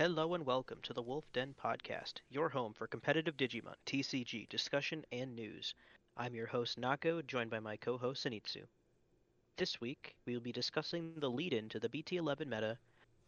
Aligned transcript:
Hello 0.00 0.32
and 0.32 0.46
welcome 0.46 0.78
to 0.84 0.94
the 0.94 1.02
Wolf 1.02 1.30
Den 1.34 1.54
Podcast, 1.62 2.22
your 2.30 2.48
home 2.48 2.72
for 2.72 2.86
competitive 2.86 3.36
Digimon, 3.36 3.74
TCG, 3.84 4.48
discussion, 4.48 5.04
and 5.12 5.36
news. 5.36 5.74
I'm 6.16 6.34
your 6.34 6.46
host, 6.46 6.80
Nako, 6.80 7.26
joined 7.26 7.50
by 7.50 7.60
my 7.60 7.76
co 7.76 7.98
host, 7.98 8.24
Zenitsu. 8.24 8.64
This 9.58 9.78
week, 9.78 10.14
we 10.24 10.32
will 10.32 10.40
be 10.40 10.52
discussing 10.52 11.12
the 11.16 11.28
lead 11.28 11.52
in 11.52 11.68
to 11.68 11.78
the 11.78 11.90
BT11 11.90 12.46
meta, 12.46 12.78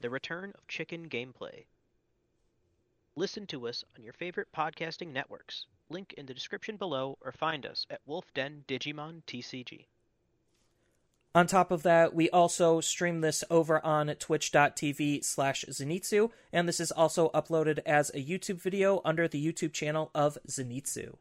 the 0.00 0.08
return 0.08 0.54
of 0.56 0.66
chicken 0.66 1.10
gameplay. 1.10 1.66
Listen 3.16 3.46
to 3.48 3.68
us 3.68 3.84
on 3.94 4.02
your 4.02 4.14
favorite 4.14 4.48
podcasting 4.50 5.12
networks. 5.12 5.66
Link 5.90 6.14
in 6.14 6.24
the 6.24 6.32
description 6.32 6.78
below, 6.78 7.18
or 7.20 7.32
find 7.32 7.66
us 7.66 7.86
at 7.90 8.00
Wolf 8.06 8.32
Den 8.32 8.64
Digimon 8.66 9.22
TCG. 9.26 9.88
On 11.34 11.46
top 11.46 11.70
of 11.70 11.82
that, 11.82 12.14
we 12.14 12.28
also 12.28 12.82
stream 12.82 13.22
this 13.22 13.42
over 13.48 13.84
on 13.84 14.08
twitch.tv 14.08 15.24
slash 15.24 15.64
Zenitsu, 15.66 16.30
and 16.52 16.68
this 16.68 16.78
is 16.78 16.92
also 16.92 17.30
uploaded 17.30 17.78
as 17.86 18.10
a 18.10 18.22
YouTube 18.22 18.60
video 18.60 19.00
under 19.02 19.26
the 19.26 19.42
YouTube 19.42 19.72
channel 19.72 20.10
of 20.14 20.36
Zenitsu. 20.46 21.14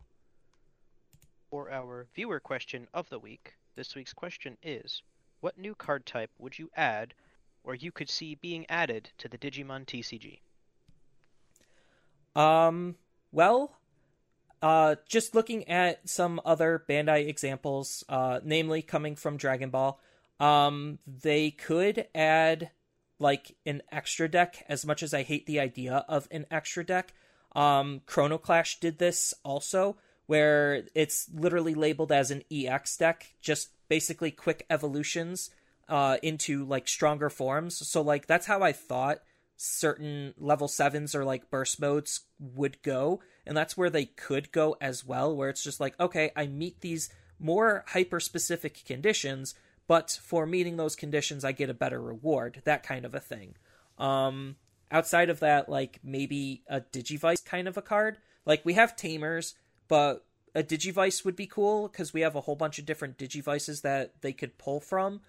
For 1.49 1.71
our 1.71 2.07
viewer 2.13 2.41
question 2.41 2.87
of 2.93 3.09
the 3.09 3.19
week, 3.19 3.53
this 3.75 3.95
week's 3.95 4.13
question 4.13 4.57
is 4.61 5.01
What 5.39 5.57
new 5.57 5.75
card 5.75 6.05
type 6.05 6.31
would 6.37 6.59
you 6.59 6.69
add 6.75 7.13
or 7.63 7.73
you 7.73 7.91
could 7.93 8.09
see 8.09 8.35
being 8.35 8.65
added 8.69 9.11
to 9.17 9.29
the 9.29 9.37
Digimon 9.37 9.85
TCG? 9.85 10.39
Um, 12.39 12.95
well, 13.31 13.77
uh, 14.61 14.95
just 15.07 15.33
looking 15.33 15.67
at 15.67 16.07
some 16.07 16.39
other 16.45 16.83
Bandai 16.87 17.27
examples, 17.27 18.03
uh, 18.09 18.39
namely 18.43 18.81
coming 18.81 19.15
from 19.15 19.37
Dragon 19.37 19.69
Ball, 19.69 19.99
um, 20.39 20.99
they 21.05 21.51
could 21.51 22.07
add 22.13 22.71
like 23.19 23.55
an 23.65 23.81
extra 23.91 24.27
deck. 24.27 24.65
As 24.67 24.85
much 24.85 25.03
as 25.03 25.13
I 25.13 25.23
hate 25.23 25.45
the 25.45 25.59
idea 25.59 26.05
of 26.07 26.27
an 26.31 26.45
extra 26.51 26.83
deck, 26.83 27.13
um, 27.55 28.01
Chrono 28.05 28.37
Clash 28.37 28.79
did 28.79 28.97
this 28.97 29.33
also, 29.43 29.97
where 30.27 30.83
it's 30.95 31.29
literally 31.33 31.73
labeled 31.73 32.11
as 32.11 32.31
an 32.31 32.43
EX 32.51 32.97
deck, 32.97 33.33
just 33.41 33.69
basically 33.87 34.31
quick 34.31 34.65
evolutions 34.69 35.49
uh, 35.89 36.17
into 36.23 36.65
like 36.65 36.87
stronger 36.87 37.29
forms. 37.29 37.87
So 37.87 38.01
like 38.01 38.27
that's 38.27 38.45
how 38.45 38.61
I 38.61 38.71
thought 38.71 39.19
certain 39.57 40.33
level 40.37 40.67
sevens 40.67 41.13
or 41.13 41.23
like 41.23 41.51
burst 41.51 41.79
modes 41.79 42.21
would 42.39 42.81
go 42.81 43.21
and 43.45 43.55
that's 43.55 43.77
where 43.77 43.89
they 43.89 44.05
could 44.05 44.51
go 44.51 44.75
as 44.81 45.05
well 45.05 45.35
where 45.35 45.49
it's 45.49 45.63
just 45.63 45.79
like 45.79 45.99
okay 45.99 46.31
i 46.35 46.45
meet 46.45 46.81
these 46.81 47.09
more 47.39 47.83
hyper 47.87 48.19
specific 48.19 48.83
conditions 48.85 49.55
but 49.87 50.19
for 50.23 50.45
meeting 50.45 50.77
those 50.77 50.95
conditions 50.95 51.43
i 51.43 51.51
get 51.51 51.69
a 51.69 51.73
better 51.73 52.01
reward 52.01 52.61
that 52.65 52.83
kind 52.83 53.05
of 53.05 53.15
a 53.15 53.19
thing 53.19 53.55
um 53.97 54.55
outside 54.91 55.29
of 55.29 55.39
that 55.39 55.69
like 55.69 55.99
maybe 56.03 56.63
a 56.67 56.81
digivice 56.81 57.43
kind 57.43 57.67
of 57.67 57.77
a 57.77 57.81
card 57.81 58.17
like 58.45 58.63
we 58.65 58.73
have 58.73 58.95
tamers 58.95 59.55
but 59.87 60.25
a 60.53 60.63
digivice 60.63 61.23
would 61.23 61.35
be 61.35 61.47
cool 61.47 61.87
because 61.87 62.13
we 62.13 62.21
have 62.21 62.35
a 62.35 62.41
whole 62.41 62.55
bunch 62.55 62.77
of 62.77 62.85
different 62.85 63.17
digivices 63.17 63.81
that 63.81 64.21
they 64.21 64.33
could 64.33 64.57
pull 64.57 64.79
from 64.79 65.21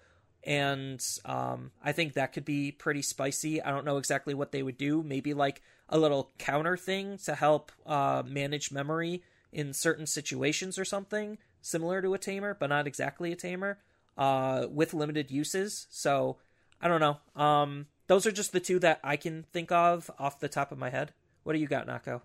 and 0.45 1.03
um, 1.23 1.71
I 1.81 1.93
think 1.93 2.13
that 2.13 2.33
could 2.33 2.43
be 2.43 2.71
pretty 2.71 3.01
spicy. 3.01 3.61
I 3.61 3.71
don't 3.71 3.85
know 3.85 3.97
exactly 3.97 4.33
what 4.33 4.51
they 4.51 4.61
would 4.61 4.77
do. 4.77 5.01
Maybe 5.01 5.33
like 5.33 5.61
a 5.93 5.99
little 5.99 6.31
counter 6.39 6.75
thing 6.75 7.17
to 7.19 7.35
help 7.35 7.71
uh, 7.85 8.23
manage 8.25 8.71
memory 8.71 9.23
in 9.51 9.71
certain 9.71 10.07
situations 10.07 10.79
or 10.79 10.83
something 10.83 11.37
similar 11.61 12.01
to 12.01 12.15
a 12.15 12.17
tamer, 12.17 12.57
but 12.59 12.67
not 12.67 12.87
exactly 12.87 13.31
a 13.31 13.35
tamer, 13.35 13.77
uh, 14.17 14.65
with 14.69 14.95
limited 14.95 15.29
uses. 15.29 15.85
So 15.91 16.37
I 16.81 16.87
don't 16.87 16.99
know. 16.99 17.17
Um, 17.41 17.85
those 18.07 18.25
are 18.25 18.31
just 18.31 18.51
the 18.51 18.59
two 18.59 18.79
that 18.79 18.99
I 19.03 19.15
can 19.15 19.43
think 19.53 19.71
of 19.71 20.09
off 20.17 20.39
the 20.39 20.49
top 20.49 20.71
of 20.71 20.79
my 20.79 20.89
head. 20.89 21.13
What 21.43 21.53
do 21.53 21.59
you 21.59 21.67
got, 21.67 21.87
Nako? 21.87 22.21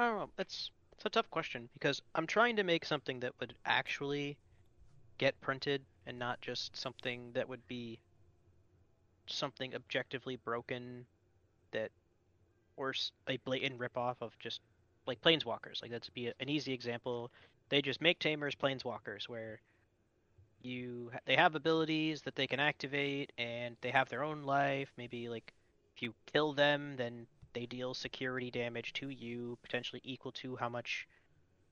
Know. 0.00 0.28
It's 0.36 0.72
it's 0.92 1.06
a 1.06 1.08
tough 1.08 1.30
question 1.30 1.68
because 1.72 2.02
I'm 2.16 2.26
trying 2.26 2.56
to 2.56 2.64
make 2.64 2.84
something 2.84 3.20
that 3.20 3.32
would 3.38 3.54
actually 3.64 4.36
get 5.18 5.40
printed 5.40 5.82
and 6.04 6.18
not 6.18 6.40
just 6.40 6.76
something 6.76 7.30
that 7.34 7.48
would 7.48 7.66
be 7.68 8.00
something 9.26 9.74
objectively 9.74 10.36
broken 10.36 11.06
that 11.74 11.90
or 12.76 12.94
a 13.28 13.36
blatant 13.38 13.78
ripoff 13.78 14.16
of 14.20 14.36
just 14.38 14.60
like 15.06 15.20
planeswalkers. 15.20 15.82
Like 15.82 15.90
that's 15.90 16.08
be 16.08 16.32
an 16.40 16.48
easy 16.48 16.72
example. 16.72 17.30
They 17.68 17.82
just 17.82 18.00
make 18.00 18.18
tamers 18.18 18.54
planeswalkers 18.54 19.28
where 19.28 19.60
you 20.62 21.10
they 21.26 21.36
have 21.36 21.54
abilities 21.54 22.22
that 22.22 22.34
they 22.34 22.46
can 22.46 22.58
activate 22.58 23.32
and 23.38 23.76
they 23.82 23.90
have 23.90 24.08
their 24.08 24.24
own 24.24 24.42
life. 24.42 24.90
Maybe 24.96 25.28
like 25.28 25.52
if 25.94 26.02
you 26.02 26.14
kill 26.32 26.52
them 26.52 26.96
then 26.96 27.26
they 27.52 27.66
deal 27.66 27.94
security 27.94 28.50
damage 28.50 28.92
to 28.94 29.10
you 29.10 29.58
potentially 29.62 30.00
equal 30.04 30.32
to 30.32 30.56
how 30.56 30.68
much 30.68 31.06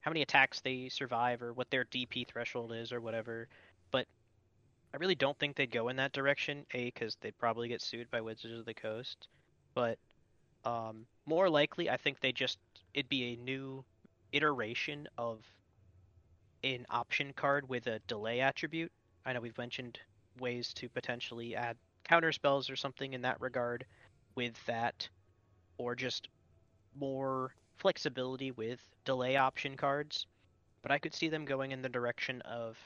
how 0.01 0.11
many 0.11 0.23
attacks 0.23 0.61
they 0.61 0.89
survive 0.89 1.43
or 1.43 1.53
what 1.53 1.71
their 1.71 1.85
dp 1.85 2.29
threshold 2.29 2.73
is 2.73 2.93
or 2.93 3.01
whatever. 3.01 3.49
But 3.91 4.07
I 4.95 4.99
really 4.99 5.15
don't 5.15 5.39
think 5.39 5.57
they'd 5.57 5.71
go 5.71 5.89
in 5.89 5.97
that 5.97 6.13
direction. 6.13 6.67
A, 6.75 6.87
because 6.87 7.17
they'd 7.21 7.39
probably 7.39 7.69
get 7.69 7.81
sued 7.81 8.11
by 8.11 8.21
Wizards 8.21 8.59
of 8.59 8.67
the 8.67 8.75
Coast, 8.75 9.29
but 9.75 9.99
um, 10.65 11.07
more 11.27 11.49
likely, 11.49 11.91
I 11.91 11.97
think 11.97 12.21
they 12.21 12.33
just 12.33 12.59
it'd 12.95 13.09
be 13.09 13.33
a 13.33 13.37
new 13.37 13.85
iteration 14.33 15.09
of 15.19 15.41
an 16.65 16.87
option 16.91 17.33
card 17.35 17.69
with 17.69 17.87
a 17.87 18.01
delay 18.07 18.41
attribute. 18.41 18.93
I 19.25 19.33
know 19.33 19.41
we've 19.41 19.59
mentioned 19.59 19.99
ways 20.39 20.73
to 20.75 20.89
potentially 20.89 21.55
add 21.55 21.77
counter 22.05 22.33
spells 22.33 22.71
or 22.71 22.77
something 22.77 23.13
in 23.13 23.23
that 23.23 23.41
regard 23.41 23.85
with 24.35 24.55
that, 24.67 25.09
or 25.79 25.95
just 25.95 26.29
more 26.99 27.55
flexibility 27.79 28.51
with 28.51 28.81
delay 29.05 29.37
option 29.37 29.77
cards. 29.77 30.27
But 30.83 30.91
I 30.91 30.99
could 30.99 31.15
see 31.15 31.29
them 31.29 31.45
going 31.45 31.73
in 31.73 31.83
the 31.83 31.89
direction 31.89 32.41
of 32.43 32.77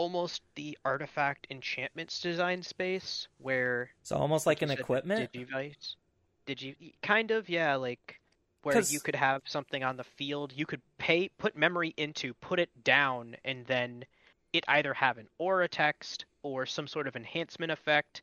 almost 0.00 0.40
the 0.54 0.78
artifact 0.82 1.46
enchantments 1.50 2.20
design 2.20 2.62
space 2.62 3.28
where 3.36 3.90
it's 4.00 4.10
almost 4.10 4.46
like 4.46 4.62
an 4.62 4.70
equipment? 4.70 5.30
Digivice? 5.30 5.96
Digi 6.46 6.94
kind 7.02 7.30
of 7.30 7.50
yeah 7.50 7.74
like 7.74 8.18
where 8.62 8.80
you 8.80 8.98
could 8.98 9.14
have 9.14 9.42
something 9.44 9.84
on 9.84 9.98
the 9.98 10.04
field. 10.04 10.54
You 10.56 10.64
could 10.64 10.80
pay 10.96 11.28
put 11.36 11.54
memory 11.54 11.92
into 11.98 12.32
put 12.32 12.58
it 12.58 12.70
down 12.82 13.36
and 13.44 13.66
then 13.66 14.06
it 14.54 14.64
either 14.68 14.94
have 14.94 15.18
an 15.18 15.28
aura 15.38 15.68
text 15.68 16.24
or 16.42 16.64
some 16.64 16.86
sort 16.86 17.06
of 17.06 17.14
enhancement 17.14 17.70
effect. 17.70 18.22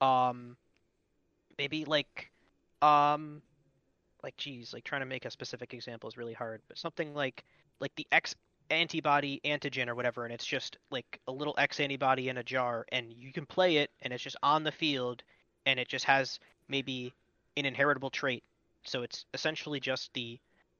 Um 0.00 0.56
maybe 1.58 1.84
like 1.84 2.30
um 2.80 3.42
like 4.22 4.36
geez 4.36 4.72
like 4.72 4.84
trying 4.84 5.00
to 5.00 5.06
make 5.06 5.24
a 5.24 5.30
specific 5.32 5.74
example 5.74 6.08
is 6.08 6.16
really 6.16 6.32
hard 6.32 6.60
but 6.68 6.78
something 6.78 7.12
like 7.12 7.44
like 7.80 7.92
the 7.96 8.06
x 8.12 8.36
antibody 8.70 9.40
antigen 9.44 9.88
or 9.88 9.94
whatever 9.94 10.24
and 10.24 10.32
it's 10.32 10.44
just 10.44 10.76
like 10.90 11.20
a 11.26 11.32
little 11.32 11.54
x 11.58 11.80
antibody 11.80 12.28
in 12.28 12.36
a 12.36 12.42
jar 12.42 12.84
and 12.92 13.12
you 13.12 13.32
can 13.32 13.46
play 13.46 13.78
it 13.78 13.90
and 14.02 14.12
it's 14.12 14.22
just 14.22 14.36
on 14.42 14.62
the 14.62 14.72
field 14.72 15.22
and 15.66 15.80
it 15.80 15.88
just 15.88 16.04
has 16.04 16.38
maybe 16.68 17.12
an 17.56 17.66
inheritable 17.66 18.10
trait. 18.10 18.42
So 18.84 19.02
it's 19.02 19.24
essentially 19.34 19.80
just 19.80 20.12
the 20.14 20.38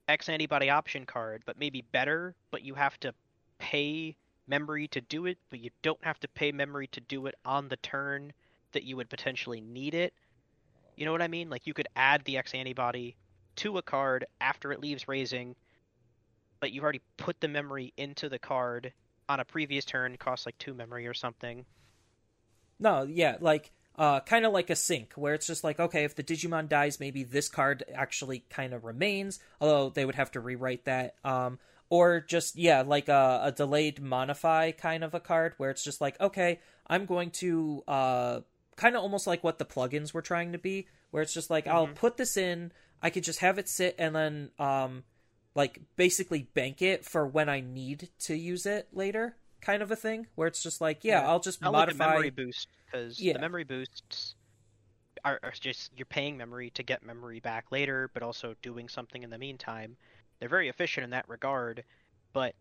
x 0.09 0.28
antibody 0.28 0.71
option 0.71 1.04
card 1.04 1.43
but 1.44 1.59
maybe 1.59 1.82
better 1.93 2.34
but 2.50 2.62
you 2.62 2.75
have 2.75 2.99
to 3.00 3.12
pay 3.59 4.16
memory 4.47 4.88
to 4.88 5.00
do 5.03 5.26
it 5.26 5.37
but 5.50 5.60
you 5.60 5.70
don't 5.82 6.03
have 6.03 6.19
to 6.20 6.28
pay 6.28 6.53
memory 6.53 6.87
to 6.88 7.00
do 7.00 7.26
it 7.26 7.34
on 7.44 7.69
the 7.69 7.76
turn 7.78 8.32
that 8.72 8.84
you 8.84 8.97
would 8.97 9.10
potentially 9.10 9.60
need 9.60 9.94
it. 9.94 10.12
You 10.97 11.05
know 11.05 11.12
what 11.12 11.22
i 11.22 11.28
mean? 11.28 11.49
Like 11.49 11.66
you 11.66 11.75
could 11.75 11.88
add 11.97 12.25
the 12.25 12.38
x 12.38 12.55
antibody 12.55 13.16
to 13.56 13.78
a 13.78 13.82
card 13.82 14.25
after 14.41 14.72
it 14.72 14.81
leaves 14.81 15.09
raising 15.09 15.56
but 16.61 16.73
you've 16.73 16.85
already 16.85 17.03
put 17.17 17.41
the 17.41 17.49
memory 17.49 17.93
into 17.97 18.29
the 18.29 18.39
card 18.39 18.93
on 19.29 19.41
a 19.41 19.45
previous 19.45 19.85
turn, 19.85 20.17
costs 20.17 20.47
like 20.47 20.59
two 20.59 20.75
memory 20.75 21.07
or 21.07 21.15
something. 21.15 21.67
No, 22.79 23.03
yeah, 23.03 23.37
like 23.41 23.73
uh, 23.97 24.21
kind 24.21 24.47
of 24.47 24.53
like 24.53 24.71
a 24.71 24.77
sync 24.77 25.12
where 25.15 25.35
it's 25.35 25.47
just 25.47 25.65
like, 25.65 25.81
okay, 25.81 26.05
if 26.05 26.15
the 26.15 26.23
Digimon 26.23 26.69
dies, 26.69 27.00
maybe 27.00 27.25
this 27.25 27.49
card 27.49 27.82
actually 27.93 28.44
kind 28.49 28.73
of 28.73 28.85
remains, 28.85 29.41
although 29.61 29.91
they 29.91 30.05
would 30.05 30.15
have 30.15 30.31
to 30.32 30.41
rewrite 30.41 30.85
that. 30.85 31.17
Um, 31.25 31.59
or 31.91 32.21
just 32.21 32.56
yeah, 32.56 32.82
like 32.82 33.09
a, 33.09 33.41
a, 33.44 33.53
delayed 33.53 34.00
modify 34.00 34.73
kind 34.73 35.03
of 35.03 35.15
a 35.15 35.21
card 35.21 35.55
where 35.56 35.71
it's 35.71 35.82
just 35.82 36.00
like, 36.00 36.21
okay, 36.21 36.61
I'm 36.87 37.06
going 37.06 37.31
to 37.32 37.82
uh, 37.88 38.41
kind 38.77 38.94
of 38.94 39.03
almost 39.03 39.27
like 39.27 39.43
what 39.43 39.59
the 39.59 39.65
plugins 39.65 40.12
were 40.12 40.23
trying 40.23 40.53
to 40.53 40.59
be, 40.59 40.87
where 41.11 41.23
it's 41.23 41.35
just 41.35 41.50
like 41.50 41.65
mm-hmm. 41.65 41.77
I'll 41.77 41.87
put 41.88 42.19
this 42.19 42.37
in, 42.37 42.73
I 43.03 43.11
could 43.11 43.25
just 43.25 43.41
have 43.41 43.59
it 43.59 43.69
sit, 43.69 43.97
and 43.99 44.15
then 44.15 44.50
um, 44.59 45.03
like 45.58 45.81
basically 45.96 46.44
bank 46.55 46.81
it 46.82 47.05
for 47.05 47.26
when 47.26 47.49
I 47.49 47.58
need 47.58 48.10
to 48.20 48.37
use 48.37 48.64
it 48.64 48.87
later, 48.93 49.34
kind 49.60 49.82
of 49.82 49.90
a 49.90 49.96
thing. 49.96 50.28
Where 50.37 50.46
it's 50.46 50.62
just 50.62 50.81
like, 50.81 51.02
yeah, 51.02 51.20
yeah. 51.20 51.28
I'll 51.28 51.40
just 51.40 51.60
modify 51.60 52.05
like 52.05 52.14
memory 52.14 52.31
boost 52.31 52.69
because 52.87 53.19
yeah. 53.19 53.32
the 53.32 53.40
memory 53.40 53.64
boosts 53.64 54.37
are, 55.25 55.40
are 55.43 55.52
just 55.60 55.90
you're 55.96 56.06
paying 56.06 56.37
memory 56.37 56.70
to 56.70 56.84
get 56.84 57.05
memory 57.05 57.40
back 57.40 57.72
later, 57.72 58.08
but 58.14 58.22
also 58.22 58.55
doing 58.62 58.88
something 58.88 59.25
in 59.25 59.31
the 59.31 59.37
meantime. 59.37 59.96
They're 60.38 60.49
very 60.49 60.69
efficient 60.69 61.02
in 61.02 61.10
that 61.10 61.28
regard, 61.28 61.82
but 62.32 62.55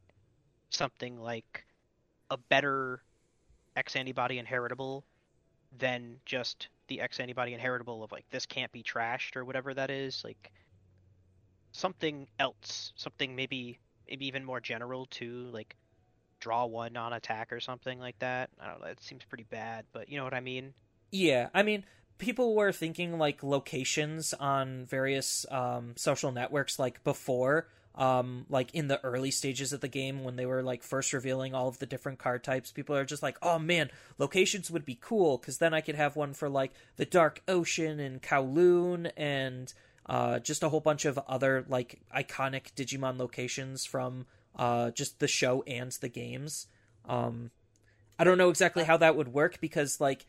something 0.72 1.22
like 1.22 1.68
a 2.32 2.38
better 2.38 3.04
X 3.76 3.96
antibody 3.96 4.40
inheritable 4.40 5.06
than 5.78 6.16
just 6.26 6.70
the 6.88 7.00
X 7.02 7.20
antibody 7.20 7.54
inheritable 7.54 8.04
of 8.04 8.12
like 8.12 8.26
this 8.32 8.48
can't 8.48 8.72
be 8.72 8.82
trashed 8.82 9.36
or 9.36 9.46
whatever 9.46 9.76
that 9.76 9.92
is. 9.92 10.24
Like 10.24 10.52
something 11.78 12.28
else, 12.40 12.92
something 12.96 13.36
maybe 13.36 13.80
maybe 14.10 14.26
even 14.28 14.44
more 14.44 14.60
general 14.60 15.06
too, 15.06 15.50
like 15.52 15.76
draw 16.40 16.66
one 16.66 16.98
on 16.98 17.14
attack 17.14 17.52
or 17.54 17.60
something 17.60 18.00
like 18.00 18.18
that. 18.20 18.50
I 18.60 18.68
don't 18.68 18.82
know. 18.82 18.88
It 18.88 19.02
seems 19.02 19.24
pretty 19.26 19.46
bad, 19.50 19.86
but 19.94 20.10
you 20.10 20.18
know 20.18 20.24
what 20.24 20.34
I 20.34 20.40
mean. 20.40 20.74
Yeah, 21.12 21.50
I 21.54 21.64
mean, 21.64 21.86
people 22.18 22.56
were 22.56 22.72
thinking 22.72 23.18
like 23.18 23.44
locations 23.44 24.34
on 24.34 24.86
various 24.86 25.46
um, 25.52 25.94
social 25.96 26.32
networks 26.32 26.80
like 26.80 27.04
before 27.04 27.68
um, 27.98 28.46
like 28.50 28.74
in 28.76 28.88
the 28.88 29.04
early 29.04 29.32
stages 29.32 29.74
of 29.74 29.82
the 29.82 29.88
game 29.88 30.24
when 30.24 30.36
they 30.36 30.46
were 30.46 30.62
like 30.62 30.84
first 30.84 31.14
revealing 31.14 31.56
all 31.56 31.68
of 31.68 31.80
the 31.80 31.86
different 31.86 32.20
card 32.20 32.44
types 32.44 32.72
people 32.72 32.96
are 32.96 33.06
just 33.06 33.24
like 33.24 33.38
oh 33.42 33.58
man 33.58 33.90
locations 34.20 34.70
would 34.70 34.86
be 34.86 34.98
cool 35.02 35.38
because 35.38 35.58
then 35.58 35.74
i 35.74 35.82
could 35.82 35.96
have 35.96 36.16
one 36.16 36.34
for 36.34 36.48
like 36.48 36.72
the 36.98 37.06
dark 37.06 37.42
ocean 37.48 38.00
and 38.00 38.22
kowloon 38.22 39.12
and 39.18 39.74
uh, 40.10 40.40
just 40.40 40.64
a 40.64 40.70
whole 40.70 40.80
bunch 40.80 41.06
of 41.06 41.18
other 41.28 41.66
like 41.68 42.02
iconic 42.16 42.74
digimon 42.76 43.18
locations 43.18 43.86
from 43.86 44.26
uh, 44.56 44.92
just 44.92 45.20
the 45.20 45.28
show 45.28 45.64
and 45.68 45.92
the 46.02 46.10
games 46.10 46.68
um, 47.08 47.52
i 48.20 48.24
don't 48.24 48.38
know 48.38 48.50
exactly 48.50 48.84
how 48.84 48.98
that 48.98 49.16
would 49.16 49.34
work 49.34 49.60
because 49.62 50.02
like 50.02 50.26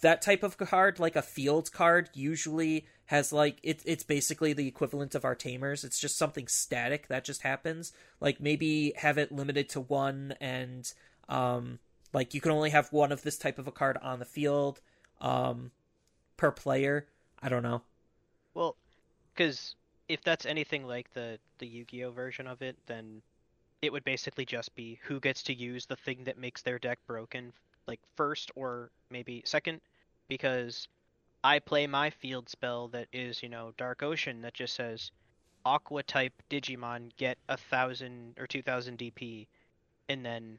that 0.00 0.22
type 0.22 0.42
of 0.42 0.56
card, 0.56 0.98
like 0.98 1.16
a 1.16 1.22
field 1.22 1.70
card, 1.70 2.08
usually 2.14 2.86
has 3.06 3.32
like 3.32 3.58
it, 3.62 3.82
it's 3.84 4.04
basically 4.04 4.52
the 4.52 4.66
equivalent 4.66 5.14
of 5.14 5.24
our 5.24 5.34
tamers. 5.34 5.84
It's 5.84 5.98
just 5.98 6.16
something 6.16 6.48
static 6.48 7.08
that 7.08 7.24
just 7.24 7.42
happens. 7.42 7.92
Like 8.20 8.40
maybe 8.40 8.94
have 8.96 9.18
it 9.18 9.32
limited 9.32 9.68
to 9.70 9.80
one, 9.80 10.34
and 10.40 10.90
um, 11.28 11.78
like 12.12 12.32
you 12.32 12.40
can 12.40 12.52
only 12.52 12.70
have 12.70 12.92
one 12.92 13.12
of 13.12 13.22
this 13.22 13.36
type 13.36 13.58
of 13.58 13.66
a 13.66 13.72
card 13.72 13.98
on 14.02 14.18
the 14.18 14.24
field, 14.24 14.80
um, 15.20 15.72
per 16.36 16.50
player. 16.50 17.06
I 17.42 17.48
don't 17.48 17.62
know. 17.62 17.82
Well, 18.56 18.74
because 19.34 19.74
if 20.08 20.22
that's 20.24 20.46
anything 20.46 20.86
like 20.86 21.12
the 21.12 21.38
the 21.58 21.66
Yu-Gi-Oh 21.66 22.10
version 22.10 22.46
of 22.46 22.62
it, 22.62 22.74
then 22.86 23.20
it 23.82 23.92
would 23.92 24.02
basically 24.02 24.46
just 24.46 24.74
be 24.74 24.98
who 25.02 25.20
gets 25.20 25.42
to 25.42 25.52
use 25.54 25.84
the 25.84 25.96
thing 25.96 26.24
that 26.24 26.38
makes 26.38 26.62
their 26.62 26.78
deck 26.78 26.98
broken 27.06 27.52
like 27.86 28.00
first 28.16 28.50
or 28.54 28.90
maybe 29.10 29.42
second 29.44 29.82
because 30.26 30.88
I 31.44 31.58
play 31.58 31.86
my 31.86 32.08
field 32.08 32.48
spell 32.48 32.88
that 32.88 33.08
is, 33.12 33.42
you 33.42 33.50
know, 33.50 33.74
Dark 33.76 34.02
Ocean 34.02 34.40
that 34.40 34.54
just 34.54 34.74
says 34.74 35.10
Aqua 35.66 36.02
type 36.02 36.32
Digimon 36.48 37.10
get 37.18 37.36
a 37.50 37.58
thousand 37.58 38.36
or 38.38 38.46
two 38.46 38.62
thousand 38.62 38.96
DP, 38.96 39.48
and 40.08 40.24
then 40.24 40.58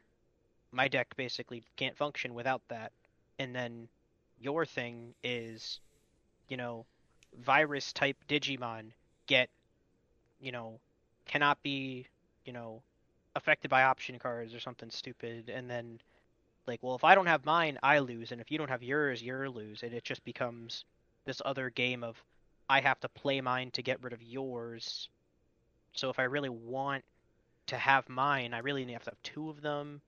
my 0.71 0.87
deck 0.87 1.15
basically 1.17 1.63
can't 1.77 1.97
function 1.97 2.35
without 2.35 2.61
that. 2.67 2.91
And 3.39 3.55
then 3.55 3.87
your 4.39 4.67
thing 4.67 5.15
is, 5.23 5.79
you 6.47 6.57
know, 6.57 6.85
virus 7.35 7.93
type 7.93 8.17
Digimon 8.27 8.91
get, 9.27 9.49
you 10.39 10.51
know, 10.51 10.79
cannot 11.25 11.61
be, 11.63 12.07
you 12.45 12.53
know, 12.53 12.81
affected 13.35 13.69
by 13.69 13.83
option 13.83 14.17
cards 14.19 14.53
or 14.53 14.59
something 14.59 14.89
stupid, 14.89 15.49
and 15.49 15.69
then 15.69 15.99
like, 16.67 16.79
well, 16.81 16.95
if 16.95 17.03
I 17.03 17.15
don't 17.15 17.27
have 17.27 17.45
mine, 17.45 17.77
I 17.81 17.99
lose, 17.99 18.31
and 18.31 18.41
if 18.41 18.51
you 18.51 18.57
don't 18.57 18.69
have 18.69 18.83
yours, 18.83 19.23
you're 19.23 19.49
lose, 19.49 19.83
and 19.83 19.93
it 19.93 20.03
just 20.03 20.23
becomes 20.25 20.83
this 21.25 21.41
other 21.45 21.69
game 21.69 22.03
of 22.03 22.21
I 22.69 22.81
have 22.81 22.99
to 23.01 23.09
play 23.09 23.39
mine 23.41 23.71
to 23.71 23.81
get 23.81 24.03
rid 24.03 24.13
of 24.13 24.21
yours. 24.21 25.07
So 25.93 26.09
if 26.09 26.19
I 26.19 26.23
really 26.23 26.49
want 26.49 27.03
to 27.67 27.77
have 27.77 28.09
mine, 28.09 28.53
I 28.53 28.59
really 28.59 28.85
have 28.91 29.03
to 29.03 29.11
have 29.11 29.23
two 29.23 29.49
of 29.49 29.61
them. 29.61 30.01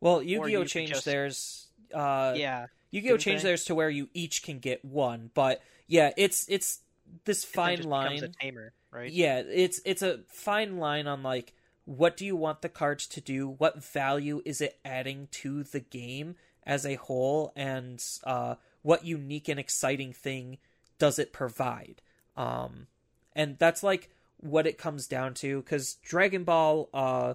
Well, 0.00 0.22
Yu-Gi-Oh 0.22 0.64
changed 0.64 0.94
just... 0.94 1.04
theirs. 1.04 1.66
Uh, 1.92 2.34
yeah. 2.36 2.66
Yu-Gi-Oh 2.90 3.16
changed 3.16 3.44
theirs 3.44 3.64
to 3.66 3.74
where 3.74 3.90
you 3.90 4.08
each 4.14 4.42
can 4.42 4.58
get 4.58 4.84
one, 4.84 5.30
but 5.34 5.62
yeah, 5.86 6.12
it's 6.16 6.46
it's 6.48 6.80
this 7.24 7.44
fine 7.44 7.82
line. 7.82 8.32
tamer, 8.40 8.72
right? 8.90 9.10
Yeah, 9.10 9.38
it's 9.38 9.80
it's 9.84 10.02
a 10.02 10.20
fine 10.28 10.78
line 10.78 11.06
on 11.06 11.22
like 11.22 11.52
what 11.86 12.16
do 12.16 12.26
you 12.26 12.36
want 12.36 12.62
the 12.62 12.68
cards 12.68 13.06
to 13.06 13.20
do? 13.20 13.48
What 13.48 13.82
value 13.82 14.42
is 14.44 14.60
it 14.60 14.78
adding 14.84 15.28
to 15.30 15.62
the 15.62 15.80
game 15.80 16.34
as 16.64 16.84
a 16.84 16.96
whole? 16.96 17.52
And 17.54 18.04
uh, 18.24 18.56
what 18.82 19.04
unique 19.04 19.48
and 19.48 19.58
exciting 19.58 20.12
thing 20.12 20.58
does 20.98 21.18
it 21.18 21.32
provide? 21.32 22.02
Um, 22.36 22.88
and 23.34 23.56
that's 23.58 23.82
like 23.82 24.10
what 24.38 24.66
it 24.66 24.78
comes 24.78 25.06
down 25.06 25.34
to 25.34 25.62
because 25.62 25.94
Dragon 26.02 26.42
Ball, 26.42 26.88
uh, 26.92 27.34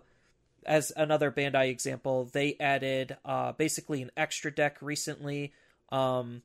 as 0.65 0.91
another 0.95 1.31
Bandai 1.31 1.69
example, 1.69 2.29
they 2.31 2.55
added 2.59 3.17
uh, 3.25 3.51
basically 3.53 4.01
an 4.01 4.11
extra 4.15 4.53
deck 4.53 4.77
recently. 4.81 5.53
Um, 5.89 6.43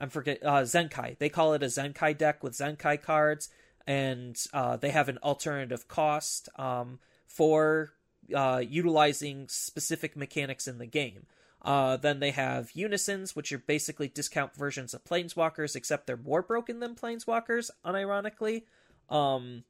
I'm 0.00 0.10
forget 0.10 0.38
uh, 0.42 0.62
Zenkai. 0.62 1.18
They 1.18 1.28
call 1.28 1.54
it 1.54 1.62
a 1.62 1.66
Zenkai 1.66 2.16
deck 2.16 2.42
with 2.42 2.54
Zenkai 2.54 3.02
cards, 3.02 3.48
and 3.86 4.36
uh, 4.52 4.76
they 4.76 4.90
have 4.90 5.08
an 5.08 5.18
alternative 5.22 5.88
cost. 5.88 6.48
Um, 6.56 6.98
for 7.28 7.92
uh, 8.34 8.62
utilizing 8.66 9.46
specific 9.48 10.16
mechanics 10.16 10.66
in 10.66 10.78
the 10.78 10.86
game. 10.86 11.26
Uh, 11.62 11.96
then 11.96 12.20
they 12.20 12.30
have 12.30 12.70
unisons, 12.74 13.36
which 13.36 13.52
are 13.52 13.58
basically 13.58 14.08
discount 14.08 14.54
versions 14.54 14.94
of 14.94 15.04
planeswalkers, 15.04 15.76
except 15.76 16.06
they're 16.06 16.16
more 16.16 16.42
broken 16.42 16.80
than 16.80 16.94
planeswalkers, 16.94 17.70
unironically. 17.84 18.62
Um, 19.08 19.64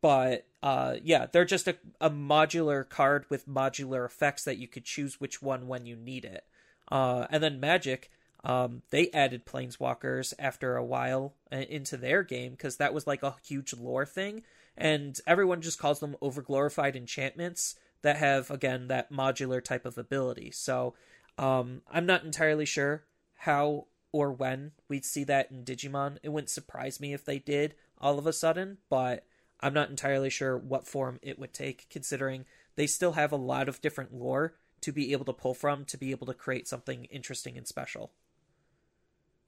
but 0.00 0.46
uh, 0.62 0.96
yeah, 1.02 1.26
they're 1.30 1.44
just 1.44 1.68
a, 1.68 1.76
a, 2.00 2.10
modular 2.10 2.88
card 2.88 3.26
with 3.28 3.48
modular 3.48 4.06
effects 4.06 4.44
that 4.44 4.56
you 4.56 4.66
could 4.66 4.84
choose 4.84 5.20
which 5.20 5.42
one 5.42 5.68
when 5.68 5.84
you 5.84 5.94
need 5.94 6.24
it. 6.24 6.44
Uh, 6.90 7.26
and 7.30 7.42
then 7.42 7.60
Magic, 7.60 8.10
um, 8.44 8.82
they 8.90 9.10
added 9.10 9.44
planeswalkers 9.44 10.32
after 10.38 10.76
a 10.76 10.84
while 10.84 11.34
uh, 11.52 11.56
into 11.56 11.96
their 11.96 12.22
game 12.22 12.52
because 12.52 12.76
that 12.78 12.94
was 12.94 13.06
like 13.06 13.22
a 13.22 13.36
huge 13.44 13.74
lore 13.74 14.06
thing 14.06 14.42
and 14.76 15.20
everyone 15.26 15.60
just 15.60 15.78
calls 15.78 16.00
them 16.00 16.16
overglorified 16.20 16.96
enchantments 16.96 17.76
that 18.02 18.16
have 18.16 18.50
again 18.50 18.88
that 18.88 19.12
modular 19.12 19.62
type 19.62 19.86
of 19.86 19.98
ability. 19.98 20.50
So 20.50 20.94
um, 21.38 21.82
I'm 21.90 22.06
not 22.06 22.24
entirely 22.24 22.66
sure 22.66 23.04
how 23.36 23.86
or 24.12 24.32
when 24.32 24.72
we'd 24.88 25.04
see 25.04 25.24
that 25.24 25.50
in 25.50 25.64
Digimon. 25.64 26.18
It 26.22 26.28
wouldn't 26.28 26.50
surprise 26.50 27.00
me 27.00 27.12
if 27.12 27.24
they 27.24 27.38
did 27.38 27.74
all 27.98 28.18
of 28.18 28.26
a 28.26 28.32
sudden, 28.32 28.78
but 28.88 29.24
I'm 29.64 29.72
not 29.72 29.88
entirely 29.88 30.28
sure 30.28 30.58
what 30.58 30.86
form 30.86 31.18
it 31.22 31.38
would 31.38 31.54
take, 31.54 31.86
considering 31.88 32.44
they 32.76 32.86
still 32.86 33.12
have 33.12 33.32
a 33.32 33.36
lot 33.36 33.66
of 33.66 33.80
different 33.80 34.12
lore 34.12 34.56
to 34.82 34.92
be 34.92 35.12
able 35.12 35.24
to 35.24 35.32
pull 35.32 35.54
from 35.54 35.86
to 35.86 35.96
be 35.96 36.10
able 36.10 36.26
to 36.26 36.34
create 36.34 36.68
something 36.68 37.06
interesting 37.06 37.56
and 37.56 37.66
special. 37.66 38.12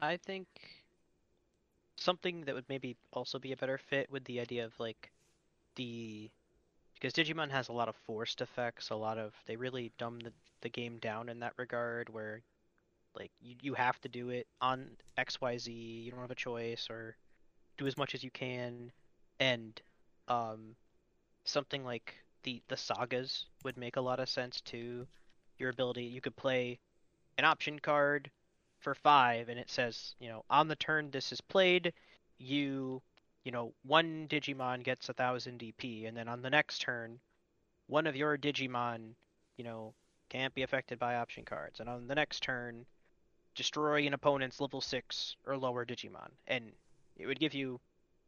I 0.01 0.17
think 0.17 0.47
something 1.99 2.47
that 2.47 2.55
would 2.55 2.65
maybe 2.71 2.97
also 3.13 3.39
be 3.39 3.53
a 3.53 3.59
better 3.59 3.77
fit 3.77 4.11
with 4.11 4.25
the 4.25 4.41
idea 4.41 4.65
of 4.65 4.73
like 4.81 5.13
the 5.75 6.31
because 6.95 7.13
Digimon 7.13 7.51
has 7.51 7.69
a 7.69 7.75
lot 7.75 7.91
of 7.91 7.95
forced 8.07 8.41
effects, 8.41 8.89
a 8.89 8.97
lot 8.97 9.19
of 9.19 9.35
they 9.45 9.57
really 9.57 9.93
dumb 9.99 10.19
the, 10.21 10.33
the 10.63 10.71
game 10.71 10.97
down 10.97 11.29
in 11.29 11.41
that 11.41 11.53
regard 11.59 12.09
where 12.09 12.41
like 13.15 13.33
you, 13.43 13.57
you 13.61 13.75
have 13.75 14.01
to 14.01 14.09
do 14.09 14.31
it 14.31 14.47
on 14.63 14.87
XYZ, 15.19 16.05
you 16.05 16.11
don't 16.11 16.23
have 16.23 16.31
a 16.31 16.35
choice 16.35 16.89
or 16.89 17.19
do 17.77 17.87
as 17.87 17.99
much 17.99 18.15
as 18.15 18.25
you 18.25 18.31
can 18.31 18.91
and 19.39 19.83
um 20.29 20.77
something 21.45 21.85
like 21.85 22.15
the 22.43 22.63
the 22.69 22.77
sagas 22.77 23.47
would 23.65 23.77
make 23.77 23.97
a 23.97 24.01
lot 24.01 24.21
of 24.21 24.29
sense 24.29 24.61
too. 24.61 25.07
Your 25.59 25.71
ability 25.71 26.05
you 26.05 26.21
could 26.21 26.37
play 26.37 26.79
an 27.39 27.45
option 27.45 27.79
card 27.79 28.31
for 28.81 28.95
5 28.95 29.49
and 29.49 29.59
it 29.59 29.71
says, 29.71 30.15
you 30.21 30.29
know, 30.29 30.45
on 30.51 30.69
the 30.69 30.77
turn 30.77 31.11
this 31.11 31.33
is 31.33 31.41
played, 31.41 31.93
you 32.39 33.03
you 33.45 33.53
know, 33.53 33.73
one 33.85 34.27
Digimon 34.29 34.83
gets 34.83 35.09
a 35.09 35.15
thousand 35.15 35.61
DP, 35.61 36.07
and 36.07 36.17
then 36.17 36.27
on 36.29 36.43
the 36.43 36.51
next 36.51 36.81
turn, 36.81 37.21
one 37.87 38.07
of 38.07 38.17
your 38.17 38.37
Digimon, 38.37 39.15
you 39.57 39.65
know, 39.65 39.95
can't 40.29 40.55
be 40.55 40.63
affected 40.63 40.99
by 40.99 41.17
option 41.17 41.45
cards, 41.45 41.81
and 41.81 41.89
on 41.89 42.09
the 42.09 42.15
next 42.17 42.43
turn, 42.43 42.85
destroy 43.55 44.07
an 44.07 44.15
opponent's 44.15 44.61
level 44.61 44.81
six 44.81 45.37
or 45.47 45.57
lower 45.57 45.87
Digimon, 45.87 46.31
and 46.49 46.73
it 47.17 47.27
would 47.27 47.39
give 47.41 47.55
you, 47.55 47.81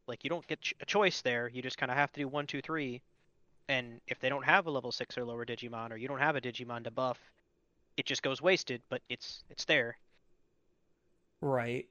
like, 0.09 0.25
you 0.25 0.31
don't 0.31 0.47
get 0.47 0.59
a 0.81 0.87
choice 0.87 1.21
there. 1.21 1.49
You 1.49 1.63
just 1.63 1.79
kind 1.79 1.93
of 1.93 1.99
have 1.99 2.11
to 2.13 2.21
do 2.21 2.29
one, 2.29 2.47
two, 2.47 2.63
three, 2.63 3.03
and 3.69 4.01
if 4.07 4.19
they 4.19 4.29
don't 4.29 4.45
have 4.45 4.67
a 4.67 4.71
level 4.71 4.91
six 4.91 5.17
or 5.19 5.25
lower 5.25 5.45
Digimon, 5.45 5.93
or 5.93 5.97
you 5.97 6.09
don't 6.09 6.19
have 6.19 6.37
a 6.37 6.41
Digimon 6.41 6.85
to 6.85 6.91
buff, 6.91 7.19
it 7.97 8.07
just 8.07 8.23
goes 8.23 8.41
wasted. 8.41 8.81
But 8.89 9.03
it's 9.09 9.45
it's 9.51 9.67
there. 9.67 9.99
Right. 11.41 11.87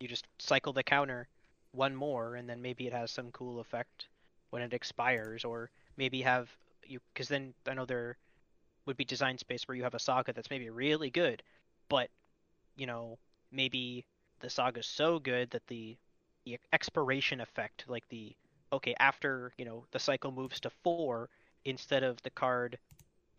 You 0.00 0.08
just 0.08 0.26
cycle 0.38 0.72
the 0.72 0.82
counter 0.82 1.28
one 1.72 1.94
more, 1.94 2.34
and 2.34 2.48
then 2.48 2.60
maybe 2.60 2.86
it 2.86 2.92
has 2.92 3.10
some 3.10 3.30
cool 3.30 3.60
effect 3.60 4.08
when 4.50 4.62
it 4.62 4.74
expires, 4.74 5.44
or 5.44 5.70
maybe 5.96 6.22
have 6.22 6.50
you 6.84 7.00
because 7.14 7.28
then 7.28 7.54
I 7.66 7.74
know 7.74 7.84
there 7.86 8.16
would 8.86 8.96
be 8.96 9.04
design 9.04 9.38
space 9.38 9.66
where 9.66 9.76
you 9.76 9.84
have 9.84 9.94
a 9.94 9.98
saga 9.98 10.32
that's 10.32 10.50
maybe 10.50 10.70
really 10.70 11.10
good, 11.10 11.42
but 11.88 12.10
you 12.76 12.86
know 12.86 13.18
maybe 13.52 14.04
the 14.40 14.50
saga's 14.50 14.86
so 14.86 15.18
good 15.18 15.50
that 15.50 15.66
the 15.68 15.96
the 15.96 15.96
expiration 16.72 17.40
effect, 17.40 17.84
like 17.88 18.08
the 18.08 18.34
okay 18.72 18.94
after 18.98 19.52
you 19.58 19.64
know 19.64 19.84
the 19.92 19.98
cycle 19.98 20.32
moves 20.32 20.60
to 20.60 20.70
four 20.82 21.28
instead 21.64 22.02
of 22.02 22.22
the 22.22 22.30
card 22.30 22.78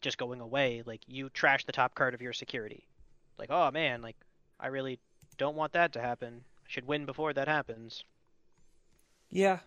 just 0.02 0.18
going 0.18 0.42
away, 0.42 0.84
like 0.86 1.02
you 1.08 1.30
trash 1.30 1.66
the 1.66 1.72
top 1.72 1.96
card 1.96 2.14
of 2.14 2.22
your 2.22 2.34
security, 2.34 2.86
like, 3.38 3.50
oh 3.50 3.72
man, 3.72 4.02
like 4.02 4.16
I 4.60 4.68
really 4.68 5.00
don't 5.38 5.56
want 5.56 5.74
that 5.74 5.94
to 5.94 6.02
happen. 6.02 6.42
I 6.60 6.68
should 6.68 6.88
win 6.88 7.06
before 7.06 7.34
that 7.34 7.48
happens. 7.48 8.04
Yeah. 9.30 9.60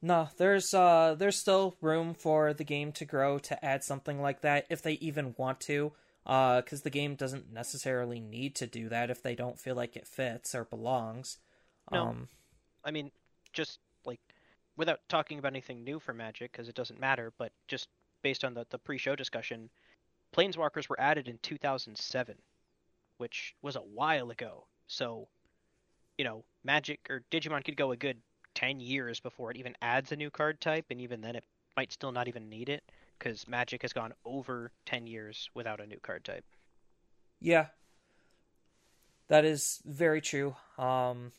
No, 0.00 0.28
there's 0.36 0.74
uh 0.74 1.14
there's 1.16 1.38
still 1.38 1.76
room 1.80 2.14
for 2.14 2.52
the 2.52 2.64
game 2.64 2.92
to 2.92 3.04
grow 3.04 3.38
to 3.40 3.64
add 3.64 3.84
something 3.84 4.20
like 4.20 4.40
that 4.42 4.66
if 4.68 4.82
they 4.82 4.94
even 4.94 5.34
want 5.36 5.60
to. 5.60 5.92
Uh, 6.24 6.60
because 6.60 6.82
the 6.82 6.90
game 6.90 7.16
doesn't 7.16 7.52
necessarily 7.52 8.20
need 8.20 8.54
to 8.54 8.64
do 8.64 8.88
that 8.88 9.10
if 9.10 9.22
they 9.22 9.34
don't 9.34 9.58
feel 9.58 9.74
like 9.74 9.96
it 9.96 10.06
fits 10.06 10.54
or 10.54 10.64
belongs. 10.64 11.38
No. 11.90 12.08
Um, 12.08 12.28
I 12.84 12.90
mean, 12.90 13.10
just 13.52 13.78
like 14.04 14.20
without 14.76 15.00
talking 15.08 15.38
about 15.38 15.52
anything 15.52 15.84
new 15.84 15.98
for 15.98 16.12
Magic 16.12 16.52
because 16.52 16.68
it 16.68 16.74
doesn't 16.74 17.00
matter, 17.00 17.32
but 17.38 17.52
just 17.68 17.88
based 18.22 18.44
on 18.44 18.54
the 18.54 18.66
the 18.70 18.78
pre-show 18.78 19.16
discussion, 19.16 19.70
Planeswalkers 20.34 20.88
were 20.88 21.00
added 21.00 21.28
in 21.28 21.38
2007, 21.42 22.36
which 23.18 23.54
was 23.62 23.76
a 23.76 23.80
while 23.80 24.30
ago. 24.30 24.66
So, 24.86 25.28
you 26.18 26.24
know, 26.24 26.44
Magic 26.64 27.00
or 27.10 27.22
Digimon 27.30 27.64
could 27.64 27.76
go 27.76 27.92
a 27.92 27.96
good 27.96 28.18
10 28.54 28.80
years 28.80 29.20
before 29.20 29.50
it 29.50 29.56
even 29.56 29.74
adds 29.82 30.12
a 30.12 30.16
new 30.16 30.30
card 30.30 30.60
type, 30.60 30.86
and 30.90 31.00
even 31.00 31.20
then 31.20 31.36
it 31.36 31.44
might 31.76 31.92
still 31.92 32.12
not 32.12 32.28
even 32.28 32.48
need 32.48 32.68
it 32.68 32.82
because 33.18 33.46
Magic 33.48 33.82
has 33.82 33.92
gone 33.92 34.12
over 34.24 34.72
10 34.86 35.06
years 35.06 35.48
without 35.54 35.80
a 35.80 35.86
new 35.86 35.98
card 36.02 36.24
type. 36.24 36.44
yeah. 37.40 37.66
That 39.28 39.44
is 39.46 39.80
very 39.86 40.20
true. 40.20 40.54
Um, 40.76 41.32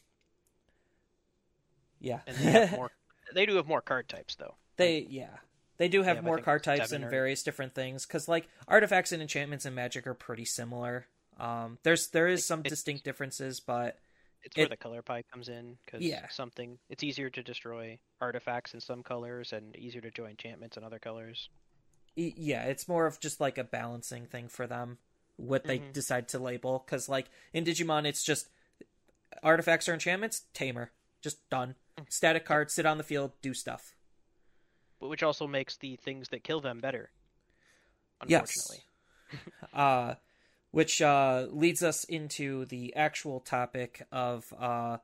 yeah. 2.03 2.19
And 2.27 2.37
they 2.37 2.51
have 2.51 2.71
more. 2.75 2.91
they 3.33 3.47
do 3.47 3.55
have 3.55 3.65
more 3.67 3.81
card 3.81 4.07
types 4.07 4.35
though. 4.35 4.53
They 4.77 5.07
yeah. 5.09 5.37
They 5.77 5.87
do 5.87 6.03
have 6.03 6.19
I 6.19 6.21
more 6.21 6.37
card 6.37 6.63
types 6.63 6.91
and 6.91 7.03
or- 7.05 7.09
various 7.09 7.41
different 7.41 7.73
things 7.73 8.05
cuz 8.05 8.27
like 8.27 8.47
artifacts 8.67 9.11
and 9.11 9.21
enchantments 9.23 9.65
and 9.65 9.75
magic 9.75 10.05
are 10.05 10.13
pretty 10.13 10.45
similar. 10.45 11.07
Um 11.39 11.79
there's 11.81 12.09
there 12.09 12.27
is 12.27 12.45
some 12.45 12.59
it's- 12.59 12.69
distinct 12.71 13.03
differences 13.03 13.59
but 13.59 13.97
It's 14.43 14.55
where 14.55 14.67
the 14.67 14.77
color 14.77 15.01
pie 15.01 15.23
comes 15.31 15.49
in 15.49 15.77
because 15.85 16.01
Yeah. 16.03 16.27
something 16.29 16.77
it's 16.89 17.03
easier 17.03 17.29
to 17.31 17.41
destroy 17.41 17.97
artifacts 18.21 18.73
in 18.75 18.81
some 18.81 19.01
colors 19.01 19.51
and 19.53 19.75
easier 19.75 20.01
to 20.01 20.11
join 20.11 20.31
enchantments 20.31 20.77
in 20.77 20.83
other 20.83 20.99
colors. 20.99 21.49
yeah, 22.15 22.65
it's 22.65 22.87
more 22.87 23.07
of 23.07 23.19
just 23.19 23.39
like 23.39 23.57
a 23.57 23.63
balancing 23.63 24.27
thing 24.27 24.47
for 24.47 24.67
them 24.67 24.99
what 25.37 25.63
they 25.63 25.79
Mhm. 25.79 25.93
decide 25.93 26.27
to 26.29 26.37
label 26.37 26.79
cuz 26.81 27.09
like 27.09 27.27
in 27.53 27.63
Digimon 27.65 28.05
it's 28.05 28.23
just 28.23 28.49
artifacts 29.41 29.87
or 29.89 29.93
enchantments 29.93 30.43
tamer 30.53 30.91
just 31.21 31.47
done. 31.49 31.75
Static 32.09 32.45
cards 32.45 32.73
sit 32.73 32.85
on 32.85 32.97
the 32.97 33.03
field 33.03 33.31
do 33.41 33.53
stuff. 33.53 33.95
But 34.99 35.09
which 35.09 35.23
also 35.23 35.47
makes 35.47 35.77
the 35.77 35.95
things 35.97 36.29
that 36.29 36.43
kill 36.43 36.61
them 36.61 36.79
better. 36.79 37.11
Yes. 38.27 38.55
Unfortunately. 38.55 38.83
uh, 39.73 40.15
which 40.71 41.01
uh, 41.01 41.47
leads 41.51 41.83
us 41.83 42.03
into 42.05 42.65
the 42.65 42.95
actual 42.95 43.39
topic 43.39 44.07
of 44.11 44.51
uh, 44.59 44.97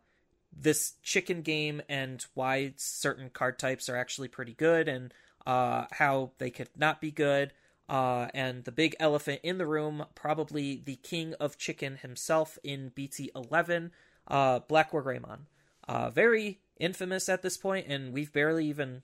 this 0.56 0.94
chicken 1.04 1.42
game 1.42 1.82
and 1.88 2.26
why 2.34 2.74
certain 2.78 3.30
card 3.30 3.60
types 3.60 3.88
are 3.88 3.96
actually 3.96 4.28
pretty 4.28 4.54
good 4.54 4.88
and 4.88 5.14
uh, 5.46 5.86
how 5.92 6.32
they 6.38 6.50
could 6.50 6.70
not 6.76 7.00
be 7.02 7.12
good. 7.12 7.54
Uh, 7.88 8.28
and 8.34 8.66
the 8.66 8.72
big 8.72 8.96
elephant 9.00 9.42
in 9.44 9.58
the 9.58 9.66
room, 9.66 10.06
probably 10.16 10.82
the 10.86 10.96
king 10.98 11.34
of 11.40 11.58
chicken 11.58 11.98
himself 11.98 12.58
in 12.64 12.90
BT 12.90 13.32
11, 13.36 13.92
uh, 14.28 14.60
Black 14.60 14.94
War 14.94 15.04
Greymon. 15.04 15.40
Uh, 15.88 16.10
very 16.12 16.60
infamous 16.80 17.30
at 17.30 17.42
this 17.42 17.58
point, 17.58 17.88
and 17.88 18.14
we've 18.14 18.34
barely 18.34 18.66
even 18.68 19.04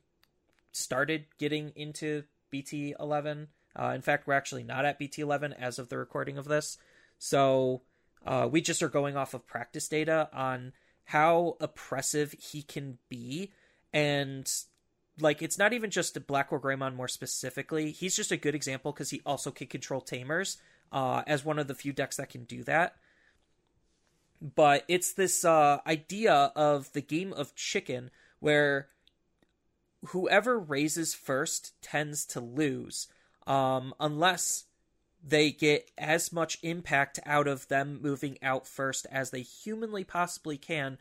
started 0.71 1.25
getting 1.37 1.71
into 1.75 2.23
BT 2.49 2.95
11. 2.99 3.47
Uh, 3.77 3.91
in 3.95 4.01
fact, 4.01 4.27
we're 4.27 4.33
actually 4.33 4.63
not 4.63 4.85
at 4.85 4.97
BT 4.97 5.21
11 5.21 5.53
as 5.53 5.79
of 5.79 5.89
the 5.89 5.97
recording 5.97 6.37
of 6.37 6.45
this. 6.45 6.77
So 7.17 7.81
uh, 8.25 8.47
we 8.49 8.61
just 8.61 8.81
are 8.81 8.89
going 8.89 9.17
off 9.17 9.33
of 9.33 9.45
practice 9.45 9.87
data 9.87 10.29
on 10.33 10.73
how 11.05 11.57
oppressive 11.59 12.33
he 12.33 12.61
can 12.61 12.97
be. 13.09 13.51
And 13.93 14.51
like, 15.19 15.41
it's 15.41 15.57
not 15.57 15.73
even 15.73 15.89
just 15.89 16.25
Black 16.27 16.51
War 16.51 16.59
Greymon 16.59 16.95
more 16.95 17.07
specifically. 17.07 17.91
He's 17.91 18.15
just 18.15 18.31
a 18.31 18.37
good 18.37 18.55
example 18.55 18.91
because 18.91 19.09
he 19.09 19.21
also 19.25 19.51
can 19.51 19.67
control 19.67 20.01
Tamers 20.01 20.57
uh, 20.91 21.23
as 21.27 21.45
one 21.45 21.59
of 21.59 21.67
the 21.67 21.75
few 21.75 21.93
decks 21.93 22.17
that 22.17 22.29
can 22.29 22.43
do 22.45 22.63
that. 22.63 22.95
But 24.41 24.83
it's 24.87 25.13
this 25.13 25.43
uh, 25.45 25.79
idea 25.87 26.51
of 26.55 26.91
the 26.93 27.01
game 27.01 27.33
of 27.33 27.55
chicken 27.55 28.11
where 28.39 28.89
whoever 30.07 30.59
raises 30.59 31.13
first 31.13 31.73
tends 31.81 32.25
to 32.25 32.39
lose 32.39 33.07
um, 33.47 33.93
unless 33.99 34.65
they 35.27 35.51
get 35.51 35.89
as 35.97 36.31
much 36.31 36.59
impact 36.61 37.19
out 37.25 37.47
of 37.47 37.67
them 37.67 37.99
moving 38.01 38.37
out 38.43 38.67
first 38.67 39.07
as 39.11 39.31
they 39.31 39.41
humanly 39.41 40.03
possibly 40.03 40.57
can, 40.57 40.97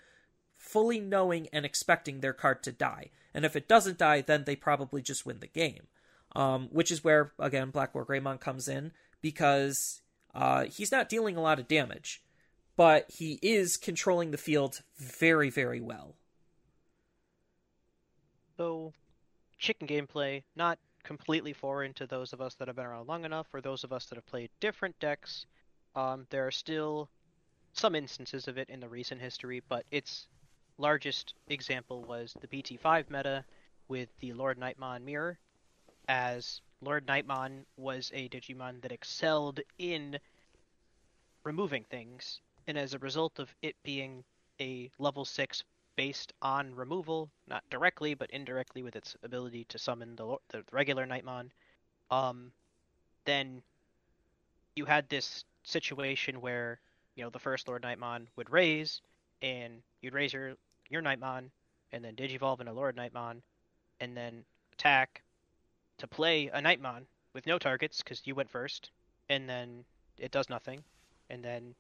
fully 0.57 0.99
knowing 0.99 1.49
and 1.53 1.67
expecting 1.67 2.21
their 2.21 2.33
card 2.33 2.63
to 2.63 2.73
die. 2.73 3.11
And 3.35 3.45
if 3.45 3.55
it 3.57 3.69
doesn't 3.69 3.99
die, 3.99 4.23
then 4.23 4.45
they 4.45 4.57
probably 4.57 5.03
just 5.03 5.27
win 5.27 5.41
the 5.41 5.47
game. 5.47 5.89
Um, 6.37 6.69
which 6.73 6.91
is 6.91 7.05
where, 7.05 7.33
again, 7.39 7.71
Black 7.71 7.95
War 7.95 8.05
Greymon 8.05 8.41
comes 8.41 8.67
in 8.67 8.91
because 9.21 10.01
uh, 10.35 10.65
he's 10.65 10.91
not 10.91 11.09
dealing 11.09 11.37
a 11.37 11.41
lot 11.41 11.61
of 11.61 11.69
damage, 11.69 12.25
but 12.77 13.07
he 13.09 13.39
is 13.43 13.77
controlling 13.77 14.31
the 14.31 14.39
field 14.39 14.83
very, 14.99 15.51
very 15.51 15.81
well. 15.81 16.15
So, 18.57 18.93
chicken 19.59 19.87
gameplay, 19.87 20.43
not 20.57 20.79
completely 21.03 21.53
foreign 21.53 21.93
to 21.95 22.07
those 22.07 22.33
of 22.33 22.41
us 22.41 22.55
that 22.55 22.69
have 22.69 22.77
been 22.77 22.87
around 22.87 23.09
long 23.09 23.25
enough, 23.25 23.47
or 23.53 23.61
those 23.61 23.85
of 23.85 23.93
us 23.93 24.07
that 24.07 24.17
have 24.17 24.27
played 24.27 24.51
different 24.61 24.99
decks. 24.99 25.47
Um, 25.95 26.27
there 26.31 26.47
are 26.47 26.53
still 26.53 27.09
some 27.73 27.95
instances 27.95 28.49
of 28.49 28.59
it 28.59 28.69
in 28.71 28.81
the 28.81 28.89
recent 28.89 29.21
history, 29.21 29.63
but 29.69 29.85
its 29.91 30.27
largest 30.79 31.35
example 31.49 32.03
was 32.03 32.35
the 32.41 32.49
BT5 32.49 33.11
meta 33.11 33.45
with 33.89 34.09
the 34.21 34.33
Lord 34.33 34.59
Knightmon 34.59 35.03
mirror, 35.03 35.39
as 36.09 36.61
Lord 36.81 37.07
Knightmon 37.07 37.65
was 37.77 38.11
a 38.15 38.29
Digimon 38.29 38.81
that 38.83 38.93
excelled 38.93 39.61
in 39.79 40.19
removing 41.45 41.85
things, 41.85 42.41
and 42.67 42.79
as 42.79 42.95
a 42.95 42.99
result 42.99 43.39
of 43.39 43.55
it 43.63 43.77
being 43.83 44.25
a 44.61 44.91
level 44.99 45.25
6 45.25 45.65
based 45.97 46.33
on 46.43 46.75
removal, 46.75 47.31
not 47.47 47.63
directly 47.71 48.15
but 48.15 48.31
indirectly 48.31 48.83
with 48.83 48.97
its 48.97 49.17
ability 49.23 49.65
to 49.65 49.79
summon 49.79 50.17
the, 50.17 50.37
the 50.49 50.65
regular 50.73 51.07
Knightmon, 51.07 51.51
um, 52.11 52.53
then 53.25 53.63
you 54.77 54.85
had 54.85 55.09
this 55.09 55.45
situation 55.63 56.41
where 56.41 56.81
you 57.15 57.23
know 57.23 57.31
the 57.31 57.39
first 57.39 57.69
Lord 57.69 57.83
Knightmon 57.83 58.27
would 58.37 58.51
raise, 58.51 59.01
and 59.43 59.83
you'd 60.01 60.15
raise 60.15 60.33
your 60.33 60.55
your 60.91 61.03
Knightmon, 61.03 61.51
and 61.93 62.05
then 62.05 62.17
Digivolve 62.17 62.61
into 62.61 62.73
Lord 62.73 62.97
Knightmon, 62.97 63.41
and 64.01 64.17
then 64.17 64.45
attack 64.73 65.23
to 65.99 66.07
play 66.07 66.49
a 66.49 66.61
Knightmon 66.61 67.03
with 67.35 67.47
no 67.47 67.59
targets 67.59 67.99
because 68.03 68.27
you 68.27 68.35
went 68.35 68.51
first, 68.51 68.91
and 69.29 69.49
then 69.49 69.85
it 70.19 70.33
does 70.33 70.51
nothing, 70.51 70.83
and 71.31 71.43
then 71.43 71.75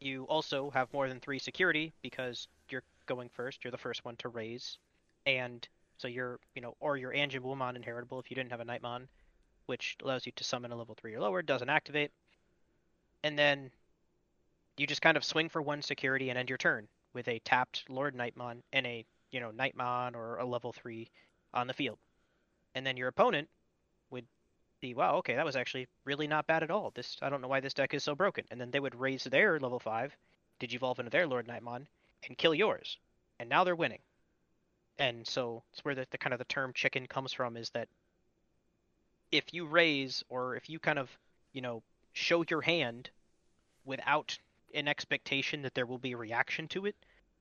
you 0.00 0.24
also 0.24 0.70
have 0.70 0.92
more 0.92 1.08
than 1.08 1.20
three 1.20 1.38
security 1.38 1.92
because 2.02 2.48
you're 2.70 2.82
going 3.06 3.28
first. 3.28 3.64
You're 3.64 3.70
the 3.70 3.78
first 3.78 4.04
one 4.04 4.16
to 4.16 4.28
raise, 4.28 4.78
and 5.26 5.66
so 5.98 6.08
you're 6.08 6.38
you 6.54 6.62
know, 6.62 6.74
or 6.80 6.96
your 6.96 7.12
Anjin 7.12 7.40
Wumon 7.40 7.76
inheritable 7.76 8.18
if 8.18 8.30
you 8.30 8.34
didn't 8.34 8.50
have 8.50 8.60
a 8.60 8.64
Knightmon, 8.64 9.06
which 9.66 9.96
allows 10.02 10.26
you 10.26 10.32
to 10.36 10.44
summon 10.44 10.72
a 10.72 10.76
level 10.76 10.96
three 10.98 11.14
or 11.14 11.20
lower. 11.20 11.42
Doesn't 11.42 11.68
activate, 11.68 12.10
and 13.22 13.38
then 13.38 13.70
you 14.76 14.86
just 14.86 15.02
kind 15.02 15.16
of 15.16 15.24
swing 15.24 15.48
for 15.48 15.60
one 15.60 15.82
security 15.82 16.30
and 16.30 16.38
end 16.38 16.48
your 16.48 16.58
turn 16.58 16.88
with 17.12 17.28
a 17.28 17.40
tapped 17.40 17.84
Lord 17.88 18.16
Knightmon 18.16 18.62
and 18.72 18.86
a 18.86 19.04
you 19.30 19.40
know 19.40 19.50
Knightmon 19.50 20.14
or 20.14 20.38
a 20.38 20.46
level 20.46 20.72
three 20.72 21.10
on 21.52 21.66
the 21.66 21.74
field, 21.74 21.98
and 22.74 22.86
then 22.86 22.96
your 22.96 23.08
opponent 23.08 23.48
wow, 24.82 25.16
okay, 25.16 25.34
that 25.36 25.44
was 25.44 25.56
actually 25.56 25.88
really 26.04 26.26
not 26.26 26.46
bad 26.46 26.62
at 26.62 26.70
all. 26.70 26.90
This 26.94 27.16
I 27.22 27.28
don't 27.30 27.40
know 27.42 27.48
why 27.48 27.60
this 27.60 27.74
deck 27.74 27.94
is 27.94 28.04
so 28.04 28.14
broken, 28.14 28.44
and 28.50 28.60
then 28.60 28.70
they 28.70 28.80
would 28.80 28.94
raise 28.94 29.24
their 29.24 29.58
level 29.60 29.78
five, 29.78 30.16
digivolve 30.60 30.98
into 30.98 31.10
their 31.10 31.26
Lord 31.26 31.46
Knightmon, 31.46 31.86
and 32.26 32.38
kill 32.38 32.54
yours, 32.54 32.98
and 33.38 33.48
now 33.48 33.64
they're 33.64 33.76
winning. 33.76 34.00
And 34.98 35.26
so 35.26 35.62
it's 35.72 35.84
where 35.84 35.94
the, 35.94 36.06
the 36.10 36.18
kind 36.18 36.32
of 36.32 36.38
the 36.38 36.44
term 36.44 36.72
chicken 36.74 37.06
comes 37.06 37.32
from 37.32 37.56
is 37.56 37.70
that 37.70 37.88
if 39.32 39.52
you 39.54 39.66
raise 39.66 40.24
or 40.28 40.56
if 40.56 40.68
you 40.70 40.78
kind 40.78 40.98
of 40.98 41.10
you 41.52 41.60
know 41.62 41.82
show 42.12 42.44
your 42.50 42.62
hand 42.62 43.10
without 43.84 44.38
an 44.74 44.88
expectation 44.88 45.62
that 45.62 45.74
there 45.74 45.86
will 45.86 45.98
be 45.98 46.12
a 46.12 46.16
reaction 46.16 46.68
to 46.68 46.86
it, 46.86 46.96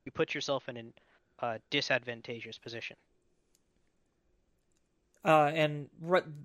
you 0.06 0.12
put 0.12 0.34
yourself 0.34 0.70
in 0.70 0.78
an 0.78 0.94
uh, 1.40 1.58
disadvantageous 1.70 2.58
position. 2.58 2.98
uh, 5.26 5.52
and 5.54 5.90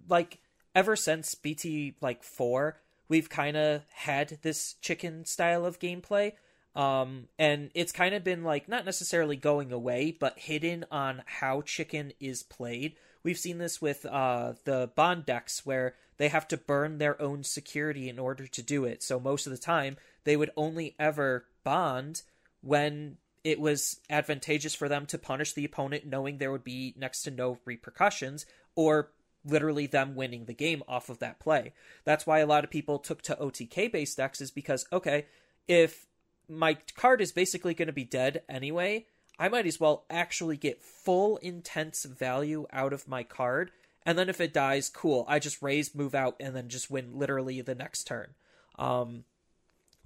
like 0.09 0.39
ever 0.75 0.97
since 0.97 1.35
BT 1.35 1.95
like 2.01 2.23
four, 2.23 2.81
we've 3.09 3.29
kind 3.29 3.57
of 3.57 3.83
had 3.93 4.39
this 4.43 4.75
chicken 4.81 5.25
style 5.25 5.65
of 5.65 5.79
gameplay. 5.79 6.33
Um, 6.75 7.29
and 7.39 7.71
it's 7.75 7.93
kind 7.93 8.15
of 8.15 8.25
been 8.25 8.43
like 8.43 8.69
not 8.69 8.85
necessarily 8.85 9.37
going 9.37 9.71
away, 9.71 10.11
but 10.19 10.39
hidden 10.39 10.85
on 10.91 11.23
how 11.27 11.63
chicken 11.63 12.13
is 12.19 12.43
played. 12.43 12.97
We've 13.23 13.39
seen 13.39 13.59
this 13.59 13.81
with 13.81 14.05
uh, 14.05 14.55
the 14.65 14.91
bond 14.95 15.25
decks 15.25 15.65
where 15.65 15.95
they 16.17 16.29
have 16.29 16.49
to 16.49 16.57
burn 16.57 16.99
their 16.99 17.21
own 17.21 17.45
security 17.45 18.09
in 18.09 18.19
order 18.19 18.47
to 18.47 18.63
do 18.63 18.85
it. 18.85 19.03
So 19.03 19.19
most 19.21 19.47
of 19.47 19.53
the 19.53 19.59
time, 19.59 19.97
they 20.25 20.37
would 20.37 20.51
only 20.57 20.95
ever 20.99 21.47
bond 21.63 22.23
when 22.61 23.19
it 23.45 23.61
was 23.61 24.01
advantageous 24.09 24.75
for 24.75 24.89
them 24.89 25.07
to 25.07 25.19
punish 25.19 25.53
the 25.53 25.65
opponent, 25.65 26.07
knowing 26.07 26.39
there 26.39 26.53
would 26.53 26.65
be 26.65 26.95
next 26.97 27.23
to 27.23 27.31
no 27.31 27.59
repercussions, 27.65 28.47
or 28.75 29.11
literally 29.45 29.87
them 29.87 30.15
winning 30.15 30.47
the 30.47 30.55
game 30.55 30.83
off 30.89 31.09
of 31.09 31.19
that 31.19 31.41
play. 31.41 31.73
That's 32.05 32.27
why 32.27 32.39
a 32.39 32.47
lot 32.47 32.65
of 32.65 32.71
people 32.71 32.99
took 32.99 33.23
to 33.23 33.37
OTK 33.37 33.93
based 33.93 34.17
decks, 34.17 34.41
is 34.41 34.51
because, 34.51 34.87
okay, 34.93 35.27
if 35.69 36.07
my 36.49 36.79
card 36.97 37.21
is 37.21 37.33
basically 37.33 37.75
going 37.75 37.87
to 37.87 37.93
be 37.93 38.05
dead 38.05 38.43
anyway, 38.49 39.07
I 39.39 39.49
might 39.49 39.67
as 39.67 39.81
well 39.81 40.05
actually 40.09 40.57
get 40.57 40.83
full 40.83 41.39
intense 41.39 42.05
value 42.05 42.67
out 42.73 42.93
of 42.93 43.09
my 43.09 43.23
card. 43.23 43.71
And 44.07 44.19
then 44.19 44.29
if 44.29 44.41
it 44.41 44.53
dies, 44.53 44.89
cool. 44.89 45.25
I 45.29 45.39
just 45.39 45.63
raise, 45.63 45.95
move 45.95 46.15
out, 46.15 46.37
and 46.39 46.55
then 46.55 46.69
just 46.69 46.91
win 46.91 47.19
literally 47.19 47.61
the 47.63 47.75
next 47.75 48.05
turn. 48.05 48.35
Um, 48.79 49.25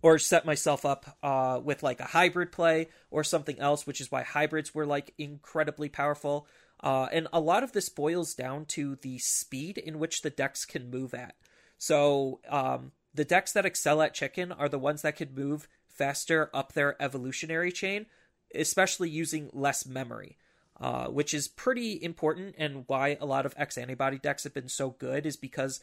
or 0.02 0.18
set 0.18 0.46
myself 0.46 0.84
up 0.84 1.16
uh, 1.22 1.60
with 1.62 1.82
like 1.82 2.00
a 2.00 2.04
hybrid 2.04 2.52
play 2.52 2.88
or 3.10 3.24
something 3.24 3.58
else, 3.58 3.86
which 3.86 4.00
is 4.00 4.10
why 4.10 4.22
hybrids 4.22 4.74
were 4.74 4.86
like 4.86 5.12
incredibly 5.18 5.88
powerful. 5.88 6.46
Uh, 6.80 7.08
and 7.12 7.26
a 7.32 7.40
lot 7.40 7.62
of 7.62 7.72
this 7.72 7.88
boils 7.88 8.34
down 8.34 8.64
to 8.64 8.96
the 8.96 9.18
speed 9.18 9.78
in 9.78 9.98
which 9.98 10.22
the 10.22 10.30
decks 10.30 10.64
can 10.64 10.90
move 10.90 11.12
at. 11.12 11.34
So 11.76 12.40
um, 12.48 12.92
the 13.14 13.24
decks 13.24 13.52
that 13.52 13.66
excel 13.66 14.00
at 14.02 14.14
chicken 14.14 14.52
are 14.52 14.68
the 14.68 14.78
ones 14.78 15.02
that 15.02 15.16
can 15.16 15.34
move 15.34 15.68
faster 15.86 16.50
up 16.54 16.72
their 16.72 17.00
evolutionary 17.02 17.72
chain, 17.72 18.06
especially 18.54 19.10
using 19.10 19.50
less 19.52 19.86
memory. 19.86 20.36
Uh, 20.80 21.08
which 21.08 21.34
is 21.34 21.48
pretty 21.48 22.00
important, 22.00 22.54
and 22.56 22.84
why 22.86 23.18
a 23.20 23.26
lot 23.26 23.44
of 23.44 23.52
X 23.56 23.76
antibody 23.76 24.16
decks 24.16 24.44
have 24.44 24.54
been 24.54 24.68
so 24.68 24.90
good 24.90 25.26
is 25.26 25.36
because 25.36 25.80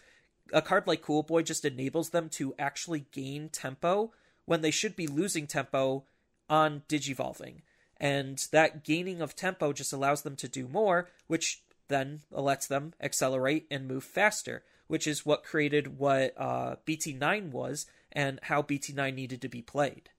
a 0.54 0.62
card 0.62 0.88
like 0.88 1.02
Cool 1.02 1.22
Boy 1.22 1.42
just 1.42 1.66
enables 1.66 2.12
them 2.12 2.30
to 2.30 2.56
actually 2.58 3.06
gain 3.12 3.50
tempo 3.50 4.14
when 4.46 4.62
they 4.62 4.72
should 4.72 4.96
be 4.96 5.06
losing 5.06 5.48
tempo 5.48 6.06
on 6.50 6.84
digivolving. 6.88 7.62
And 7.98 8.46
that 8.52 8.84
gaining 8.84 9.22
of 9.22 9.36
tempo 9.36 9.74
just 9.74 9.94
allows 9.94 10.24
them 10.24 10.36
to 10.38 10.48
do 10.48 10.68
more, 10.68 11.10
which 11.28 11.62
then 11.88 12.22
lets 12.32 12.68
them 12.68 12.94
accelerate 13.02 13.68
and 13.72 13.88
move 13.88 14.04
faster, 14.04 14.64
which 14.88 15.08
is 15.08 15.26
what 15.26 15.44
created 15.44 15.98
what 15.98 16.34
uh, 16.38 16.76
BT9 16.86 17.52
was 17.52 17.86
and 18.12 18.40
how 18.44 18.62
BT9 18.62 19.14
needed 19.14 19.42
to 19.42 19.50
be 19.50 19.62
played. 19.62 20.10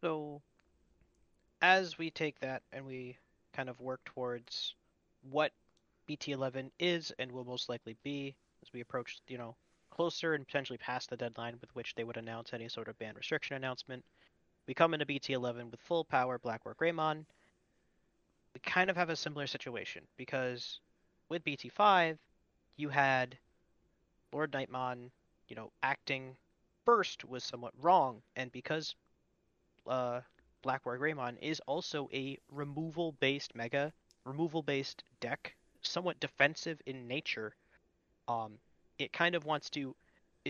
So, 0.00 0.40
as 1.60 1.98
we 1.98 2.10
take 2.10 2.40
that 2.40 2.62
and 2.72 2.86
we 2.86 3.18
kind 3.52 3.68
of 3.68 3.80
work 3.80 4.00
towards 4.04 4.74
what 5.30 5.52
BT11 6.08 6.70
is 6.78 7.12
and 7.18 7.30
will 7.30 7.44
most 7.44 7.68
likely 7.68 7.96
be 8.02 8.34
as 8.62 8.72
we 8.72 8.80
approach, 8.80 9.18
you 9.28 9.38
know, 9.38 9.56
closer 9.90 10.34
and 10.34 10.46
potentially 10.46 10.78
past 10.78 11.10
the 11.10 11.16
deadline 11.16 11.58
with 11.60 11.74
which 11.74 11.94
they 11.94 12.04
would 12.04 12.16
announce 12.16 12.54
any 12.54 12.68
sort 12.68 12.88
of 12.88 12.98
ban 12.98 13.14
restriction 13.14 13.56
announcement, 13.56 14.04
we 14.70 14.74
come 14.74 14.94
into 14.94 15.04
BT11 15.04 15.72
with 15.72 15.80
full 15.80 16.04
power 16.04 16.38
Black 16.38 16.64
War 16.64 16.76
Greymon. 16.80 17.24
We 18.54 18.60
kind 18.60 18.88
of 18.88 18.94
have 18.94 19.10
a 19.10 19.16
similar 19.16 19.48
situation 19.48 20.04
because 20.16 20.78
with 21.28 21.42
BT5, 21.42 22.16
you 22.76 22.88
had 22.88 23.36
Lord 24.32 24.52
Knightmon, 24.52 25.10
you 25.48 25.56
know, 25.56 25.72
acting 25.82 26.36
first 26.84 27.24
was 27.24 27.42
somewhat 27.42 27.72
wrong, 27.82 28.22
and 28.36 28.52
because 28.52 28.94
uh, 29.88 30.20
Black 30.62 30.86
War 30.86 30.96
Greymon 30.96 31.36
is 31.42 31.58
also 31.66 32.08
a 32.12 32.38
removal 32.48 33.10
based 33.18 33.56
mega, 33.56 33.92
removal 34.24 34.62
based 34.62 35.02
deck, 35.18 35.52
somewhat 35.82 36.20
defensive 36.20 36.80
in 36.86 37.08
nature. 37.08 37.56
Um, 38.28 38.52
it 39.00 39.12
kind 39.12 39.34
of 39.34 39.44
wants 39.44 39.68
to 39.70 39.96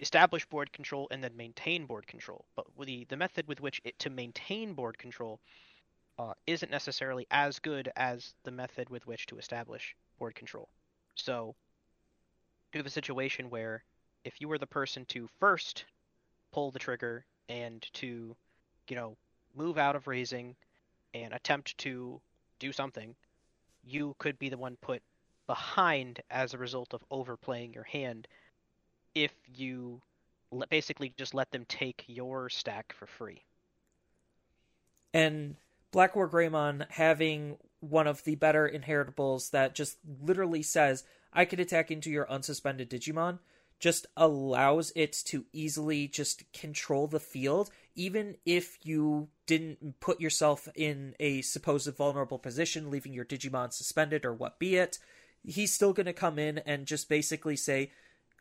establish 0.01 0.47
board 0.47 0.73
control 0.73 1.07
and 1.11 1.23
then 1.23 1.37
maintain 1.37 1.87
board 1.87 2.07
control. 2.07 2.45
But 2.57 2.67
the 2.85 3.05
the 3.09 3.17
method 3.17 3.47
with 3.47 3.61
which 3.61 3.81
it 3.85 3.99
to 4.01 4.11
maintain 4.11 4.75
board 4.75 4.99
control 4.99 5.41
uh, 6.19 6.35
isn't 6.47 6.71
necessarily 6.71 7.27
as 7.31 7.59
good 7.59 7.91
as 7.97 8.35
the 8.45 8.51
method 8.51 8.91
with 8.91 9.07
which 9.07 9.27
to 9.27 9.39
establish 9.39 9.95
board 10.19 10.35
control. 10.35 10.69
So 11.15 11.55
you 12.73 12.79
have 12.79 12.87
a 12.87 12.91
situation 12.91 13.51
where 13.51 13.83
if 14.25 14.41
you 14.41 14.49
were 14.49 14.59
the 14.59 14.67
person 14.67 15.05
to 15.07 15.29
first 15.39 15.85
pull 16.53 16.71
the 16.71 16.79
trigger 16.79 17.25
and 17.49 17.85
to, 17.95 18.37
you 18.89 18.97
know, 18.97 19.17
move 19.55 19.79
out 19.79 19.97
of 19.97 20.07
raising 20.07 20.55
and 21.15 21.33
attempt 21.33 21.77
to 21.79 22.21
do 22.59 22.71
something, 22.71 23.15
you 23.83 24.15
could 24.19 24.39
be 24.39 24.49
the 24.49 24.59
one 24.59 24.77
put 24.81 25.03
behind 25.47 26.21
as 26.31 26.55
a 26.55 26.59
result 26.59 26.95
of 26.95 27.03
overplaying 27.11 27.73
your 27.73 27.85
hand 27.85 28.29
if 29.15 29.33
you 29.55 30.01
basically 30.69 31.15
just 31.17 31.35
let 31.35 31.51
them 31.51 31.65
take 31.69 32.05
your 32.07 32.49
stack 32.49 32.93
for 32.93 33.07
free. 33.07 33.43
And 35.13 35.57
Black 35.93 36.15
War 36.15 36.29
Greymon 36.29 36.87
having 36.91 37.57
one 37.81 38.07
of 38.07 38.23
the 38.25 38.35
better 38.35 38.69
inheritables 38.69 39.51
that 39.51 39.75
just 39.75 39.99
literally 40.23 40.63
says, 40.63 41.05
I 41.33 41.45
could 41.45 41.61
attack 41.61 41.91
into 41.91 42.11
your 42.11 42.27
unsuspended 42.27 42.89
Digimon, 42.89 43.39
just 43.79 44.07
allows 44.17 44.93
it 44.95 45.13
to 45.27 45.47
easily 45.53 46.07
just 46.07 46.45
control 46.53 47.07
the 47.07 47.19
field, 47.19 47.71
even 47.95 48.37
if 48.45 48.79
you 48.83 49.29
didn't 49.47 50.01
put 50.01 50.21
yourself 50.21 50.69
in 50.75 51.15
a 51.19 51.41
supposed 51.43 51.97
vulnerable 51.97 52.39
position, 52.39 52.91
leaving 52.91 53.15
your 53.15 53.25
Digimon 53.25 53.73
suspended 53.73 54.25
or 54.25 54.35
what 54.35 54.59
be 54.59 54.77
it. 54.77 54.99
He's 55.43 55.73
still 55.73 55.95
going 55.95 56.07
to 56.07 56.13
come 56.13 56.39
in 56.39 56.59
and 56.59 56.87
just 56.87 57.09
basically 57.09 57.57
say, 57.57 57.91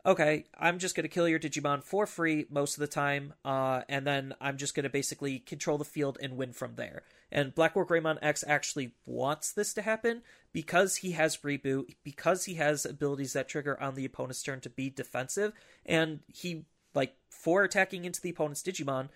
okay, 0.06 0.46
I'm 0.58 0.80
just 0.80 0.96
going 0.96 1.04
to 1.04 1.10
kill 1.10 1.28
your 1.28 1.40
Digimon 1.40 1.84
for 1.84 2.06
free 2.06 2.46
most 2.50 2.76
of 2.76 2.82
the 2.82 2.88
time, 2.88 3.34
uh, 3.44 3.82
and 3.90 4.08
then 4.08 4.34
I'm 4.40 4.58
just 4.58 4.76
going 4.76 4.84
to 4.84 4.90
basically 4.90 5.40
control 5.40 5.78
the 5.78 5.86
field 5.86 6.18
and 6.22 6.38
win 6.38 6.54
from 6.54 6.76
there. 6.76 7.04
And 7.32 7.54
Black 7.54 7.76
War 7.76 7.86
Greymon 7.86 8.18
X 8.22 8.44
actually 8.48 8.94
wants 9.06 9.52
this 9.52 9.74
to 9.74 9.82
happen 9.82 10.22
because 10.54 10.98
he 10.98 11.12
has 11.12 11.38
reboot, 11.38 11.96
because 12.04 12.46
he 12.46 12.56
has 12.56 12.86
abilities 12.86 13.34
that 13.34 13.50
trigger 13.50 13.80
on 13.82 13.96
the 13.96 14.06
opponent's 14.06 14.42
turn 14.42 14.62
to 14.62 14.70
be 14.70 14.90
defensive, 14.90 15.54
and 15.86 16.20
he, 16.28 16.66
like, 16.94 17.16
for 17.30 17.64
attacking 17.64 18.06
into 18.06 18.22
the 18.22 18.30
opponent's 18.30 18.64
Digimon, 18.64 19.10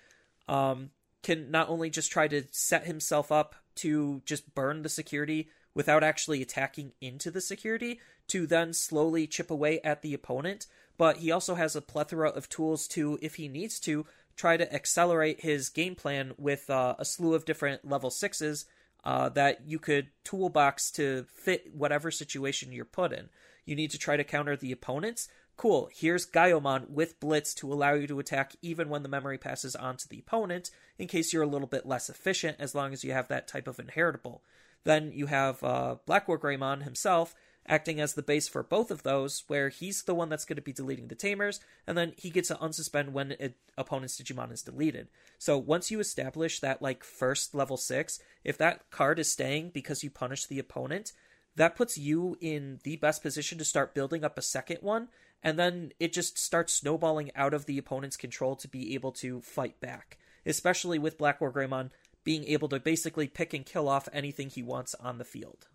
um, 0.48 0.90
can 1.24 1.50
not 1.50 1.70
only 1.70 1.90
just 1.90 2.12
try 2.12 2.28
to 2.28 2.44
set 2.52 2.86
himself 2.86 3.32
up 3.32 3.56
to 3.76 4.22
just 4.26 4.54
burn 4.54 4.84
the 4.84 4.90
security 4.90 5.48
without 5.74 6.04
actually 6.04 6.42
attacking 6.42 6.92
into 7.02 7.32
the 7.32 7.42
security 7.42 8.00
to 8.28 8.48
then 8.48 8.74
slowly 8.74 9.28
chip 9.28 9.52
away 9.52 9.80
at 9.82 10.02
the 10.02 10.14
opponent, 10.14 10.68
but 10.98 11.18
he 11.18 11.32
also 11.32 11.56
has 11.56 11.76
a 11.76 11.82
plethora 11.82 12.30
of 12.30 12.50
tools 12.50 12.88
to, 12.88 13.18
if 13.22 13.36
he 13.36 13.48
needs 13.48 13.80
to, 13.82 14.06
try 14.36 14.58
to 14.58 14.74
accelerate 14.74 15.42
his 15.42 15.70
game 15.70 15.96
plan 15.96 16.34
with 16.38 16.70
uh, 16.70 16.96
a 16.98 17.06
slew 17.06 17.34
of 17.34 17.46
different 17.46 17.88
level 17.88 18.10
sixes 18.10 18.66
uh, 19.04 19.30
that 19.30 19.62
you 19.68 19.80
could 19.80 20.08
toolbox 20.24 20.92
to 20.92 21.26
fit 21.34 21.74
whatever 21.74 22.10
situation 22.10 22.72
you're 22.72 22.86
put 22.86 23.12
in. 23.12 23.30
You 23.66 23.76
need 23.76 23.92
to 23.92 23.98
try 23.98 24.18
to 24.18 24.24
counter 24.24 24.56
the 24.56 24.72
opponents. 24.72 25.28
Cool, 25.56 25.90
here's 25.94 26.26
Gaiomon 26.26 26.90
with 26.90 27.20
Blitz 27.20 27.54
to 27.56 27.72
allow 27.72 27.94
you 27.94 28.08
to 28.08 28.20
attack 28.20 28.56
even 28.62 28.90
when 28.90 29.04
the 29.04 29.10
memory 29.10 29.38
passes 29.38 29.76
on 29.76 29.98
to 29.98 30.10
the 30.10 30.20
opponent, 30.20 30.72
in 30.98 31.08
case 31.08 31.32
you're 31.32 31.44
a 31.44 31.48
little 31.48 31.68
bit 31.68 31.86
less 31.86 32.10
efficient, 32.10 32.58
as 32.60 32.74
long 32.74 32.92
as 32.92 33.04
you 33.04 33.12
have 33.12 33.28
that 33.28 33.48
type 33.48 33.68
of 33.68 33.80
inheritable. 33.80 34.42
Then 34.84 35.12
you 35.14 35.28
have 35.28 35.64
uh, 35.64 35.96
Black 36.06 36.28
War 36.28 36.40
Greymon 36.40 36.84
himself 36.84 37.36
acting 37.68 38.00
as 38.00 38.14
the 38.14 38.22
base 38.22 38.48
for 38.48 38.64
both 38.64 38.92
of 38.92 39.04
those, 39.04 39.44
where 39.48 39.70
he's 39.70 40.04
the 40.04 40.16
one 40.16 40.30
that's 40.30 40.46
going 40.46 40.58
to 40.58 40.62
be 40.62 40.74
deleting 40.74 41.08
the 41.08 41.16
tamers, 41.16 41.60
and 41.88 41.98
then 41.98 42.14
he 42.18 42.30
gets 42.30 42.50
to 42.50 42.56
unsuspend 42.56 43.10
when 43.10 43.32
an 43.34 43.54
opponent's 43.78 44.20
Digimon 44.20 44.52
is 44.52 44.62
deleted. 44.62 45.08
So 45.38 45.58
once 45.58 45.92
you 45.92 46.00
establish 46.00 46.60
that 46.60 46.82
like 46.82 47.04
first 47.04 47.56
level 47.56 47.78
six, 47.78 48.20
if 48.44 48.58
that 48.58 48.90
card 48.92 49.20
is 49.20 49.32
staying 49.32 49.72
because 49.74 50.04
you 50.04 50.10
punish 50.10 50.46
the 50.46 50.60
opponent, 50.60 51.14
that 51.56 51.76
puts 51.76 51.98
you 51.98 52.38
in 52.42 52.80
the 52.84 52.96
best 52.98 53.22
position 53.22 53.58
to 53.60 53.66
start 53.66 53.94
building 53.94 54.24
up 54.24 54.38
a 54.38 54.42
second 54.42 54.80
one, 54.82 55.10
and 55.44 55.60
then 55.60 55.92
it 56.00 56.14
just 56.14 56.38
starts 56.38 56.74
snowballing 56.74 57.32
out 57.36 57.54
of 57.54 57.66
the 57.66 57.78
opponent's 57.78 58.18
control 58.18 58.56
to 58.56 58.68
be 58.68 58.94
able 58.96 59.12
to 59.12 59.42
fight 59.42 59.80
back. 59.80 60.18
Especially 60.46 61.00
with 61.00 61.18
Black 61.18 61.40
War 61.40 61.54
Greymon 61.54 61.92
being 62.24 62.46
able 62.46 62.70
to 62.70 62.80
basically 62.80 63.28
pick 63.28 63.54
and 63.54 63.66
kill 63.66 63.88
off 63.88 64.10
anything 64.12 64.50
he 64.50 64.64
wants 64.64 64.96
on 64.96 65.18
the 65.18 65.26
field. 65.26 65.68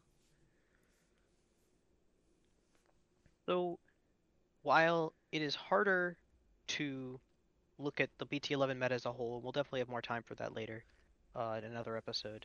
So, 3.49 3.79
while 4.61 5.15
it 5.33 5.41
is 5.41 5.55
harder 5.55 6.19
to 6.67 7.19
look 7.79 7.99
at 7.99 8.11
the 8.19 8.27
BT11 8.27 8.79
meta 8.79 8.93
as 8.95 9.07
a 9.07 9.13
whole, 9.13 9.37
and 9.37 9.43
we'll 9.43 9.53
definitely 9.53 9.79
have 9.79 9.89
more 9.89 10.03
time 10.03 10.23
for 10.23 10.35
that 10.35 10.55
later 10.55 10.85
uh, 11.35 11.55
in 11.57 11.65
another 11.65 11.97
episode, 11.97 12.45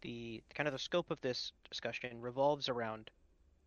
the 0.00 0.42
kind 0.54 0.66
of 0.66 0.72
the 0.72 0.78
scope 0.78 1.10
of 1.10 1.20
this 1.20 1.52
discussion 1.68 2.22
revolves 2.22 2.70
around 2.70 3.10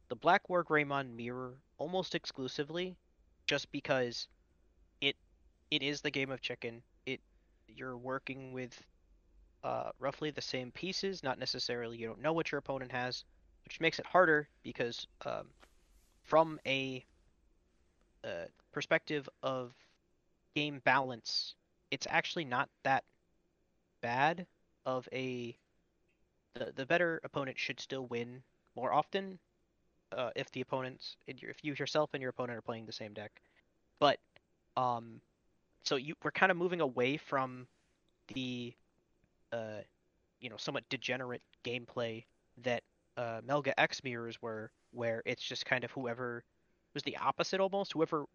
the 0.10 0.16
Black 0.16 0.50
War 0.50 0.64
Greymon 0.66 1.16
mirror 1.16 1.60
almost 1.78 2.16
exclusively, 2.16 2.98
just 3.46 3.72
because 3.72 4.28
it 5.00 5.16
it 5.70 5.84
is 5.84 6.02
the 6.02 6.10
game 6.10 6.32
of 6.32 6.42
chicken. 6.42 6.82
It 7.06 7.22
you're 7.68 7.98
working 7.98 8.52
with 8.52 8.84
uh, 9.64 9.92
roughly 10.00 10.32
the 10.32 10.42
same 10.42 10.72
pieces. 10.72 11.22
Not 11.22 11.38
necessarily 11.38 12.00
you 12.00 12.08
don't 12.08 12.22
know 12.24 12.34
what 12.34 12.52
your 12.52 12.58
opponent 12.58 12.92
has, 12.92 13.26
which 13.64 13.80
makes 13.80 14.00
it 14.00 14.08
harder 14.08 14.50
because 14.64 15.06
um, 15.24 15.50
from 16.24 16.60
a 16.66 17.06
uh, 18.24 18.46
perspective 18.72 19.28
of 19.42 19.74
game 20.56 20.82
balance, 20.84 21.56
it's 21.92 22.08
actually 22.10 22.46
not 22.46 22.70
that 22.84 23.04
bad 24.02 24.46
of 24.86 25.08
a 25.14 25.56
the, 26.56 26.72
the 26.76 26.86
better 26.86 27.20
opponent 27.24 27.58
should 27.58 27.80
still 27.80 28.06
win 28.06 28.42
more 28.76 28.94
often 28.94 29.40
uh, 30.12 30.30
if 30.36 30.52
the 30.52 30.62
opponents 30.62 31.16
if 31.28 31.64
you 31.64 31.74
yourself 31.74 32.10
and 32.14 32.22
your 32.22 32.30
opponent 32.30 32.58
are 32.58 32.62
playing 32.62 32.86
the 32.86 32.92
same 32.92 33.14
deck. 33.14 33.42
But 34.00 34.20
um 34.76 35.22
so 35.84 35.96
you 35.96 36.16
we're 36.24 36.32
kind 36.32 36.52
of 36.52 36.58
moving 36.58 36.82
away 36.82 37.18
from 37.18 37.68
the 38.34 38.74
uh 39.52 39.82
you 40.42 40.50
know 40.50 40.58
somewhat 40.58 40.84
degenerate 40.90 41.42
gameplay 41.64 42.24
that 42.64 42.84
uh 43.18 43.42
Melga 43.42 43.74
X 43.78 44.04
mirrors 44.04 44.42
were 44.42 44.72
where 44.92 45.22
it's 45.26 45.44
just 45.44 45.66
kind 45.66 45.84
of 45.84 45.92
whoever 45.92 46.44
was 46.94 47.04
the 47.04 47.18
opposite 47.18 47.60
almost 47.60 47.94
whoever 47.94 48.26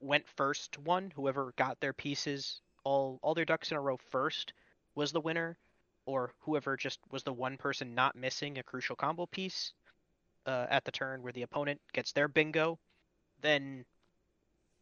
went 0.00 0.26
first 0.36 0.78
won 0.78 1.12
whoever 1.14 1.52
got 1.56 1.78
their 1.80 1.92
pieces 1.92 2.60
all 2.84 3.18
all 3.22 3.34
their 3.34 3.44
ducks 3.44 3.70
in 3.70 3.76
a 3.76 3.80
row 3.80 3.96
first 4.10 4.52
was 4.94 5.12
the 5.12 5.20
winner 5.20 5.56
or 6.06 6.32
whoever 6.40 6.76
just 6.76 6.98
was 7.10 7.22
the 7.22 7.32
one 7.32 7.56
person 7.56 7.94
not 7.94 8.16
missing 8.16 8.58
a 8.58 8.62
crucial 8.62 8.96
combo 8.96 9.26
piece 9.26 9.72
uh, 10.46 10.66
at 10.70 10.84
the 10.84 10.90
turn 10.90 11.22
where 11.22 11.32
the 11.32 11.42
opponent 11.42 11.80
gets 11.92 12.12
their 12.12 12.28
bingo, 12.28 12.78
then 13.42 13.84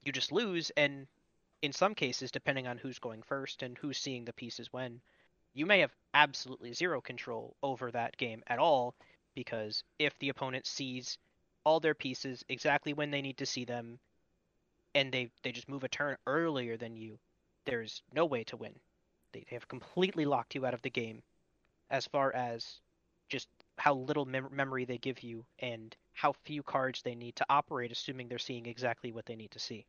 you 0.05 0.13
just 0.13 0.33
lose. 0.33 0.71
And 0.77 1.07
in 1.63 1.73
some 1.73 1.95
cases, 1.95 2.31
depending 2.31 2.67
on 2.67 2.79
who's 2.79 2.99
going 2.99 3.23
first 3.23 3.63
and 3.63 3.77
who's 3.77 3.99
seeing 3.99 4.25
the 4.25 4.33
pieces 4.33 4.73
when, 4.73 5.01
you 5.55 5.67
may 5.67 5.81
have 5.81 5.93
absolutely 6.15 6.73
zero 6.73 7.01
control 7.01 7.57
over 7.63 7.91
that 7.91 8.17
game 8.17 8.43
at 8.47 8.59
all 8.59 8.95
because 9.39 9.85
if 10.01 10.19
the 10.19 10.31
opponent 10.31 10.67
sees 10.67 11.17
all 11.63 11.79
their 11.79 11.95
pieces 11.95 12.45
exactly 12.49 12.93
when 12.93 13.13
they 13.13 13.23
need 13.23 13.39
to 13.39 13.47
see 13.47 13.65
them 13.65 14.01
and 14.97 15.13
they, 15.13 15.31
they 15.45 15.53
just 15.53 15.69
move 15.69 15.85
a 15.85 15.89
turn 15.89 16.17
earlier 16.27 16.77
than 16.77 16.97
you, 16.97 17.21
there's 17.65 18.03
no 18.13 18.27
way 18.27 18.43
to 18.43 18.57
win. 18.57 18.75
They, 19.33 19.45
they 19.49 19.55
have 19.55 19.69
completely 19.69 20.25
locked 20.25 20.57
you 20.57 20.67
out 20.67 20.75
of 20.75 20.83
the 20.83 20.91
game 20.91 21.23
as 21.89 22.05
far 22.05 22.35
as 22.35 22.81
just 23.29 23.47
how 23.77 23.95
little 23.95 24.25
mem- 24.25 24.49
memory 24.51 24.85
they 24.85 24.99
give 24.99 25.23
you 25.23 25.45
and 25.61 25.95
how 26.15 26.33
few 26.45 26.65
cards 26.65 27.03
they 27.03 27.15
need 27.15 27.37
to 27.37 27.47
operate, 27.49 27.93
assuming 27.93 28.27
they're 28.27 28.39
seeing 28.39 28.67
exactly 28.67 29.13
what 29.13 29.27
they 29.27 29.37
need 29.37 29.53
to 29.53 29.61
see. 29.61 29.87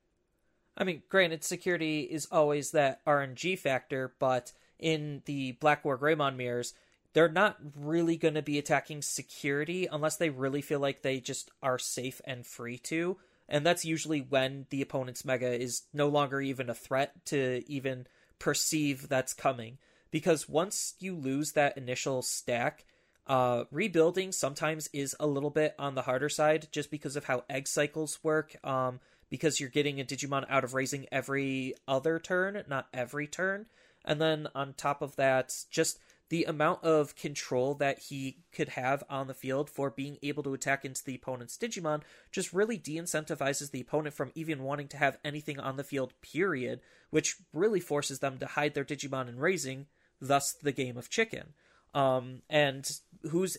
I 0.78 0.84
mean, 0.84 1.02
granted, 1.10 1.44
security 1.44 2.02
is 2.02 2.28
always 2.32 2.70
that 2.72 3.04
RNG 3.04 3.58
factor, 3.58 4.14
but 4.20 4.54
in 4.78 5.24
the 5.26 5.54
Black 5.54 5.84
War 5.84 5.98
Greymon 5.98 6.36
mirrors, 6.36 6.76
they're 7.20 7.28
not 7.28 7.58
really 7.76 8.16
going 8.16 8.36
to 8.36 8.42
be 8.42 8.58
attacking 8.58 9.02
security 9.02 9.90
unless 9.92 10.16
they 10.16 10.30
really 10.30 10.62
feel 10.62 10.80
like 10.80 11.02
they 11.02 11.20
just 11.20 11.52
are 11.62 11.78
safe 11.78 12.22
and 12.24 12.48
free 12.48 12.78
to. 12.78 13.18
And 13.50 13.66
that's 13.66 13.84
usually 13.84 14.22
when 14.22 14.68
the 14.70 14.82
opponent's 14.82 15.26
mega 15.26 15.52
is 15.52 15.82
no 15.94 16.08
longer 16.08 16.40
even 16.40 16.70
a 16.70 16.74
threat 16.74 17.26
to 17.26 17.62
even 17.68 18.08
perceive 18.40 19.10
that's 19.10 19.34
coming. 19.34 19.80
Because 20.12 20.48
once 20.48 20.94
you 21.02 21.14
lose 21.14 21.52
that 21.52 21.78
initial 21.78 22.22
stack, 22.22 22.86
uh, 23.28 23.66
rebuilding 23.70 24.32
sometimes 24.32 24.88
is 24.94 25.14
a 25.20 25.28
little 25.28 25.50
bit 25.50 25.76
on 25.78 25.96
the 25.96 26.04
harder 26.04 26.30
side 26.30 26.70
just 26.72 26.90
because 26.90 27.18
of 27.18 27.26
how 27.26 27.44
egg 27.50 27.68
cycles 27.68 28.20
work. 28.24 28.56
Um, 28.66 29.02
because 29.30 29.60
you're 29.60 29.68
getting 29.68 30.00
a 30.00 30.06
Digimon 30.06 30.46
out 30.48 30.64
of 30.64 30.74
raising 30.74 31.06
every 31.12 31.74
other 31.86 32.18
turn, 32.18 32.64
not 32.70 32.88
every 32.94 33.28
turn. 33.28 33.68
And 34.06 34.22
then 34.22 34.48
on 34.56 34.74
top 34.74 35.02
of 35.02 35.18
that, 35.18 35.54
just 35.70 36.00
the 36.30 36.44
amount 36.46 36.84
of 36.84 37.16
control 37.16 37.74
that 37.76 38.00
he 38.00 38.38
could 38.54 38.70
have 38.70 39.04
on 39.10 39.28
the 39.28 39.34
field 39.34 39.70
for 39.70 39.90
being 39.90 40.18
able 40.22 40.44
to 40.44 40.54
attack 40.54 40.86
into 40.86 41.04
the 41.04 41.16
opponent's 41.16 41.58
Digimon 41.58 42.02
just 42.32 42.54
really 42.54 42.78
de 42.78 42.98
incentivizes 42.98 43.72
the 43.72 43.82
opponent 43.82 44.16
from 44.16 44.32
even 44.36 44.64
wanting 44.64 44.88
to 44.90 44.98
have 44.98 45.18
anything 45.26 45.60
on 45.60 45.76
the 45.76 45.84
field, 45.84 46.14
period, 46.22 46.82
which 47.10 47.38
really 47.52 47.80
forces 47.80 48.20
them 48.20 48.38
to 48.38 48.46
hide 48.46 48.76
their 48.76 48.86
Digimon 48.86 49.28
in 49.28 49.40
raising, 49.40 49.88
thus 50.22 50.54
the 50.54 50.72
game 50.72 50.98
of 50.98 51.10
chicken. 51.10 51.54
Um, 51.96 52.44
and 52.50 52.90
who's 53.32 53.58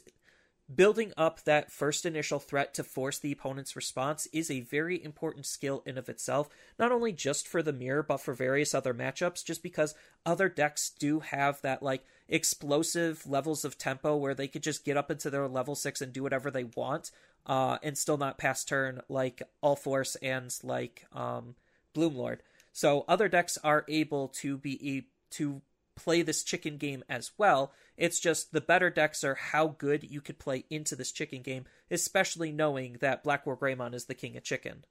building 0.75 1.13
up 1.17 1.43
that 1.43 1.71
first 1.71 2.07
initial 2.07 2.39
threat 2.39 2.75
to 2.75 2.85
force 2.85 3.19
the 3.19 3.33
opponent's 3.33 3.75
response 3.75 4.27
is 4.33 4.51
a 4.51 4.61
very 4.61 5.03
important 5.03 5.47
skill 5.47 5.83
in 5.85 5.99
of 5.99 6.09
itself 6.09 6.49
not 6.79 6.93
only 6.93 7.13
just 7.13 7.49
for 7.49 7.63
the 7.63 7.73
mirror 7.73 8.03
but 8.03 8.21
for 8.21 8.35
various 8.35 8.75
other 8.75 8.95
matchups 8.95 9.45
just 9.45 9.63
because 9.63 9.95
other 10.25 10.49
decks 10.49 10.91
do 10.99 11.21
have 11.21 11.61
that 11.63 11.83
like 11.83 12.05
explosive 12.31 13.27
levels 13.27 13.65
of 13.65 13.77
tempo 13.77 14.17
where 14.17 14.35
they 14.35 14.49
could 14.49 14.63
just 14.63 14.85
get 14.85 14.97
up 14.97 15.11
into 15.11 15.29
their 15.29 15.47
level 15.47 15.75
6 15.75 16.01
and 16.01 16.13
do 16.13 16.23
whatever 16.23 16.51
they 16.51 16.65
want 16.65 17.11
uh, 17.47 17.77
and 17.83 17.99
still 17.99 18.17
not 18.17 18.39
pass 18.39 18.65
turn 18.65 19.03
like 19.09 19.43
all 19.61 19.77
force 19.77 20.17
and 20.17 20.57
like 20.63 21.05
um, 21.13 21.55
bloomlord 21.95 22.39
so 22.73 23.05
other 23.09 23.29
decks 23.29 23.59
are 23.63 23.85
able 23.89 24.29
to 24.29 24.57
be 24.57 25.07
to 25.31 25.61
play 25.97 26.23
this 26.23 26.43
chicken 26.43 26.77
game 26.79 27.05
as 27.09 27.33
well. 27.37 27.73
It's 27.97 28.21
just 28.21 28.53
the 28.53 28.61
better 28.61 28.91
decks 28.91 29.23
are 29.23 29.35
how 29.35 29.69
good 29.79 30.11
you 30.11 30.21
could 30.21 30.39
play 30.39 30.65
into 30.71 30.97
this 30.97 31.13
chicken 31.13 31.43
game, 31.43 31.67
especially 31.91 32.53
knowing 32.53 32.97
that 33.01 33.23
Black 33.23 33.45
War 33.45 33.57
Greymon 33.57 33.95
is 33.95 34.07
the 34.07 34.15
king 34.15 34.37
of 34.37 34.43
chicken. 34.43 34.85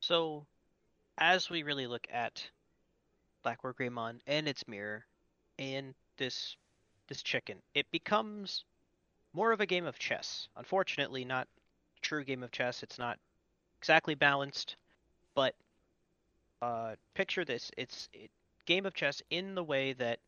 So, 0.00 0.46
as 1.18 1.50
we 1.50 1.64
really 1.64 1.88
look 1.88 2.06
at 2.12 2.48
Black 3.46 3.62
War 3.62 3.72
Greymon 3.72 4.18
and 4.26 4.48
its 4.48 4.66
mirror 4.66 5.06
and 5.56 5.94
this 6.16 6.56
this 7.06 7.22
chicken, 7.22 7.62
it 7.74 7.86
becomes 7.92 8.64
more 9.32 9.52
of 9.52 9.60
a 9.60 9.66
game 9.66 9.86
of 9.86 10.00
chess. 10.00 10.48
Unfortunately, 10.56 11.24
not 11.24 11.46
a 11.96 12.00
true 12.00 12.24
game 12.24 12.42
of 12.42 12.50
chess. 12.50 12.82
It's 12.82 12.98
not 12.98 13.20
exactly 13.78 14.16
balanced, 14.16 14.74
but 15.36 15.54
uh, 16.60 16.96
picture 17.14 17.44
this: 17.44 17.70
it's 17.76 18.08
it, 18.12 18.32
game 18.64 18.84
of 18.84 18.94
chess 18.94 19.22
in 19.30 19.54
the 19.54 19.62
way 19.62 19.92
that 19.92 20.18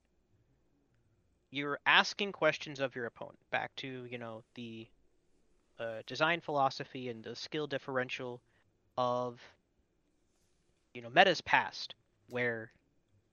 you're 1.50 1.80
asking 1.86 2.30
questions 2.30 2.78
of 2.78 2.94
your 2.94 3.06
opponent, 3.06 3.40
back 3.50 3.74
to 3.78 4.06
you 4.08 4.18
know 4.18 4.44
the 4.54 4.86
uh, 5.80 6.02
design 6.06 6.40
philosophy 6.40 7.08
and 7.08 7.24
the 7.24 7.34
skill 7.34 7.66
differential 7.66 8.40
of 8.96 9.40
you 10.94 11.02
know 11.02 11.10
metas 11.10 11.40
past, 11.40 11.96
where 12.28 12.70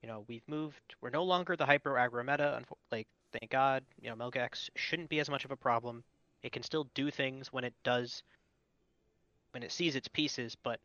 you 0.05 0.11
know 0.11 0.23
we've 0.27 0.47
moved, 0.47 0.95
we're 1.01 1.09
no 1.09 1.23
longer 1.23 1.55
the 1.55 1.65
hyper 1.65 1.93
aggro 1.93 2.23
meta. 2.23 2.61
Like 2.91 3.07
thank 3.31 3.49
God, 3.49 3.83
you 3.99 4.07
know 4.07 4.15
Melga 4.15 4.37
X 4.37 4.69
shouldn't 4.75 5.09
be 5.09 5.19
as 5.19 5.31
much 5.31 5.45
of 5.45 5.49
a 5.49 5.55
problem. 5.55 6.03
It 6.43 6.51
can 6.51 6.61
still 6.61 6.87
do 6.93 7.09
things 7.09 7.51
when 7.51 7.63
it 7.63 7.73
does, 7.83 8.21
when 9.49 9.63
it 9.63 9.71
sees 9.71 9.95
its 9.95 10.07
pieces, 10.07 10.55
but 10.63 10.79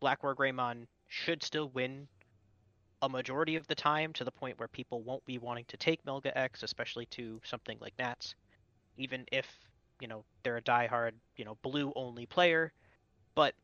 Black 0.00 0.24
War 0.24 0.34
Greymon 0.34 0.88
should 1.06 1.44
still 1.44 1.68
win 1.68 2.08
a 3.02 3.08
majority 3.08 3.54
of 3.54 3.64
the 3.68 3.76
time 3.76 4.12
to 4.14 4.24
the 4.24 4.32
point 4.32 4.58
where 4.58 4.66
people 4.66 5.02
won't 5.02 5.24
be 5.24 5.38
wanting 5.38 5.66
to 5.68 5.76
take 5.76 6.04
Melga 6.04 6.32
X, 6.34 6.64
especially 6.64 7.06
to 7.06 7.40
something 7.44 7.78
like 7.80 7.94
Nats, 7.96 8.34
even 8.96 9.24
if 9.30 9.46
you 10.00 10.08
know 10.08 10.24
they're 10.42 10.56
a 10.56 10.62
diehard 10.62 11.12
you 11.36 11.44
know 11.44 11.56
blue 11.62 11.92
only 11.94 12.26
player. 12.26 12.72
But 13.36 13.54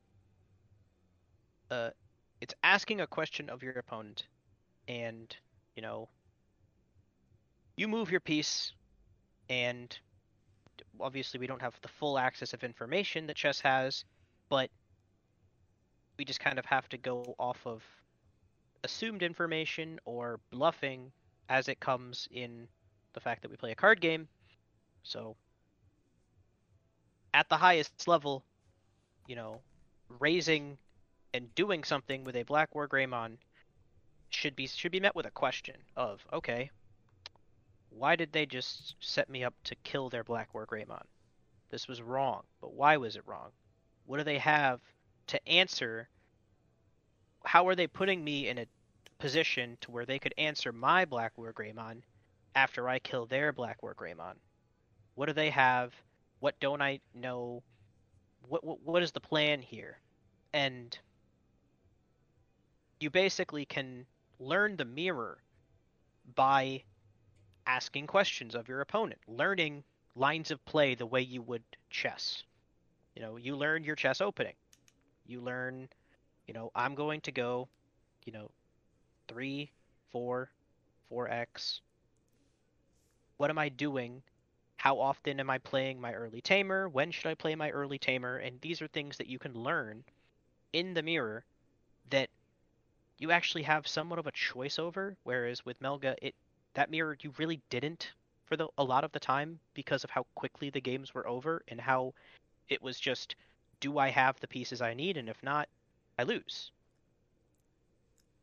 uh, 1.68 1.90
it's 2.40 2.54
asking 2.62 3.00
a 3.00 3.08
question 3.08 3.50
of 3.50 3.64
your 3.64 3.72
opponent, 3.72 4.28
and 4.90 5.36
you 5.76 5.82
know 5.82 6.08
you 7.76 7.86
move 7.86 8.10
your 8.10 8.20
piece, 8.20 8.72
and 9.48 9.96
obviously 11.00 11.38
we 11.38 11.46
don't 11.46 11.62
have 11.62 11.78
the 11.80 11.88
full 11.88 12.18
access 12.18 12.52
of 12.52 12.64
information 12.64 13.26
that 13.26 13.36
chess 13.36 13.60
has, 13.60 14.04
but 14.50 14.68
we 16.18 16.24
just 16.24 16.40
kind 16.40 16.58
of 16.58 16.66
have 16.66 16.88
to 16.90 16.98
go 16.98 17.34
off 17.38 17.58
of 17.64 17.82
assumed 18.84 19.22
information 19.22 19.98
or 20.04 20.40
bluffing 20.50 21.12
as 21.48 21.68
it 21.68 21.80
comes 21.80 22.28
in 22.32 22.66
the 23.14 23.20
fact 23.20 23.42
that 23.42 23.50
we 23.50 23.56
play 23.56 23.70
a 23.70 23.76
card 23.76 24.00
game. 24.00 24.28
So 25.04 25.36
at 27.32 27.48
the 27.48 27.56
highest 27.56 28.08
level, 28.08 28.44
you 29.26 29.36
know, 29.36 29.60
raising 30.18 30.76
and 31.32 31.54
doing 31.54 31.84
something 31.84 32.24
with 32.24 32.36
a 32.36 32.42
Black 32.42 32.74
War 32.74 32.88
Greymon 32.88 33.38
should 34.30 34.56
be 34.56 34.66
should 34.66 34.92
be 34.92 35.00
met 35.00 35.14
with 35.14 35.26
a 35.26 35.30
question 35.30 35.76
of, 35.96 36.24
okay, 36.32 36.70
why 37.90 38.16
did 38.16 38.32
they 38.32 38.46
just 38.46 38.94
set 39.00 39.28
me 39.28 39.44
up 39.44 39.54
to 39.64 39.74
kill 39.76 40.08
their 40.08 40.24
Black 40.24 40.54
War 40.54 40.66
Greymon? 40.66 41.04
This 41.70 41.88
was 41.88 42.02
wrong, 42.02 42.42
but 42.60 42.72
why 42.72 42.96
was 42.96 43.16
it 43.16 43.26
wrong? 43.26 43.50
What 44.06 44.18
do 44.18 44.24
they 44.24 44.38
have 44.38 44.80
to 45.28 45.48
answer 45.48 46.08
how 47.44 47.68
are 47.68 47.74
they 47.74 47.86
putting 47.86 48.22
me 48.22 48.48
in 48.48 48.58
a 48.58 48.66
position 49.18 49.78
to 49.80 49.90
where 49.90 50.06
they 50.06 50.18
could 50.18 50.34
answer 50.36 50.72
my 50.72 51.04
Black 51.04 51.36
War 51.36 51.52
Greymon 51.52 52.02
after 52.54 52.88
I 52.88 52.98
kill 52.98 53.26
their 53.26 53.52
Black 53.52 53.82
War 53.82 53.94
Greymon? 53.94 54.34
What 55.14 55.26
do 55.26 55.32
they 55.32 55.50
have? 55.50 55.92
What 56.40 56.58
don't 56.60 56.82
I 56.82 57.00
know? 57.14 57.62
What 58.48 58.64
what, 58.64 58.80
what 58.82 59.02
is 59.02 59.12
the 59.12 59.20
plan 59.20 59.62
here? 59.62 59.98
And 60.52 60.98
you 62.98 63.10
basically 63.10 63.64
can 63.64 64.06
learn 64.40 64.76
the 64.76 64.84
mirror 64.84 65.38
by 66.34 66.82
asking 67.66 68.06
questions 68.06 68.54
of 68.54 68.68
your 68.68 68.80
opponent, 68.80 69.20
learning 69.28 69.84
lines 70.16 70.50
of 70.50 70.64
play 70.64 70.94
the 70.94 71.06
way 71.06 71.20
you 71.20 71.42
would 71.42 71.62
chess. 71.90 72.42
You 73.14 73.22
know, 73.22 73.36
you 73.36 73.54
learn 73.54 73.84
your 73.84 73.96
chess 73.96 74.20
opening. 74.20 74.54
You 75.26 75.40
learn, 75.40 75.88
you 76.46 76.54
know, 76.54 76.72
I'm 76.74 76.94
going 76.94 77.20
to 77.22 77.32
go, 77.32 77.68
you 78.24 78.32
know, 78.32 78.50
three, 79.28 79.70
four, 80.10 80.50
four 81.08 81.28
X. 81.28 81.80
What 83.36 83.50
am 83.50 83.58
I 83.58 83.68
doing? 83.68 84.22
How 84.76 84.98
often 84.98 85.38
am 85.38 85.50
I 85.50 85.58
playing 85.58 86.00
my 86.00 86.14
early 86.14 86.40
tamer? 86.40 86.88
When 86.88 87.10
should 87.10 87.26
I 87.26 87.34
play 87.34 87.54
my 87.54 87.70
early 87.70 87.98
tamer? 87.98 88.38
And 88.38 88.60
these 88.60 88.80
are 88.80 88.88
things 88.88 89.18
that 89.18 89.26
you 89.26 89.38
can 89.38 89.54
learn 89.54 90.04
in 90.72 90.94
the 90.94 91.02
mirror 91.02 91.44
that 92.10 92.30
you 93.20 93.30
actually 93.30 93.62
have 93.62 93.86
somewhat 93.86 94.18
of 94.18 94.26
a 94.26 94.32
choice 94.32 94.78
over. 94.78 95.16
Whereas 95.22 95.64
with 95.64 95.80
Melga, 95.80 96.16
it 96.20 96.34
that 96.74 96.90
mirror 96.90 97.16
you 97.20 97.32
really 97.38 97.60
didn't 97.70 98.10
for 98.46 98.56
the 98.56 98.68
a 98.78 98.82
lot 98.82 99.04
of 99.04 99.12
the 99.12 99.20
time 99.20 99.60
because 99.74 100.02
of 100.02 100.10
how 100.10 100.26
quickly 100.34 100.70
the 100.70 100.80
games 100.80 101.14
were 101.14 101.28
over 101.28 101.62
and 101.68 101.80
how 101.80 102.14
it 102.68 102.82
was 102.82 102.98
just 102.98 103.36
do 103.78 103.98
I 103.98 104.08
have 104.08 104.40
the 104.40 104.48
pieces 104.48 104.80
I 104.80 104.94
need 104.94 105.16
and 105.16 105.28
if 105.28 105.40
not, 105.42 105.68
I 106.18 106.24
lose. 106.24 106.72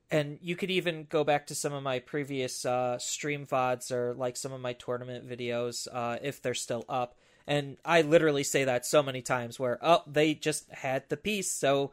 And 0.09 0.39
you 0.41 0.55
could 0.55 0.71
even 0.71 1.05
go 1.09 1.23
back 1.23 1.47
to 1.47 1.55
some 1.55 1.73
of 1.73 1.83
my 1.83 1.99
previous 1.99 2.65
uh, 2.65 2.97
stream 2.97 3.45
VODs 3.45 3.91
or 3.91 4.13
like 4.13 4.37
some 4.37 4.53
of 4.53 4.61
my 4.61 4.73
tournament 4.73 5.27
videos 5.27 5.87
uh, 5.91 6.17
if 6.21 6.41
they're 6.41 6.53
still 6.53 6.85
up. 6.87 7.15
And 7.45 7.77
I 7.83 8.01
literally 8.01 8.43
say 8.43 8.63
that 8.63 8.85
so 8.85 9.03
many 9.03 9.21
times 9.21 9.59
where, 9.59 9.79
oh, 9.81 10.03
they 10.07 10.33
just 10.33 10.69
had 10.71 11.09
the 11.09 11.17
piece, 11.17 11.51
so 11.51 11.91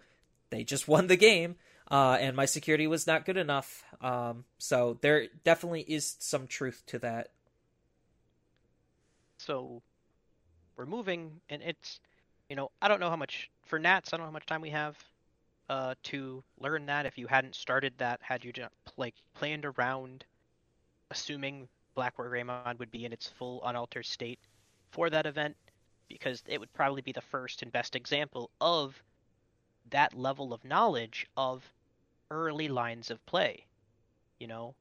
they 0.51 0.65
just 0.65 0.87
won 0.87 1.07
the 1.09 1.17
game. 1.17 1.57
Uh, 1.91 2.17
and 2.19 2.35
my 2.35 2.47
security 2.47 2.87
was 2.87 3.07
not 3.07 3.27
good 3.27 3.37
enough. 3.37 3.85
Um, 4.01 4.45
so 4.59 4.97
there 5.03 5.27
definitely 5.45 5.83
is 5.83 6.17
some 6.19 6.47
truth 6.47 6.83
to 6.87 6.99
that. 7.01 7.29
So 9.39 9.83
we're 10.77 10.87
moving, 10.87 11.41
and 11.51 11.63
it's, 11.63 12.01
you 12.49 12.57
know, 12.57 12.71
I 12.81 12.89
don't 12.89 13.01
know 13.01 13.11
how 13.11 13.17
much 13.17 13.51
for 13.67 13.79
Nats. 13.79 14.13
I 14.13 14.17
don't 14.17 14.25
know 14.25 14.31
how 14.31 14.33
much 14.33 14.47
time 14.47 14.63
we 14.63 14.71
have 14.71 14.97
uh, 15.69 15.95
to 16.05 16.43
learn 16.59 16.87
that. 16.87 17.05
If 17.05 17.19
you 17.19 17.27
hadn't 17.27 17.55
started 17.55 17.93
that, 17.99 18.21
had 18.23 18.45
you 18.45 18.53
just 18.53 18.71
like 18.97 19.15
planned 19.35 19.67
around, 19.67 20.25
assuming 21.11 21.69
Black 21.95 22.19
War 22.19 22.31
Greymon 22.31 22.79
would 22.79 22.91
be 22.91 23.05
in 23.05 23.13
its 23.13 23.29
full 23.29 23.63
unaltered 23.65 24.07
state 24.07 24.39
for 24.91 25.11
that 25.11 25.27
event, 25.27 25.55
because 26.09 26.43
it 26.47 26.59
would 26.59 26.73
probably 26.73 27.03
be 27.03 27.13
the 27.13 27.21
first 27.21 27.63
and 27.63 27.71
best 27.71 27.95
example 27.95 28.51
of 28.61 29.03
that 29.91 30.15
level 30.15 30.53
of 30.53 30.65
knowledge 30.65 31.27
of 31.37 31.73
early 32.31 32.69
lines 32.69 33.11
of 33.11 33.25
play. 33.27 33.67
You 34.39 34.47
know, 34.47 34.75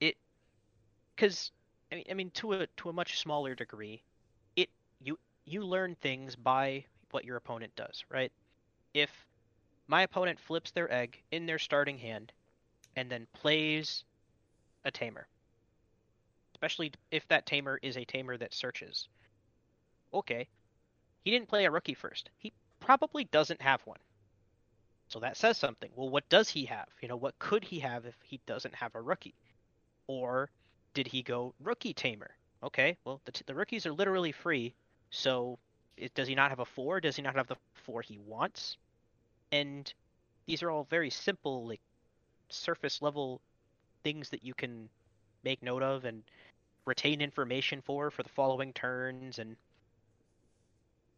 it 0.00 0.16
because 1.14 1.50
I 1.90 1.96
mean, 1.96 2.04
I 2.10 2.14
mean 2.14 2.30
to 2.32 2.52
a 2.54 2.66
to 2.66 2.88
a 2.88 2.92
much 2.92 3.18
smaller 3.18 3.54
degree, 3.54 4.02
it 4.56 4.70
you 5.00 5.18
you 5.44 5.64
learn 5.64 5.94
things 5.96 6.36
by 6.36 6.84
what 7.10 7.24
your 7.24 7.36
opponent 7.36 7.74
does, 7.76 8.04
right? 8.10 8.32
If 8.94 9.10
my 9.86 10.02
opponent 10.02 10.40
flips 10.40 10.70
their 10.70 10.90
egg 10.92 11.22
in 11.30 11.46
their 11.46 11.58
starting 11.58 11.98
hand 11.98 12.32
and 12.96 13.10
then 13.10 13.26
plays 13.32 14.04
a 14.84 14.90
tamer, 14.90 15.26
especially 16.54 16.92
if 17.10 17.26
that 17.28 17.46
tamer 17.46 17.78
is 17.82 17.96
a 17.96 18.04
tamer 18.04 18.36
that 18.36 18.54
searches. 18.54 19.08
Okay, 20.14 20.48
he 21.24 21.30
didn't 21.30 21.48
play 21.48 21.64
a 21.64 21.70
rookie 21.70 21.94
first. 21.94 22.30
He 22.38 22.52
probably 22.80 23.24
doesn't 23.24 23.62
have 23.62 23.82
one. 23.86 23.98
So 25.12 25.20
that 25.20 25.36
says 25.36 25.58
something. 25.58 25.90
Well, 25.94 26.08
what 26.08 26.26
does 26.30 26.48
he 26.48 26.64
have? 26.64 26.88
You 27.02 27.08
know, 27.08 27.16
what 27.16 27.38
could 27.38 27.64
he 27.64 27.80
have 27.80 28.06
if 28.06 28.14
he 28.22 28.40
doesn't 28.46 28.74
have 28.74 28.94
a 28.94 29.00
rookie? 29.02 29.34
Or 30.06 30.48
did 30.94 31.06
he 31.06 31.22
go 31.22 31.52
rookie 31.60 31.92
tamer? 31.92 32.30
Okay, 32.62 32.96
well, 33.04 33.20
the, 33.26 33.32
t- 33.32 33.44
the 33.44 33.54
rookies 33.54 33.84
are 33.84 33.92
literally 33.92 34.32
free. 34.32 34.72
So 35.10 35.58
it, 35.98 36.14
does 36.14 36.28
he 36.28 36.34
not 36.34 36.48
have 36.48 36.60
a 36.60 36.64
four? 36.64 36.98
Does 36.98 37.14
he 37.14 37.20
not 37.20 37.36
have 37.36 37.46
the 37.46 37.58
four 37.84 38.00
he 38.00 38.16
wants? 38.26 38.78
And 39.50 39.92
these 40.46 40.62
are 40.62 40.70
all 40.70 40.84
very 40.84 41.10
simple, 41.10 41.66
like 41.66 41.82
surface 42.48 43.02
level 43.02 43.42
things 44.04 44.30
that 44.30 44.42
you 44.42 44.54
can 44.54 44.88
make 45.44 45.62
note 45.62 45.82
of 45.82 46.06
and 46.06 46.22
retain 46.86 47.20
information 47.20 47.82
for 47.82 48.10
for 48.10 48.22
the 48.22 48.30
following 48.30 48.72
turns 48.72 49.38
and 49.38 49.56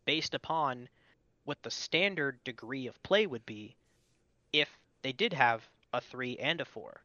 based 0.04 0.35
upon 0.35 0.88
what 1.44 1.62
the 1.62 1.70
standard 1.70 2.42
degree 2.42 2.88
of 2.88 3.00
play 3.04 3.26
would 3.26 3.46
be 3.46 3.76
if 4.55 4.69
they 5.03 5.12
did 5.12 5.33
have 5.33 5.69
a 5.93 6.01
three 6.01 6.37
and 6.38 6.61
a 6.61 6.64
four. 6.64 7.01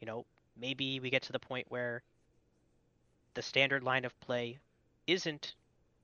You 0.00 0.06
know, 0.06 0.26
maybe 0.60 1.00
we 1.00 1.10
get 1.10 1.22
to 1.22 1.32
the 1.32 1.38
point 1.38 1.66
where 1.70 2.02
the 3.34 3.42
standard 3.42 3.82
line 3.82 4.04
of 4.04 4.18
play 4.20 4.58
isn't, 5.06 5.54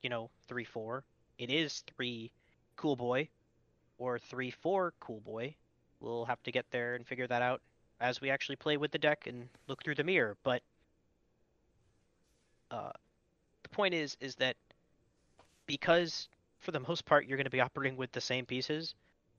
you 0.03 0.09
know, 0.09 0.31
three 0.49 0.65
four. 0.65 1.05
It 1.39 1.51
is 1.51 1.85
three 1.95 2.31
cool 2.77 2.97
boy 2.97 3.29
or 3.99 4.19
three 4.19 4.51
four 4.51 4.95
cool 5.01 5.21
boy. 5.21 5.55
We'll 6.01 6.25
have 6.25 6.43
to 6.45 6.53
get 6.53 6.65
there 6.71 6.95
and 6.95 7.07
figure 7.07 7.27
that 7.27 7.43
out 7.43 7.61
as 8.01 8.21
we 8.23 8.31
actually 8.31 8.57
play 8.57 8.79
with 8.79 8.91
the 8.91 8.99
deck 8.99 9.27
and 9.27 9.49
look 9.69 9.85
through 9.85 9.97
the 9.97 10.05
mirror. 10.05 10.37
But 10.45 10.63
uh, 12.71 12.93
the 13.63 13.69
point 13.69 13.93
is, 13.93 14.17
is 14.21 14.35
that 14.37 14.57
because 15.67 16.29
for 16.61 16.73
the 16.73 16.81
most 16.81 17.05
part 17.05 17.27
you're 17.27 17.37
going 17.37 17.45
to 17.45 17.51
be 17.51 17.61
operating 17.61 17.99
with 17.99 18.13
the 18.13 18.21
same 18.21 18.47
pieces, 18.47 18.95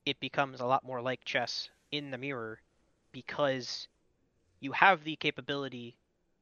it 0.05 0.19
becomes 0.19 0.59
a 0.61 0.65
lot 0.65 0.83
more 0.83 1.01
like 1.01 1.25
chess 1.25 1.69
in 1.91 2.11
the 2.11 2.17
mirror 2.17 2.59
because 3.11 3.87
you 4.59 4.71
have 4.71 5.03
the 5.03 5.15
capability, 5.15 5.95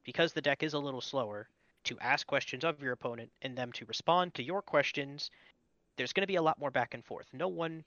because 0.04 0.34
the 0.34 0.41
deck 0.41 0.63
is 0.63 0.73
a 0.73 0.80
little 0.80 1.02
slower, 1.02 1.47
to 1.86 1.99
ask 1.99 2.26
questions 2.28 2.63
of 2.63 2.82
your 2.82 2.93
opponent 2.93 3.30
and 3.41 3.58
them 3.58 3.71
to 3.73 3.86
respond 3.86 4.34
to 4.34 4.43
your 4.43 4.62
questions. 4.62 5.30
There's 5.97 6.13
going 6.13 6.23
to 6.23 6.28
be 6.28 6.38
a 6.38 6.41
lot 6.41 6.60
more 6.60 6.71
back 6.71 6.93
and 6.93 7.04
forth. 7.04 7.28
No 7.34 7.47
one, 7.47 7.84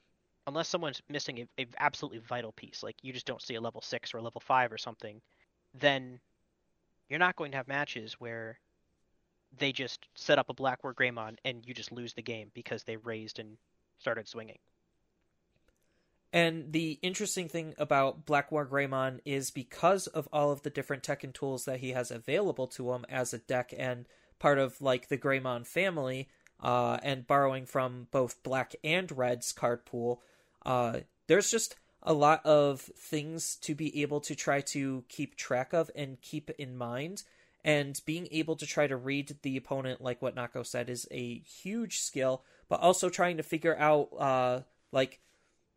unless 0.47 0.69
someone's 0.69 1.03
missing 1.09 1.47
a, 1.59 1.62
a 1.62 1.67
absolutely 1.79 2.21
vital 2.21 2.53
piece, 2.53 2.83
like 2.83 2.97
you 3.03 3.12
just 3.12 3.27
don't 3.27 3.43
see 3.43 3.55
a 3.55 3.61
level 3.61 3.81
six 3.81 4.12
or 4.12 4.19
a 4.19 4.23
level 4.23 4.41
five 4.41 4.73
or 4.73 4.79
something, 4.79 5.21
then 5.75 6.21
you're 7.09 7.19
not 7.19 7.37
going 7.37 7.51
to 7.53 7.57
have 7.57 7.69
matches 7.69 8.15
where 8.19 8.59
they 9.59 9.73
just 9.73 10.07
set 10.15 10.39
up 10.39 10.51
a 10.51 10.55
Black 10.55 10.85
War 10.85 10.95
Greymon 10.95 11.37
and 11.45 11.67
you 11.67 11.73
just 11.73 11.93
lose 11.93 12.12
the 12.15 12.23
game 12.23 12.51
because 12.55 12.83
they 12.83 12.97
raised 12.97 13.39
and 13.39 13.57
started 13.99 14.29
swinging. 14.29 14.59
And 16.37 16.70
the 16.70 16.99
interesting 17.01 17.49
thing 17.49 17.75
about 17.79 18.27
Black 18.27 18.53
War 18.53 18.66
Greymon 18.66 19.20
is 19.25 19.51
because 19.51 20.07
of 20.07 20.29
all 20.35 20.51
of 20.51 20.61
the 20.61 20.68
different 20.68 21.03
tech 21.03 21.25
and 21.25 21.33
tools 21.33 21.64
that 21.64 21.81
he 21.81 21.92
has 21.92 22.11
available 22.11 22.66
to 22.66 22.92
him 22.92 23.07
as 23.09 23.33
a 23.33 23.38
deck 23.38 23.72
and 23.75 24.05
part 24.38 24.59
of 24.59 24.83
like 24.83 25.09
the 25.09 25.16
Greymon 25.16 25.66
family, 25.66 26.29
uh, 26.62 26.99
and 27.03 27.27
borrowing 27.27 27.64
from 27.64 28.09
both 28.11 28.42
Black 28.42 28.77
and 28.85 29.11
Red's 29.16 29.51
card 29.51 29.87
pool, 29.87 30.20
uh, 30.66 31.01
there's 31.27 31.51
just 31.51 31.75
a 32.03 32.12
lot 32.12 32.44
of 32.44 32.83
things 32.83 33.57
to 33.62 33.75
be 33.75 34.03
able 34.03 34.20
to 34.20 34.35
try 34.35 34.61
to 34.61 35.05
keep 35.09 35.37
track 35.37 35.72
of 35.72 35.90
and 35.96 36.20
keep 36.20 36.51
in 36.59 36.77
mind. 36.77 37.22
And 37.64 37.99
being 38.05 38.29
able 38.31 38.57
to 38.57 38.66
try 38.66 38.87
to 38.87 38.96
read 38.96 39.38
the 39.40 39.57
opponent, 39.57 40.03
like 40.03 40.20
what 40.20 40.37
Nako 40.37 40.66
said, 40.66 40.90
is 40.90 41.09
a 41.11 41.38
huge 41.38 42.01
skill, 42.01 42.44
but 42.68 42.81
also 42.81 43.09
trying 43.09 43.38
to 43.38 43.42
figure 43.42 43.77
out, 43.79 44.11
uh, 44.18 44.61
like, 44.92 45.18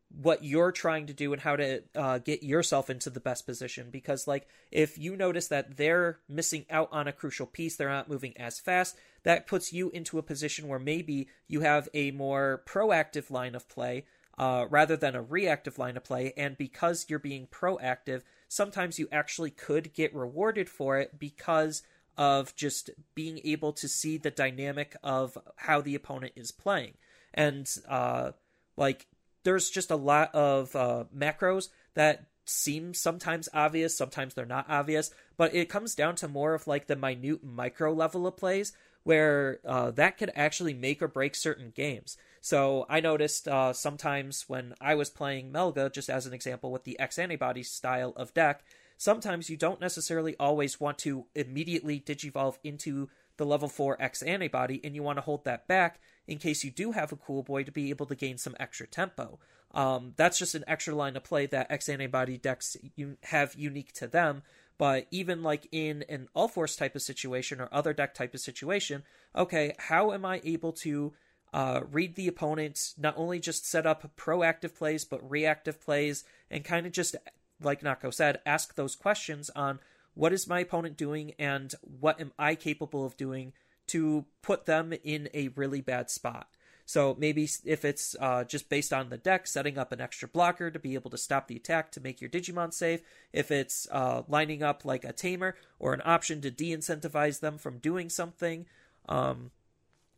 what 0.09 0.43
you're 0.43 0.71
trying 0.71 1.05
to 1.05 1.13
do 1.13 1.33
and 1.33 1.41
how 1.41 1.55
to 1.55 1.83
uh, 1.95 2.17
get 2.17 2.41
yourself 2.41 2.89
into 2.89 3.09
the 3.09 3.19
best 3.19 3.45
position. 3.45 3.89
Because, 3.91 4.27
like, 4.27 4.47
if 4.71 4.97
you 4.97 5.15
notice 5.15 5.47
that 5.49 5.77
they're 5.77 6.19
missing 6.27 6.65
out 6.69 6.89
on 6.91 7.07
a 7.07 7.13
crucial 7.13 7.45
piece, 7.45 7.75
they're 7.75 7.89
not 7.89 8.09
moving 8.09 8.35
as 8.37 8.59
fast, 8.59 8.97
that 9.23 9.47
puts 9.47 9.71
you 9.71 9.89
into 9.91 10.17
a 10.17 10.23
position 10.23 10.67
where 10.67 10.79
maybe 10.79 11.27
you 11.47 11.61
have 11.61 11.87
a 11.93 12.11
more 12.11 12.63
proactive 12.65 13.29
line 13.29 13.53
of 13.53 13.69
play 13.69 14.05
uh, 14.37 14.65
rather 14.69 14.95
than 14.95 15.15
a 15.15 15.21
reactive 15.21 15.77
line 15.77 15.97
of 15.97 16.03
play. 16.03 16.33
And 16.35 16.57
because 16.57 17.05
you're 17.07 17.19
being 17.19 17.47
proactive, 17.47 18.23
sometimes 18.47 18.97
you 18.97 19.07
actually 19.11 19.51
could 19.51 19.93
get 19.93 20.15
rewarded 20.15 20.69
for 20.69 20.97
it 20.97 21.19
because 21.19 21.83
of 22.17 22.55
just 22.55 22.89
being 23.13 23.39
able 23.43 23.73
to 23.73 23.87
see 23.87 24.17
the 24.17 24.31
dynamic 24.31 24.95
of 25.03 25.37
how 25.55 25.81
the 25.81 25.95
opponent 25.95 26.33
is 26.35 26.51
playing. 26.51 26.95
And, 27.33 27.69
uh, 27.87 28.31
like, 28.75 29.05
there's 29.43 29.69
just 29.69 29.91
a 29.91 29.95
lot 29.95 30.33
of 30.33 30.75
uh, 30.75 31.05
macros 31.15 31.69
that 31.93 32.25
seem 32.45 32.93
sometimes 32.93 33.47
obvious, 33.53 33.95
sometimes 33.95 34.33
they're 34.33 34.45
not 34.45 34.65
obvious, 34.69 35.11
but 35.37 35.53
it 35.53 35.69
comes 35.69 35.95
down 35.95 36.15
to 36.15 36.27
more 36.27 36.53
of 36.53 36.67
like 36.67 36.87
the 36.87 36.95
minute 36.95 37.43
micro 37.43 37.93
level 37.93 38.25
of 38.25 38.37
plays 38.37 38.73
where 39.03 39.59
uh, 39.65 39.91
that 39.91 40.17
could 40.17 40.31
actually 40.35 40.73
make 40.73 41.01
or 41.01 41.07
break 41.07 41.35
certain 41.35 41.71
games. 41.73 42.17
So 42.41 42.85
I 42.89 42.99
noticed 42.99 43.47
uh, 43.47 43.73
sometimes 43.73 44.45
when 44.47 44.73
I 44.81 44.95
was 44.95 45.09
playing 45.09 45.51
Melga, 45.51 45.91
just 45.91 46.09
as 46.09 46.25
an 46.25 46.33
example, 46.33 46.71
with 46.71 46.83
the 46.83 46.99
X 46.99 47.17
antibody 47.17 47.63
style 47.63 48.13
of 48.15 48.33
deck, 48.33 48.63
sometimes 48.97 49.49
you 49.49 49.57
don't 49.57 49.81
necessarily 49.81 50.35
always 50.39 50.79
want 50.79 50.97
to 50.99 51.25
immediately 51.35 51.99
digivolve 51.99 52.57
into 52.63 53.09
the 53.39 53.45
level 53.45 53.67
4 53.67 53.99
X 53.99 54.21
antibody, 54.21 54.79
and 54.83 54.93
you 54.93 55.01
want 55.01 55.17
to 55.17 55.23
hold 55.23 55.45
that 55.45 55.67
back 55.67 55.99
in 56.27 56.37
case 56.37 56.63
you 56.63 56.69
do 56.69 56.91
have 56.91 57.11
a 57.11 57.15
cool 57.15 57.41
boy 57.41 57.63
to 57.63 57.71
be 57.71 57.89
able 57.89 58.05
to 58.05 58.15
gain 58.15 58.37
some 58.37 58.55
extra 58.59 58.85
tempo. 58.85 59.39
Um, 59.73 60.13
that's 60.17 60.37
just 60.37 60.55
an 60.55 60.63
extra 60.67 60.93
line 60.93 61.15
of 61.15 61.23
play 61.23 61.47
that 61.47 61.71
X 61.71 61.89
antibody 61.89 62.37
decks 62.37 62.77
you 62.95 63.17
have 63.23 63.55
unique 63.55 63.93
to 63.93 64.07
them. 64.07 64.43
But 64.77 65.07
even 65.11 65.41
like 65.41 65.67
in 65.71 66.05
an 66.07 66.27
all 66.33 66.47
force 66.47 66.75
type 66.75 66.95
of 66.95 67.01
situation 67.01 67.59
or 67.59 67.69
other 67.71 67.93
deck 67.93 68.13
type 68.13 68.33
of 68.33 68.39
situation, 68.39 69.03
okay, 69.35 69.73
how 69.77 70.11
am 70.13 70.25
I 70.25 70.41
able 70.43 70.71
to 70.73 71.13
uh, 71.53 71.81
read 71.91 72.15
the 72.15 72.27
opponent, 72.27 72.93
not 72.97 73.15
only 73.17 73.39
just 73.39 73.65
set 73.65 73.85
up 73.85 74.09
proactive 74.15 74.75
plays, 74.75 75.03
but 75.03 75.27
reactive 75.29 75.81
plays, 75.81 76.23
and 76.51 76.63
kind 76.63 76.85
of 76.85 76.91
just, 76.91 77.15
like 77.61 77.81
Nako 77.81 78.13
said, 78.13 78.39
ask 78.45 78.75
those 78.75 78.95
questions 78.95 79.49
on 79.55 79.79
what 80.19 80.33
is 80.33 80.49
my 80.49 80.59
opponent 80.59 80.97
doing 80.97 81.31
and 81.39 81.73
what 81.81 82.19
am 82.19 82.33
I 82.37 82.53
capable 82.55 83.05
of 83.05 83.15
doing 83.15 83.53
to 83.87 84.25
put 84.41 84.65
them 84.65 84.93
in 85.01 85.29
a 85.33 85.47
really 85.55 85.79
bad 85.79 86.09
spot. 86.09 86.49
So 86.85 87.15
maybe 87.17 87.47
if 87.63 87.85
it's 87.85 88.17
uh, 88.19 88.43
just 88.43 88.67
based 88.67 88.91
on 88.91 89.09
the 89.09 89.17
deck, 89.17 89.47
setting 89.47 89.77
up 89.77 89.93
an 89.93 90.01
extra 90.01 90.27
blocker 90.27 90.71
to 90.71 90.77
be 90.77 90.95
able 90.95 91.09
to 91.11 91.17
stop 91.17 91.47
the 91.47 91.55
attack 91.55 91.93
to 91.93 92.01
make 92.01 92.19
your 92.19 92.29
Digimon 92.29 92.73
safe. 92.73 92.99
If 93.31 93.49
it's 93.49 93.87
uh, 93.91 94.23
lining 94.27 94.61
up 94.61 94.83
like 94.83 95.05
a 95.05 95.13
tamer 95.13 95.55
or 95.79 95.93
an 95.93 96.01
option 96.03 96.41
to 96.41 96.51
de 96.51 96.75
incentivize 96.75 97.39
them 97.39 97.57
from 97.57 97.77
doing 97.77 98.09
something. 98.09 98.65
Um, 99.07 99.51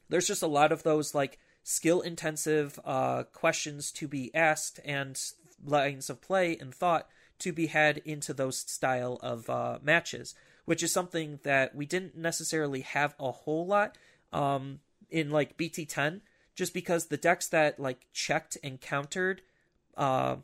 there's 0.09 0.27
just 0.27 0.41
a 0.41 0.47
lot 0.47 0.71
of 0.71 0.81
those 0.81 1.13
like 1.13 1.37
skill 1.61 2.01
intensive 2.01 2.79
uh, 2.83 3.23
questions 3.33 3.91
to 3.91 4.07
be 4.07 4.33
asked 4.33 4.79
and 4.83 5.21
lines 5.63 6.09
of 6.09 6.21
play 6.21 6.57
and 6.57 6.73
thought 6.73 7.07
to 7.41 7.51
be 7.51 7.67
had 7.67 7.99
into 7.99 8.33
those 8.33 8.57
style 8.57 9.19
of 9.21 9.49
uh, 9.49 9.79
matches, 9.83 10.33
which 10.65 10.81
is 10.81 10.93
something 10.93 11.39
that 11.43 11.75
we 11.75 11.85
didn't 11.85 12.15
necessarily 12.17 12.81
have 12.81 13.15
a 13.19 13.31
whole 13.31 13.65
lot 13.65 13.97
um, 14.31 14.79
in 15.09 15.29
like 15.29 15.57
BT10 15.57 16.21
just 16.55 16.73
because 16.73 17.07
the 17.07 17.17
decks 17.17 17.47
that 17.47 17.79
like 17.79 18.07
checked 18.13 18.57
and 18.63 18.79
countered 18.79 19.41
uh 19.97 20.37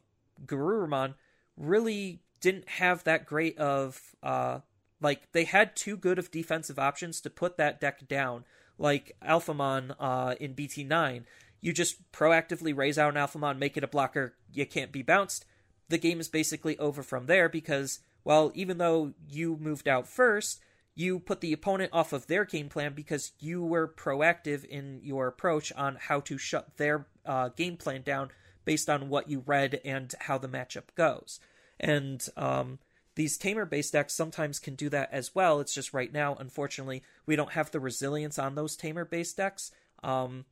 Garurumon 0.45 1.15
really 1.55 2.21
didn't 2.41 2.67
have 2.69 3.03
that 3.03 3.25
great 3.25 3.57
of 3.57 4.15
uh 4.23 4.59
like 5.01 5.31
they 5.31 5.45
had 5.45 5.75
too 5.75 5.95
good 5.97 6.19
of 6.19 6.31
defensive 6.31 6.79
options 6.79 7.21
to 7.21 7.29
put 7.29 7.57
that 7.57 7.79
deck 7.79 8.07
down 8.07 8.45
like 8.77 9.15
Alphamon 9.23 9.95
uh 9.99 10.35
in 10.39 10.53
BT9 10.53 11.23
you 11.61 11.73
just 11.73 12.11
proactively 12.11 12.75
raise 12.75 12.97
out 12.97 13.15
an 13.15 13.21
Alphamon 13.21 13.57
make 13.57 13.77
it 13.77 13.83
a 13.83 13.87
blocker 13.87 14.33
you 14.53 14.65
can't 14.65 14.91
be 14.91 15.01
bounced 15.01 15.45
the 15.89 15.97
game 15.97 16.19
is 16.19 16.29
basically 16.29 16.77
over 16.79 17.03
from 17.03 17.25
there 17.25 17.49
because 17.49 17.99
well 18.23 18.51
even 18.53 18.77
though 18.77 19.13
you 19.29 19.57
moved 19.57 19.87
out 19.87 20.07
first 20.07 20.59
you 20.97 21.19
put 21.19 21.41
the 21.41 21.53
opponent 21.53 21.91
off 21.93 22.11
of 22.11 22.25
their 22.25 22.43
game 22.43 22.69
plan 22.69 22.93
because 22.93 23.31
you 23.39 23.63
were 23.63 23.87
proactive 23.87 24.65
in 24.65 24.99
your 25.03 25.27
approach 25.27 25.71
on 25.73 25.95
how 25.95 26.19
to 26.19 26.39
shut 26.39 26.75
their 26.77 27.05
uh, 27.23 27.49
game 27.49 27.77
plan 27.77 28.01
down 28.01 28.31
based 28.65 28.89
on 28.89 29.07
what 29.07 29.29
you 29.29 29.43
read 29.45 29.79
and 29.85 30.15
how 30.21 30.39
the 30.39 30.47
matchup 30.47 30.85
goes. 30.95 31.39
And 31.79 32.27
um, 32.35 32.79
these 33.13 33.37
tamer 33.37 33.65
based 33.65 33.93
decks 33.93 34.15
sometimes 34.15 34.59
can 34.59 34.73
do 34.73 34.89
that 34.89 35.09
as 35.11 35.35
well. 35.35 35.59
It's 35.59 35.73
just 35.73 35.93
right 35.93 36.11
now, 36.11 36.35
unfortunately, 36.35 37.03
we 37.27 37.35
don't 37.35 37.51
have 37.51 37.69
the 37.69 37.79
resilience 37.79 38.39
on 38.39 38.55
those 38.55 38.75
tamer 38.75 39.05
based 39.05 39.37
decks 39.37 39.71
um, 40.03 40.45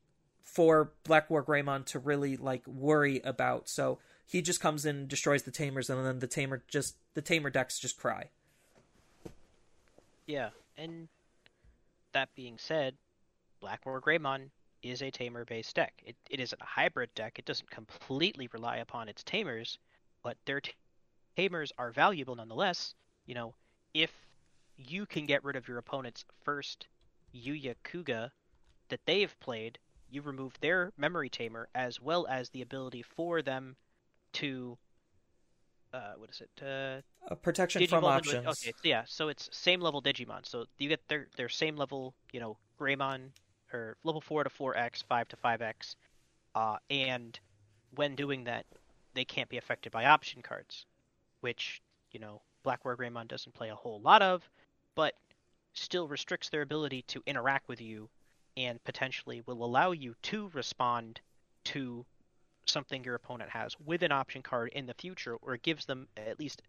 for 0.44 0.94
Black 1.04 1.28
War 1.28 1.44
Greymon 1.44 1.86
to 1.88 1.98
really 1.98 2.38
like 2.38 2.68
worry 2.68 3.20
about. 3.24 3.68
So 3.68 3.98
he 4.26 4.42
just 4.42 4.60
comes 4.60 4.86
in, 4.86 5.08
destroys 5.08 5.44
the 5.44 5.52
tamers, 5.52 5.90
and 5.90 6.06
then 6.06 6.20
the 6.20 6.28
tamer 6.28 6.64
just 6.68 6.96
the 7.14 7.22
tamer 7.22 7.50
decks 7.50 7.80
just 7.80 7.98
cry. 7.98 8.30
Yeah, 10.28 10.50
and 10.78 11.08
that 12.14 12.30
being 12.36 12.58
said, 12.58 12.96
Black 13.60 13.86
War 13.86 14.02
Greymon 14.02 14.50
is 14.82 15.02
a 15.02 15.12
tamer 15.12 15.46
based 15.46 15.76
deck. 15.76 15.94
It, 16.06 16.16
it 16.30 16.40
isn't 16.40 16.62
a 16.62 16.66
hybrid 16.66 17.10
deck. 17.16 17.38
It 17.38 17.46
doesn't 17.46 17.70
completely 17.70 18.48
rely 18.52 18.78
upon 18.78 19.10
its 19.10 19.24
tamers, 19.24 19.78
but 20.24 20.38
their 20.46 20.62
t- 20.62 20.74
tamers 21.36 21.72
are 21.78 21.92
valuable 21.92 22.36
nonetheless. 22.36 22.96
You 23.26 23.36
know, 23.36 23.54
if 23.94 24.12
you 24.78 25.06
can 25.06 25.26
get 25.26 25.44
rid 25.44 25.56
of 25.56 25.68
your 25.68 25.78
opponent's 25.78 26.26
first 26.44 26.88
Yuya 27.36 27.76
Kuga 27.84 28.32
that 28.90 29.06
they've 29.06 29.40
played, 29.40 29.80
you 30.10 30.22
remove 30.22 30.60
their 30.60 30.92
memory 30.98 31.30
tamer 31.30 31.68
as 31.74 32.00
well 32.00 32.26
as 32.30 32.50
the 32.50 32.62
ability 32.62 33.02
for 33.02 33.42
them 33.42 33.76
to 34.36 34.78
uh, 35.96 36.14
what 36.18 36.30
is 36.30 36.42
it? 36.42 36.50
Uh, 36.62 37.02
a 37.28 37.36
protection 37.36 37.82
Digimon 37.82 37.90
from 37.90 38.04
options. 38.04 38.46
With, 38.46 38.58
okay, 38.58 38.72
so 38.72 38.82
yeah, 38.84 39.04
so 39.08 39.30
it's 39.30 39.50
same 39.54 39.80
level 39.80 40.02
Digimon. 40.02 40.46
So 40.46 40.66
you 40.78 40.90
get 40.90 41.08
their 41.08 41.28
their 41.38 41.48
same 41.48 41.78
level, 41.78 42.14
you 42.34 42.40
know, 42.42 42.58
Greymon 42.80 43.30
or 43.72 43.96
level 44.04 44.20
four 44.20 44.44
to 44.44 44.50
four 44.50 44.76
X, 44.76 45.02
five 45.02 45.28
to 45.30 45.38
five 45.38 45.62
X, 45.62 45.96
uh, 46.54 46.78
and 46.90 47.40
when 47.96 48.16
doing 48.16 48.44
that, 48.44 48.66
they 49.14 49.24
can't 49.24 49.48
be 49.48 49.58
affected 49.58 49.92
by 49.94 50.06
option 50.06 50.42
cards, 50.42 50.86
which 51.40 51.82
you 52.12 52.20
know 52.20 52.42
Black 52.64 52.84
War 52.84 52.98
Greymon 52.98 53.30
doesn't 53.30 53.56
play 53.56 53.70
a 53.70 53.76
whole 53.76 54.02
lot 54.02 54.22
of, 54.22 54.50
but 54.96 55.14
still 55.74 56.10
restricts 56.10 56.50
their 56.50 56.62
ability 56.62 57.04
to 57.04 57.24
interact 57.26 57.70
with 57.70 57.80
you, 57.80 58.10
and 58.58 58.84
potentially 58.84 59.44
will 59.46 59.64
allow 59.64 59.92
you 59.92 60.16
to 60.24 60.50
respond 60.54 61.22
to 61.64 62.06
something 62.66 63.04
your 63.04 63.16
opponent 63.16 63.50
has 63.50 63.76
with 63.86 64.04
an 64.04 64.12
option 64.12 64.42
card 64.42 64.70
in 64.74 64.86
the 64.86 64.94
future, 64.94 65.36
or 65.42 65.58
gives 65.58 65.86
them 65.86 66.08
at 66.18 66.40
least 66.40 66.62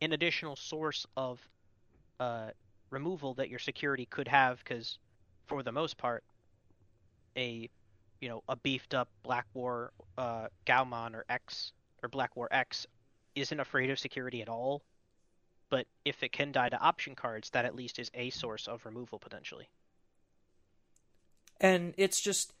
an 0.00 0.12
additional 0.12 0.56
source 0.56 1.06
of 1.16 1.40
uh, 2.18 2.50
removal 2.90 3.34
that 3.34 3.48
your 3.48 3.58
security 3.58 4.06
could 4.06 4.28
have. 4.28 4.58
Because 4.58 4.98
for 5.46 5.62
the 5.62 5.72
most 5.72 5.96
part, 5.98 6.24
a 7.36 7.68
you 8.20 8.28
know 8.28 8.42
a 8.48 8.56
beefed 8.56 8.94
up 8.94 9.08
Black 9.22 9.46
War 9.54 9.92
uh, 10.18 10.48
Gaomon 10.66 11.14
or 11.14 11.24
X 11.28 11.72
or 12.02 12.08
Black 12.08 12.36
War 12.36 12.48
X 12.50 12.86
isn't 13.34 13.60
afraid 13.60 13.90
of 13.90 13.98
security 13.98 14.42
at 14.42 14.48
all. 14.48 14.82
But 15.70 15.86
if 16.04 16.22
it 16.22 16.32
can 16.32 16.50
die 16.50 16.68
to 16.68 16.80
option 16.80 17.14
cards, 17.14 17.50
that 17.50 17.64
at 17.64 17.76
least 17.76 17.98
is 18.00 18.10
a 18.12 18.30
source 18.30 18.66
of 18.66 18.84
removal 18.84 19.20
potentially. 19.20 19.68
And 21.60 21.94
it's 21.96 22.20
just 22.20 22.52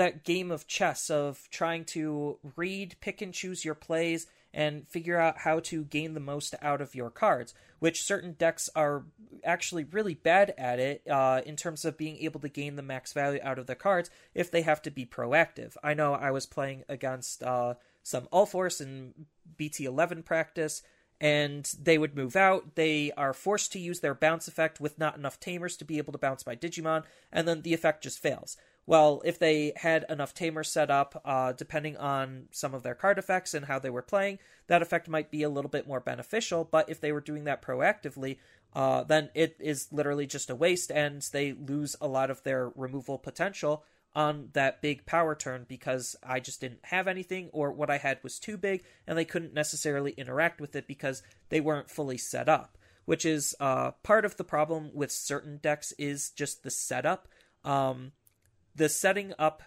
that 0.00 0.24
game 0.24 0.50
of 0.50 0.66
chess 0.66 1.10
of 1.10 1.46
trying 1.50 1.84
to 1.84 2.38
read, 2.56 2.96
pick 3.02 3.20
and 3.20 3.34
choose 3.34 3.66
your 3.66 3.74
plays, 3.74 4.26
and 4.52 4.88
figure 4.88 5.18
out 5.18 5.38
how 5.38 5.60
to 5.60 5.84
gain 5.84 6.14
the 6.14 6.20
most 6.20 6.54
out 6.62 6.80
of 6.80 6.94
your 6.94 7.10
cards, 7.10 7.52
which 7.80 8.02
certain 8.02 8.32
decks 8.32 8.70
are 8.74 9.04
actually 9.44 9.84
really 9.84 10.14
bad 10.14 10.54
at 10.56 10.80
it 10.80 11.06
uh, 11.06 11.42
in 11.44 11.54
terms 11.54 11.84
of 11.84 11.98
being 11.98 12.16
able 12.16 12.40
to 12.40 12.48
gain 12.48 12.76
the 12.76 12.82
max 12.82 13.12
value 13.12 13.40
out 13.42 13.58
of 13.58 13.66
the 13.66 13.74
cards 13.74 14.10
if 14.34 14.50
they 14.50 14.62
have 14.62 14.80
to 14.80 14.90
be 14.90 15.04
proactive. 15.04 15.76
I 15.84 15.92
know 15.92 16.14
I 16.14 16.30
was 16.30 16.46
playing 16.46 16.84
against 16.88 17.42
uh, 17.42 17.74
some 18.02 18.26
Ulforce 18.32 18.80
and 18.80 19.26
BT11 19.58 20.24
practice, 20.24 20.82
and 21.20 21.70
they 21.78 21.98
would 21.98 22.16
move 22.16 22.36
out. 22.36 22.74
They 22.74 23.12
are 23.18 23.34
forced 23.34 23.70
to 23.72 23.78
use 23.78 24.00
their 24.00 24.14
bounce 24.14 24.48
effect 24.48 24.80
with 24.80 24.98
not 24.98 25.18
enough 25.18 25.38
tamers 25.38 25.76
to 25.76 25.84
be 25.84 25.98
able 25.98 26.14
to 26.14 26.18
bounce 26.18 26.46
my 26.46 26.56
Digimon, 26.56 27.04
and 27.30 27.46
then 27.46 27.60
the 27.60 27.74
effect 27.74 28.02
just 28.02 28.18
fails 28.18 28.56
well, 28.86 29.22
if 29.24 29.38
they 29.38 29.72
had 29.76 30.04
enough 30.08 30.34
tamers 30.34 30.70
set 30.70 30.90
up, 30.90 31.20
uh, 31.24 31.52
depending 31.52 31.96
on 31.96 32.46
some 32.50 32.74
of 32.74 32.82
their 32.82 32.94
card 32.94 33.18
effects 33.18 33.54
and 33.54 33.66
how 33.66 33.78
they 33.78 33.90
were 33.90 34.02
playing, 34.02 34.38
that 34.66 34.82
effect 34.82 35.08
might 35.08 35.30
be 35.30 35.42
a 35.42 35.48
little 35.48 35.70
bit 35.70 35.86
more 35.86 36.00
beneficial. 36.00 36.64
But 36.64 36.88
if 36.88 37.00
they 37.00 37.12
were 37.12 37.20
doing 37.20 37.44
that 37.44 37.62
proactively, 37.62 38.38
uh, 38.72 39.04
then 39.04 39.30
it 39.34 39.56
is 39.60 39.88
literally 39.92 40.26
just 40.26 40.50
a 40.50 40.56
waste, 40.56 40.90
and 40.90 41.22
they 41.32 41.52
lose 41.52 41.96
a 42.00 42.08
lot 42.08 42.30
of 42.30 42.42
their 42.42 42.70
removal 42.70 43.18
potential 43.18 43.84
on 44.14 44.48
that 44.54 44.82
big 44.82 45.06
power 45.06 45.34
turn 45.36 45.66
because 45.68 46.16
I 46.22 46.40
just 46.40 46.60
didn't 46.60 46.80
have 46.84 47.06
anything, 47.06 47.50
or 47.52 47.72
what 47.72 47.90
I 47.90 47.98
had 47.98 48.18
was 48.22 48.38
too 48.38 48.56
big, 48.56 48.82
and 49.06 49.16
they 49.16 49.24
couldn't 49.24 49.54
necessarily 49.54 50.12
interact 50.12 50.60
with 50.60 50.74
it 50.74 50.86
because 50.86 51.22
they 51.48 51.60
weren't 51.60 51.90
fully 51.90 52.18
set 52.18 52.48
up. 52.48 52.76
Which 53.06 53.24
is 53.24 53.56
uh, 53.58 53.92
part 54.02 54.24
of 54.24 54.36
the 54.36 54.44
problem 54.44 54.90
with 54.94 55.10
certain 55.10 55.58
decks 55.60 55.92
is 55.98 56.30
just 56.30 56.62
the 56.62 56.70
setup. 56.70 57.28
Um, 57.64 58.12
the 58.74 58.88
setting 58.88 59.34
up 59.38 59.62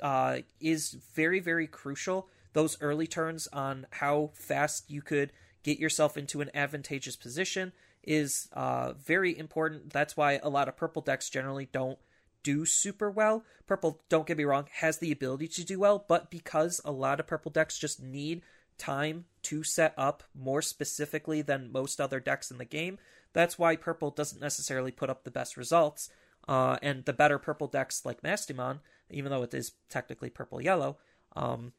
uh, 0.00 0.38
is 0.60 0.96
very, 1.14 1.40
very 1.40 1.66
crucial. 1.66 2.28
Those 2.52 2.76
early 2.80 3.06
turns 3.06 3.48
on 3.52 3.86
how 3.90 4.30
fast 4.34 4.90
you 4.90 5.00
could 5.02 5.32
get 5.62 5.78
yourself 5.78 6.16
into 6.16 6.40
an 6.40 6.50
advantageous 6.54 7.16
position 7.16 7.72
is 8.02 8.48
uh, 8.52 8.92
very 8.94 9.38
important. 9.38 9.92
That's 9.92 10.16
why 10.16 10.40
a 10.42 10.48
lot 10.48 10.68
of 10.68 10.76
purple 10.76 11.02
decks 11.02 11.30
generally 11.30 11.68
don't 11.72 11.98
do 12.42 12.66
super 12.66 13.10
well. 13.10 13.44
Purple, 13.66 14.00
don't 14.08 14.26
get 14.26 14.36
me 14.36 14.44
wrong, 14.44 14.66
has 14.80 14.98
the 14.98 15.12
ability 15.12 15.48
to 15.48 15.64
do 15.64 15.78
well, 15.78 16.04
but 16.08 16.30
because 16.30 16.80
a 16.84 16.90
lot 16.90 17.20
of 17.20 17.26
purple 17.26 17.52
decks 17.52 17.78
just 17.78 18.02
need 18.02 18.42
time 18.76 19.26
to 19.42 19.62
set 19.62 19.94
up 19.96 20.24
more 20.34 20.60
specifically 20.60 21.42
than 21.42 21.70
most 21.70 22.00
other 22.00 22.18
decks 22.18 22.50
in 22.50 22.58
the 22.58 22.64
game, 22.64 22.98
that's 23.32 23.58
why 23.58 23.76
purple 23.76 24.10
doesn't 24.10 24.40
necessarily 24.40 24.90
put 24.90 25.08
up 25.08 25.22
the 25.22 25.30
best 25.30 25.56
results. 25.56 26.10
Uh, 26.48 26.76
and 26.82 27.04
the 27.04 27.12
better 27.12 27.38
purple 27.38 27.68
decks 27.68 28.04
like 28.04 28.22
Mastemon, 28.22 28.80
even 29.10 29.30
though 29.30 29.42
it 29.42 29.54
is 29.54 29.72
technically 29.88 30.30
purple 30.30 30.60
yellow, 30.60 30.98
um, 31.36 31.72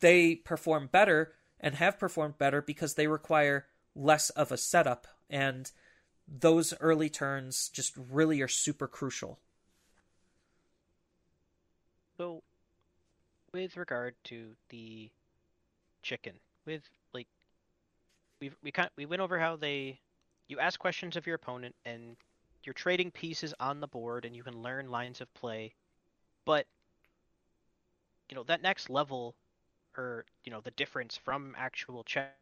they 0.00 0.34
perform 0.34 0.88
better 0.90 1.32
and 1.60 1.74
have 1.76 1.98
performed 1.98 2.38
better 2.38 2.60
because 2.60 2.94
they 2.94 3.06
require 3.06 3.66
less 3.94 4.30
of 4.30 4.52
a 4.52 4.56
setup. 4.56 5.06
And 5.30 5.70
those 6.28 6.74
early 6.80 7.08
turns 7.08 7.68
just 7.68 7.94
really 7.96 8.42
are 8.42 8.48
super 8.48 8.88
crucial. 8.88 9.38
So, 12.18 12.42
with 13.52 13.76
regard 13.76 14.14
to 14.24 14.56
the 14.70 15.10
chicken, 16.02 16.34
with 16.64 16.82
like 17.12 17.28
we 18.40 18.50
we 18.62 18.70
kind 18.70 18.90
we 18.96 19.06
went 19.06 19.22
over 19.22 19.38
how 19.38 19.56
they 19.56 20.00
you 20.48 20.58
ask 20.58 20.78
questions 20.78 21.16
of 21.16 21.26
your 21.26 21.36
opponent 21.36 21.74
and 21.84 22.16
you're 22.66 22.74
trading 22.74 23.10
pieces 23.10 23.54
on 23.60 23.80
the 23.80 23.86
board 23.86 24.24
and 24.24 24.34
you 24.36 24.42
can 24.42 24.62
learn 24.62 24.90
lines 24.90 25.20
of 25.20 25.32
play, 25.34 25.74
but 26.44 26.66
you 28.28 28.34
know 28.34 28.42
that 28.44 28.62
next 28.62 28.90
level 28.90 29.34
or 29.96 30.24
you 30.44 30.52
know 30.52 30.60
the 30.60 30.72
difference 30.72 31.16
from 31.16 31.54
actual 31.56 32.04
chess 32.04 32.34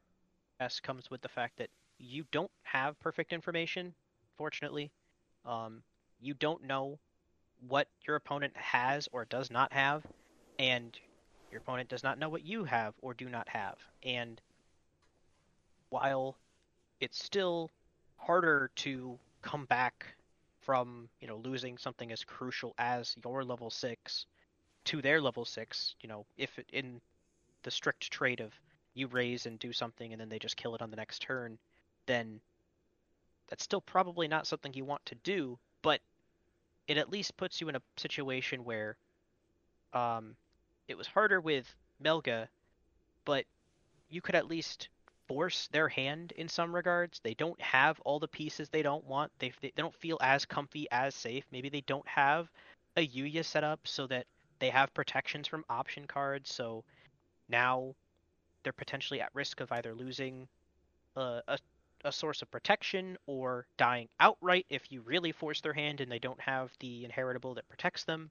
comes 0.82 1.10
with 1.10 1.20
the 1.20 1.28
fact 1.28 1.58
that 1.58 1.70
you 1.98 2.24
don't 2.32 2.50
have 2.62 2.98
perfect 3.00 3.32
information 3.32 3.94
fortunately. 4.36 4.90
Um, 5.44 5.82
you 6.20 6.34
don't 6.34 6.64
know 6.64 6.98
what 7.68 7.88
your 8.06 8.16
opponent 8.16 8.56
has 8.56 9.08
or 9.12 9.26
does 9.26 9.50
not 9.50 9.72
have 9.72 10.02
and 10.58 10.98
your 11.50 11.60
opponent 11.60 11.88
does 11.88 12.02
not 12.02 12.18
know 12.18 12.28
what 12.28 12.44
you 12.44 12.64
have 12.64 12.94
or 13.02 13.14
do 13.14 13.28
not 13.28 13.48
have. 13.48 13.76
And 14.02 14.40
while 15.90 16.36
it's 17.00 17.22
still 17.22 17.70
harder 18.16 18.70
to 18.76 19.18
come 19.44 19.66
back 19.66 20.06
from 20.62 21.08
you 21.20 21.28
know 21.28 21.36
losing 21.36 21.76
something 21.76 22.10
as 22.10 22.24
crucial 22.24 22.74
as 22.78 23.14
your 23.22 23.44
level 23.44 23.70
6 23.70 24.26
to 24.84 25.02
their 25.02 25.20
level 25.20 25.44
6 25.44 25.94
you 26.00 26.08
know 26.08 26.24
if 26.38 26.58
it, 26.58 26.66
in 26.72 27.00
the 27.62 27.70
strict 27.70 28.10
trade 28.10 28.40
of 28.40 28.52
you 28.94 29.06
raise 29.06 29.44
and 29.44 29.58
do 29.58 29.72
something 29.72 30.12
and 30.12 30.20
then 30.20 30.30
they 30.30 30.38
just 30.38 30.56
kill 30.56 30.74
it 30.74 30.80
on 30.80 30.90
the 30.90 30.96
next 30.96 31.20
turn 31.20 31.58
then 32.06 32.40
that's 33.48 33.62
still 33.62 33.82
probably 33.82 34.26
not 34.26 34.46
something 34.46 34.72
you 34.72 34.84
want 34.84 35.04
to 35.04 35.14
do 35.16 35.58
but 35.82 36.00
it 36.88 36.96
at 36.96 37.10
least 37.10 37.36
puts 37.36 37.60
you 37.60 37.68
in 37.68 37.76
a 37.76 37.82
situation 37.98 38.64
where 38.64 38.96
um 39.92 40.34
it 40.88 40.96
was 40.96 41.06
harder 41.06 41.40
with 41.40 41.74
Melga 42.02 42.48
but 43.26 43.44
you 44.08 44.22
could 44.22 44.34
at 44.34 44.48
least 44.48 44.88
force 45.26 45.68
their 45.72 45.88
hand 45.88 46.32
in 46.36 46.48
some 46.48 46.74
regards. 46.74 47.20
They 47.20 47.34
don't 47.34 47.60
have 47.60 48.00
all 48.00 48.18
the 48.18 48.28
pieces 48.28 48.68
they 48.68 48.82
don't 48.82 49.04
want. 49.04 49.32
They 49.38 49.52
they 49.60 49.72
don't 49.76 49.94
feel 49.94 50.18
as 50.20 50.44
comfy, 50.44 50.86
as 50.90 51.14
safe. 51.14 51.44
Maybe 51.50 51.68
they 51.68 51.82
don't 51.82 52.06
have 52.08 52.50
a 52.96 53.06
Yuya 53.06 53.44
set 53.44 53.64
up 53.64 53.80
so 53.84 54.06
that 54.06 54.26
they 54.58 54.70
have 54.70 54.94
protections 54.94 55.48
from 55.48 55.64
option 55.68 56.06
cards. 56.06 56.52
So 56.52 56.84
now 57.48 57.94
they're 58.62 58.72
potentially 58.72 59.20
at 59.20 59.34
risk 59.34 59.60
of 59.60 59.70
either 59.72 59.94
losing 59.94 60.48
a, 61.16 61.42
a, 61.48 61.58
a 62.04 62.12
source 62.12 62.42
of 62.42 62.50
protection 62.50 63.16
or 63.26 63.66
dying 63.76 64.08
outright 64.20 64.66
if 64.70 64.90
you 64.90 65.02
really 65.02 65.32
force 65.32 65.60
their 65.60 65.72
hand 65.72 66.00
and 66.00 66.10
they 66.10 66.18
don't 66.18 66.40
have 66.40 66.70
the 66.80 67.04
inheritable 67.04 67.54
that 67.54 67.68
protects 67.68 68.04
them. 68.04 68.30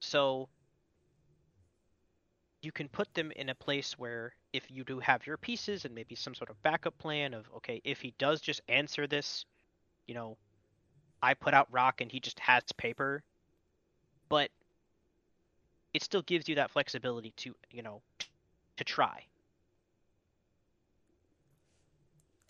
So 0.00 0.48
you 2.64 2.72
can 2.72 2.88
put 2.88 3.12
them 3.14 3.30
in 3.36 3.48
a 3.48 3.54
place 3.54 3.98
where 3.98 4.32
if 4.52 4.70
you 4.70 4.84
do 4.84 4.98
have 5.00 5.26
your 5.26 5.36
pieces 5.36 5.84
and 5.84 5.94
maybe 5.94 6.14
some 6.14 6.34
sort 6.34 6.50
of 6.50 6.62
backup 6.62 6.96
plan 6.98 7.34
of 7.34 7.46
okay 7.56 7.80
if 7.84 8.00
he 8.00 8.14
does 8.18 8.40
just 8.40 8.60
answer 8.68 9.06
this 9.06 9.44
you 10.06 10.14
know 10.14 10.36
i 11.22 11.34
put 11.34 11.54
out 11.54 11.68
rock 11.70 12.00
and 12.00 12.10
he 12.10 12.20
just 12.20 12.38
has 12.40 12.62
paper 12.76 13.22
but 14.28 14.50
it 15.92 16.02
still 16.02 16.22
gives 16.22 16.48
you 16.48 16.56
that 16.56 16.70
flexibility 16.70 17.32
to 17.36 17.54
you 17.70 17.82
know 17.82 18.02
to 18.76 18.84
try. 18.84 19.24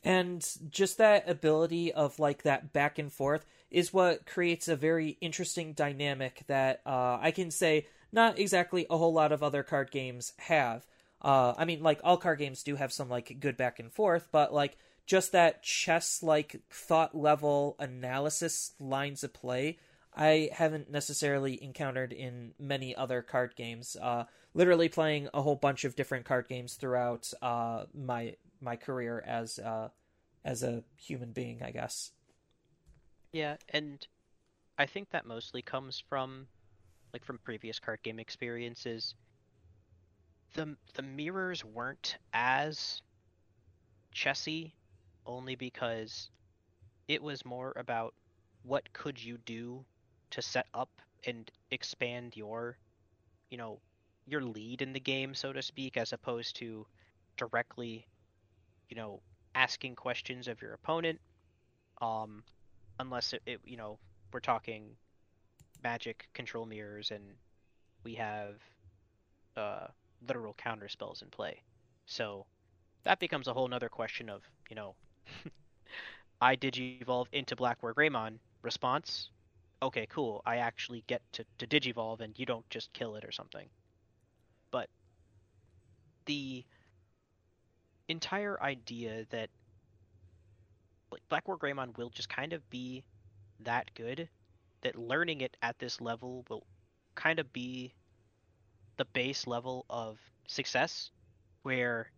And 0.03 0.47
just 0.69 0.99
that 0.99 1.29
ability 1.29 1.93
of 1.93 2.19
like 2.19 2.43
that 2.43 2.73
back 2.75 2.99
and 2.99 3.11
forth 3.11 3.47
is 3.71 3.93
what 3.93 4.27
creates 4.27 4.69
a 4.69 4.77
very 4.77 5.17
interesting 5.21 5.73
dynamic 5.73 6.43
that 6.47 6.83
uh, 6.85 7.19
i 7.21 7.31
can 7.31 7.51
say 7.51 7.87
not 8.15 8.39
exactly 8.39 8.87
a 8.89 8.97
whole 8.97 9.13
lot 9.13 9.33
of 9.33 9.43
other 9.43 9.63
card 9.63 9.91
games 9.91 10.33
have. 10.39 10.87
Uh, 11.21 11.55
I 11.57 11.65
mean, 11.65 11.83
like 11.83 12.01
all 12.05 12.17
card 12.17 12.39
games 12.39 12.63
do 12.63 12.77
have 12.77 12.93
some 12.93 13.09
like 13.09 13.41
good 13.41 13.57
back 13.57 13.79
and 13.79 13.93
forth, 13.93 14.29
but 14.31 14.55
like 14.55 14.77
just 15.07 15.33
that 15.33 15.63
chess 15.63 16.23
like 16.23 16.63
thought 16.71 17.15
level 17.15 17.77
analysis 17.79 18.73
lines 18.79 19.25
of 19.25 19.33
play, 19.33 19.79
I 20.15 20.51
haven't 20.53 20.91
necessarily 20.91 21.63
encountered 21.63 22.13
in 22.13 22.53
many 22.59 22.95
other 22.95 23.21
card 23.21 23.57
games. 23.57 23.97
Uh, 24.01 24.25
literally 24.55 24.89
playing 24.89 25.29
a 25.35 25.43
whole 25.43 25.57
bunch 25.57 25.85
of 25.85 25.97
different 25.97 26.25
card 26.25 26.49
games 26.49 26.75
throughout 26.75 27.33
uh, 27.43 27.85
my 27.93 28.37
my 28.61 28.77
career 28.77 29.23
as 29.27 29.59
uh, 29.59 29.89
as 30.45 30.63
a 30.63 30.85
human 30.97 31.33
being, 31.33 31.63
I 31.63 31.73
guess. 31.73 32.13
Yeah, 33.33 33.57
and 33.71 34.07
I 34.79 34.87
think 34.87 35.11
that 35.11 35.27
mostly 35.27 35.63
comes 35.63 36.03
from 36.09 36.47
like 37.15 37.25
from 37.25 37.39
previous 37.45 37.79
card 37.79 38.01
game 38.03 38.19
experiences, 38.19 39.15
the 40.55 40.77
the 40.95 41.03
mirrors 41.03 41.65
weren't 41.65 42.17
as 42.35 43.01
chessy 44.13 44.75
only 45.25 45.55
because 45.55 46.29
it 47.07 47.23
was 47.23 47.45
more 47.45 47.73
about 47.77 48.15
what 48.65 48.93
could 48.93 49.23
you 49.23 49.39
do 49.47 49.85
to 50.31 50.43
set 50.43 50.67
up 50.75 50.91
and 51.25 51.51
expand 51.71 52.37
your 52.37 52.77
you 53.49 53.57
know 53.59 53.79
your 54.27 54.41
lead 54.43 54.83
in 54.83 54.93
the 54.93 55.01
game 55.01 55.35
so 55.35 55.53
to 55.53 55.63
speak 55.63 55.97
as 55.97 56.13
opposed 56.13 56.57
to 56.57 56.85
directly 57.37 58.07
you 58.89 58.97
know 58.97 59.21
asking 59.55 59.95
questions 59.95 60.49
of 60.49 60.61
your 60.61 60.73
opponent 60.73 61.21
um 62.03 62.43
unless 62.99 63.33
it, 63.33 63.43
it 63.47 63.61
you 63.65 63.77
know 63.77 63.99
we're 64.33 64.41
talking 64.41 64.97
magic 65.85 66.29
control 66.35 66.67
mirrors 66.67 67.11
and 67.11 67.23
we 68.03 68.15
have 68.15 68.57
uh, 69.57 69.87
literal 70.27 70.55
counter 70.55 70.89
spells 70.89 71.23
in 71.23 71.29
play. 71.29 71.63
So 72.07 72.47
that 73.05 73.21
becomes 73.21 73.47
a 73.47 73.55
whole 73.55 73.69
nother 73.69 73.89
question 73.89 74.29
of, 74.29 74.43
you 74.69 74.77
know, 74.77 74.95
I 76.41 76.57
digivolve 76.57 77.27
into 77.33 77.55
Black 77.57 77.83
War 77.83 77.95
Greymon. 77.95 78.39
Response, 78.63 79.31
okay, 79.83 80.07
cool. 80.11 80.43
I 80.47 80.57
actually 80.57 81.05
get 81.07 81.23
to, 81.33 81.45
to 81.59 81.67
digivolve 81.67 82.21
and 82.21 82.39
you 82.39 82.47
don't 82.47 82.69
just 82.71 82.93
kill 82.93 83.15
it 83.17 83.25
or 83.25 83.33
something. 83.33 83.69
But 84.71 84.89
the 86.27 86.65
entire 88.09 88.61
idea 88.63 89.27
that 89.31 89.51
like 91.11 91.23
Black 91.29 91.47
War 91.47 91.59
Greymon 91.59 91.97
will 91.97 92.11
just 92.11 92.29
kind 92.29 92.53
of 92.53 92.69
be 92.71 93.05
that 93.61 93.91
good 93.95 94.29
that 94.85 94.97
learning 94.97 95.41
it 95.41 95.57
at 95.63 95.79
this 95.79 96.01
level 96.01 96.45
will 96.49 96.65
kind 97.17 97.41
of 97.41 97.53
be 97.53 97.93
the 98.97 99.05
base 99.07 99.47
level 99.47 99.85
of 99.91 100.19
success 100.47 101.11
where 101.63 102.11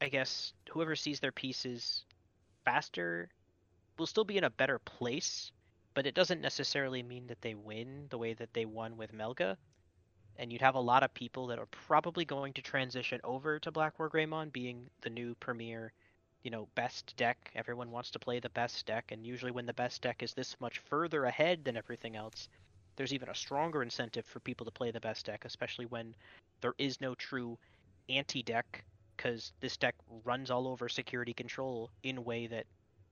I 0.00 0.08
guess 0.08 0.52
whoever 0.70 0.96
sees 0.96 1.20
their 1.20 1.32
pieces 1.32 2.04
faster 2.64 3.28
will 3.98 4.06
still 4.06 4.24
be 4.24 4.38
in 4.38 4.44
a 4.44 4.50
better 4.50 4.78
place, 4.78 5.52
but 5.94 6.06
it 6.06 6.14
doesn't 6.14 6.40
necessarily 6.40 7.02
mean 7.02 7.26
that 7.26 7.42
they 7.42 7.54
win 7.54 8.06
the 8.10 8.18
way 8.18 8.32
that 8.34 8.54
they 8.54 8.64
won 8.64 8.96
with 8.96 9.12
Melga. 9.12 9.56
And 10.36 10.50
you'd 10.50 10.62
have 10.62 10.76
a 10.76 10.80
lot 10.80 11.02
of 11.02 11.12
people 11.12 11.48
that 11.48 11.58
are 11.58 11.66
probably 11.66 12.24
going 12.24 12.52
to 12.54 12.62
transition 12.62 13.20
over 13.22 13.58
to 13.58 13.70
Black 13.70 13.98
War 13.98 14.08
Greymon 14.08 14.52
being 14.52 14.88
the 15.02 15.10
new 15.10 15.34
premier 15.34 15.92
you 16.42 16.50
know, 16.50 16.68
best 16.74 17.16
deck. 17.16 17.50
Everyone 17.54 17.90
wants 17.90 18.10
to 18.10 18.18
play 18.18 18.40
the 18.40 18.50
best 18.50 18.86
deck, 18.86 19.12
and 19.12 19.26
usually 19.26 19.52
when 19.52 19.66
the 19.66 19.74
best 19.74 20.02
deck 20.02 20.22
is 20.22 20.34
this 20.34 20.56
much 20.60 20.78
further 20.78 21.24
ahead 21.24 21.64
than 21.64 21.76
everything 21.76 22.16
else, 22.16 22.48
there's 22.96 23.14
even 23.14 23.28
a 23.28 23.34
stronger 23.34 23.82
incentive 23.82 24.26
for 24.26 24.40
people 24.40 24.64
to 24.64 24.72
play 24.72 24.90
the 24.90 25.00
best 25.00 25.26
deck, 25.26 25.44
especially 25.44 25.86
when 25.86 26.14
there 26.60 26.74
is 26.78 27.00
no 27.00 27.14
true 27.14 27.58
anti 28.08 28.42
deck, 28.42 28.84
because 29.16 29.52
this 29.60 29.76
deck 29.76 29.94
runs 30.24 30.50
all 30.50 30.66
over 30.68 30.88
security 30.88 31.32
control 31.32 31.90
in 32.02 32.18
a 32.18 32.22
way 32.22 32.46
that 32.46 32.66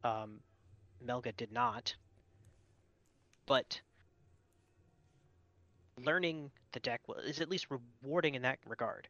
um, 0.05 0.41
Melga 1.05 1.37
did 1.37 1.53
not. 1.53 1.95
But 3.47 3.81
learning 5.97 6.51
the 6.73 6.81
deck 6.81 7.01
is 7.25 7.41
at 7.41 7.49
least 7.49 7.67
rewarding 7.71 8.35
in 8.35 8.43
that 8.43 8.59
regard. 8.67 9.09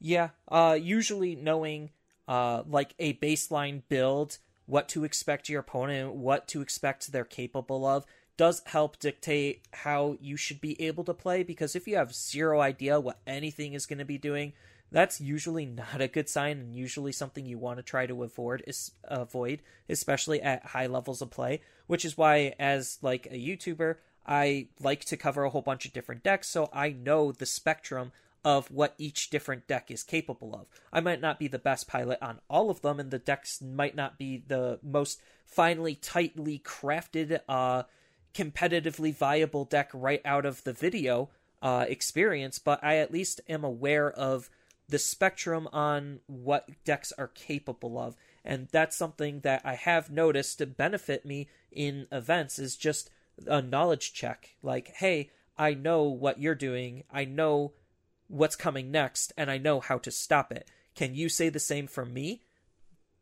Yeah, 0.00 0.30
uh, 0.48 0.78
usually 0.80 1.36
knowing 1.36 1.90
uh, 2.26 2.62
like 2.66 2.94
a 2.98 3.14
baseline 3.14 3.82
build, 3.88 4.38
what 4.66 4.88
to 4.90 5.04
expect 5.04 5.48
your 5.48 5.60
opponent, 5.60 6.14
what 6.14 6.48
to 6.48 6.62
expect 6.62 7.12
they're 7.12 7.24
capable 7.24 7.84
of, 7.84 8.06
does 8.36 8.62
help 8.66 8.98
dictate 8.98 9.66
how 9.72 10.16
you 10.20 10.36
should 10.36 10.60
be 10.60 10.80
able 10.80 11.04
to 11.04 11.12
play. 11.12 11.42
Because 11.42 11.76
if 11.76 11.86
you 11.86 11.96
have 11.96 12.14
zero 12.14 12.60
idea 12.60 12.98
what 12.98 13.20
anything 13.26 13.74
is 13.74 13.84
going 13.84 13.98
to 13.98 14.04
be 14.04 14.16
doing, 14.16 14.54
that's 14.90 15.20
usually 15.20 15.66
not 15.66 16.00
a 16.00 16.08
good 16.08 16.28
sign 16.28 16.58
and 16.58 16.74
usually 16.74 17.12
something 17.12 17.46
you 17.46 17.58
want 17.58 17.78
to 17.78 17.82
try 17.82 18.06
to 18.06 18.22
avoid 18.22 18.62
is 18.66 18.92
avoid 19.04 19.62
especially 19.88 20.40
at 20.42 20.66
high 20.66 20.86
levels 20.86 21.22
of 21.22 21.30
play 21.30 21.60
which 21.86 22.04
is 22.04 22.16
why 22.16 22.54
as 22.58 22.98
like 23.02 23.26
a 23.26 23.34
youtuber 23.34 23.96
i 24.26 24.66
like 24.80 25.04
to 25.04 25.16
cover 25.16 25.44
a 25.44 25.50
whole 25.50 25.62
bunch 25.62 25.84
of 25.84 25.92
different 25.92 26.22
decks 26.22 26.48
so 26.48 26.68
i 26.72 26.90
know 26.90 27.32
the 27.32 27.46
spectrum 27.46 28.12
of 28.44 28.70
what 28.70 28.94
each 28.98 29.30
different 29.30 29.66
deck 29.66 29.90
is 29.90 30.02
capable 30.02 30.54
of. 30.54 30.68
I 30.92 31.00
might 31.00 31.20
not 31.20 31.38
be 31.38 31.48
the 31.48 31.58
best 31.58 31.88
pilot 31.88 32.18
on 32.22 32.40
all 32.48 32.70
of 32.70 32.80
them, 32.80 32.98
and 32.98 33.10
the 33.10 33.18
decks 33.18 33.60
might 33.60 33.94
not 33.94 34.18
be 34.18 34.42
the 34.46 34.78
most 34.82 35.20
finely, 35.44 35.94
tightly 35.94 36.58
crafted, 36.58 37.40
uh, 37.48 37.82
competitively 38.34 39.14
viable 39.14 39.64
deck 39.64 39.90
right 39.92 40.22
out 40.24 40.46
of 40.46 40.64
the 40.64 40.72
video 40.72 41.30
uh, 41.62 41.84
experience, 41.88 42.58
but 42.58 42.82
I 42.82 42.96
at 42.96 43.12
least 43.12 43.40
am 43.48 43.64
aware 43.64 44.10
of 44.10 44.48
the 44.88 44.98
spectrum 44.98 45.68
on 45.72 46.20
what 46.26 46.68
decks 46.84 47.12
are 47.16 47.28
capable 47.28 47.98
of. 47.98 48.16
And 48.44 48.68
that's 48.72 48.96
something 48.96 49.40
that 49.40 49.62
I 49.64 49.74
have 49.74 50.10
noticed 50.10 50.58
to 50.58 50.66
benefit 50.66 51.24
me 51.24 51.48
in 51.70 52.06
events 52.10 52.58
is 52.58 52.76
just 52.76 53.10
a 53.46 53.62
knowledge 53.62 54.12
check. 54.12 54.56
Like, 54.62 54.88
hey, 54.96 55.30
I 55.56 55.74
know 55.74 56.04
what 56.04 56.40
you're 56.40 56.54
doing. 56.54 57.04
I 57.10 57.24
know 57.24 57.72
what's 58.30 58.56
coming 58.56 58.90
next 58.90 59.32
and 59.36 59.50
I 59.50 59.58
know 59.58 59.80
how 59.80 59.98
to 59.98 60.10
stop 60.10 60.52
it. 60.52 60.70
Can 60.94 61.14
you 61.14 61.28
say 61.28 61.48
the 61.48 61.58
same 61.58 61.86
for 61.86 62.04
me? 62.04 62.42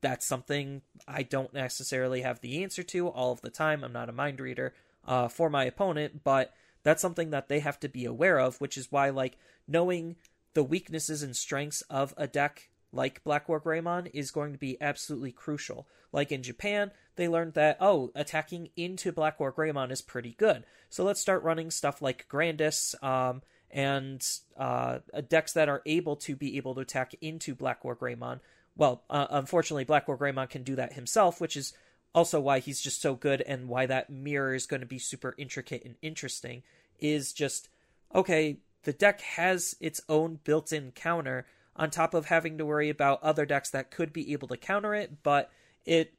That's 0.01 0.27
something 0.27 0.83
I 1.09 1.23
don't 1.23 1.53
necessarily 1.53 2.21
have 2.23 2.41
the 2.41 2.63
answer 2.63 2.83
to 2.85 3.09
all 3.09 3.33
of 3.33 3.41
the 3.41 3.51
time. 3.51 3.83
I'm 3.83 3.93
not 3.93 4.09
a 4.09 4.13
mind 4.13 4.41
reader 4.41 4.75
uh, 5.07 5.29
for 5.29 5.51
my 5.51 5.65
opponent, 5.65 6.23
but 6.23 6.53
that's 6.85 7.03
something 7.03 7.31
that 7.31 7.49
they 7.49 7.61
have 7.61 7.81
to 7.81 7.89
be 7.89 8.05
aware 8.05 8.39
of, 8.39 8.61
which 8.61 8.77
is 8.77 8.93
why, 8.93 9.11
like, 9.11 9.37
knowing 9.67 10.17
the 10.55 10.63
weaknesses 10.63 11.23
and 11.23 11.37
strengths 11.37 11.83
of 11.83 12.15
a 12.17 12.27
deck 12.29 12.69
like 12.93 13.25
Black 13.25 13.49
War 13.49 13.61
Greymon 13.61 14.11
is 14.15 14.31
going 14.31 14.53
to 14.53 14.59
be 14.59 14.81
absolutely 14.81 15.33
crucial. 15.33 15.87
Like 16.13 16.33
in 16.33 16.43
Japan, 16.43 16.91
they 17.17 17.29
learned 17.29 17.55
that, 17.55 17.77
oh, 17.81 18.11
attacking 18.15 18.71
into 18.77 19.13
Black 19.13 19.39
War 19.39 19.53
Greymon 19.53 19.91
is 19.91 20.01
pretty 20.01 20.35
good. 20.39 20.65
So 20.89 21.05
let's 21.05 21.21
start 21.21 21.43
running 21.43 21.71
stuff 21.71 22.01
like 22.01 22.29
Grandis 22.29 22.95
um, 23.03 23.43
and 23.71 24.27
uh, 24.57 24.99
decks 25.29 25.53
that 25.53 25.69
are 25.69 25.83
able 25.87 26.17
to 26.17 26.37
be 26.37 26.57
able 26.57 26.75
to 26.75 26.81
attack 26.81 27.15
into 27.21 27.55
Black 27.55 27.85
War 27.85 27.97
Greymon. 27.97 28.41
Well, 28.77 29.03
uh, 29.11 29.27
unfortunately, 29.31 29.85
Black 29.85 30.09
War 30.09 30.17
Greymon 30.17 30.49
can 30.49 30.63
do 30.63 30.77
that 30.77 30.95
himself, 30.95 31.41
which 31.41 31.57
is 31.57 31.75
also 32.15 32.41
why 32.41 32.61
he's 32.61 32.81
just 32.81 33.03
so 33.03 33.15
good 33.15 33.43
and 33.43 33.69
why 33.69 33.87
that 33.87 34.11
mirror 34.11 34.55
is 34.55 34.67
going 34.67 34.81
to 34.81 34.87
be 34.87 34.99
super 34.99 35.35
intricate 35.37 35.85
and 35.85 35.97
interesting. 36.01 36.63
Is 36.99 37.33
just, 37.33 37.69
okay, 38.15 38.59
the 38.85 38.93
deck 38.93 39.21
has 39.21 39.77
its 39.81 40.01
own 40.09 40.41
built 40.45 40.73
in 40.73 40.93
counter 40.93 41.47
on 41.77 41.91
top 41.91 42.15
of 42.15 42.27
having 42.27 42.59
to 42.59 42.67
worry 42.67 42.89
about 42.89 43.23
other 43.23 43.47
decks 43.47 43.71
that 43.71 43.91
could 43.91 44.13
be 44.13 44.33
able 44.33 44.49
to 44.49 44.57
counter 44.57 44.95
it, 44.95 45.23
but 45.23 45.51
it 45.85 46.15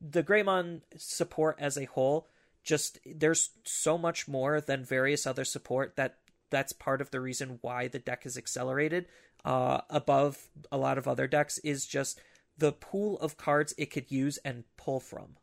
the 0.00 0.22
Greymon 0.22 0.80
support 0.96 1.56
as 1.58 1.76
a 1.76 1.84
whole 1.84 2.26
just 2.62 2.98
there's 3.06 3.50
so 3.64 3.96
much 3.96 4.28
more 4.28 4.60
than 4.60 4.84
various 4.84 5.26
other 5.26 5.44
support 5.44 5.96
that 5.96 6.16
that's 6.50 6.72
part 6.72 7.00
of 7.00 7.10
the 7.10 7.20
reason 7.20 7.58
why 7.62 7.88
the 7.88 7.98
deck 7.98 8.26
is 8.26 8.36
accelerated 8.36 9.06
uh, 9.44 9.80
above 9.88 10.48
a 10.70 10.76
lot 10.76 10.98
of 10.98 11.08
other 11.08 11.26
decks 11.26 11.58
is 11.58 11.86
just 11.86 12.20
the 12.58 12.72
pool 12.72 13.18
of 13.20 13.36
cards 13.36 13.74
it 13.78 13.90
could 13.90 14.10
use 14.10 14.38
and 14.38 14.64
pull 14.76 15.00
from. 15.00 15.36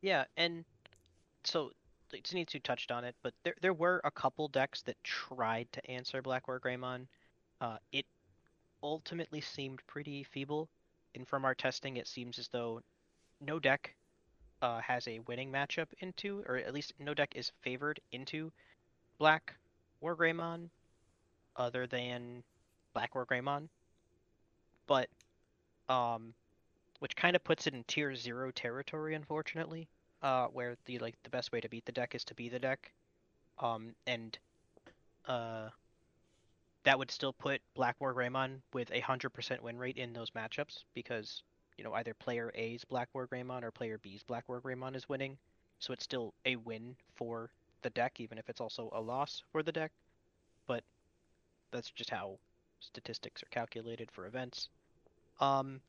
Yeah, 0.00 0.24
and 0.36 0.64
so 1.44 1.72
Zenitsu 2.12 2.62
touched 2.62 2.90
on 2.90 3.04
it, 3.04 3.14
but 3.22 3.34
there 3.44 3.54
there 3.60 3.74
were 3.74 4.00
a 4.04 4.10
couple 4.10 4.48
decks 4.48 4.82
that 4.82 4.96
tried 5.02 5.68
to 5.72 5.90
answer 5.90 6.22
Black 6.22 6.48
War 6.48 6.60
Greymon. 6.60 7.06
Uh, 7.60 7.78
it 7.92 8.06
ultimately 8.82 9.40
seemed 9.40 9.80
pretty 9.86 10.22
feeble, 10.24 10.68
and 11.14 11.26
from 11.26 11.44
our 11.44 11.54
testing, 11.54 11.96
it 11.96 12.06
seems 12.06 12.38
as 12.38 12.48
though 12.48 12.80
no 13.40 13.58
deck 13.58 13.94
uh, 14.62 14.80
has 14.80 15.06
a 15.08 15.20
winning 15.20 15.52
matchup 15.52 15.86
into, 16.00 16.42
or 16.46 16.56
at 16.56 16.74
least 16.74 16.92
no 16.98 17.14
deck 17.14 17.32
is 17.34 17.52
favored 17.62 18.00
into 18.12 18.52
Black 19.18 19.54
War 20.00 20.16
Greymon, 20.16 20.68
other 21.56 21.86
than 21.86 22.42
Black 22.94 23.14
War 23.14 23.26
Greymon. 23.26 23.68
But, 24.86 25.08
um, 25.88 26.34
which 27.00 27.16
kind 27.16 27.36
of 27.36 27.44
puts 27.44 27.66
it 27.66 27.74
in 27.74 27.84
tier 27.84 28.14
zero 28.14 28.50
territory, 28.50 29.14
unfortunately 29.14 29.88
uh, 30.22 30.46
where 30.46 30.76
the 30.86 30.98
like 30.98 31.16
the 31.22 31.30
best 31.30 31.52
way 31.52 31.60
to 31.60 31.68
beat 31.68 31.84
the 31.84 31.92
deck 31.92 32.14
is 32.14 32.24
to 32.24 32.34
be 32.34 32.48
the 32.48 32.58
deck, 32.58 32.92
um, 33.58 33.94
and 34.06 34.38
uh, 35.26 35.68
that 36.84 36.98
would 36.98 37.10
still 37.10 37.32
put 37.32 37.60
Black 37.74 37.96
War 38.00 38.14
Greymon 38.14 38.60
with 38.72 38.90
a 38.92 39.00
hundred 39.00 39.30
percent 39.30 39.62
win 39.62 39.78
rate 39.78 39.96
in 39.96 40.12
those 40.12 40.30
matchups 40.30 40.84
because 40.94 41.42
you 41.78 41.84
know 41.84 41.94
either 41.94 42.14
player 42.14 42.52
A's 42.56 42.84
Black 42.84 43.08
War 43.14 43.28
Greymon 43.28 43.64
or 43.64 43.72
player 43.72 43.98
B's 43.98 44.24
Black 44.24 44.48
War 44.48 44.60
Greymon 44.60 44.96
is 44.96 45.08
winning, 45.08 45.38
so 45.80 45.92
it's 45.94 46.04
still 46.04 46.34
a 46.46 46.56
win 46.56 46.96
for 47.16 47.50
the 47.82 47.90
deck 47.90 48.20
even 48.20 48.38
if 48.38 48.50
it's 48.50 48.60
also 48.60 48.90
a 48.92 49.00
loss 49.00 49.42
for 49.52 49.62
the 49.62 49.72
deck, 49.72 49.92
but 50.66 50.84
that's 51.72 51.90
just 51.90 52.10
how 52.10 52.38
statistics 52.80 53.42
are 53.42 53.48
calculated 53.50 54.10
for 54.10 54.26
events. 54.26 54.68
Um, 55.40 55.80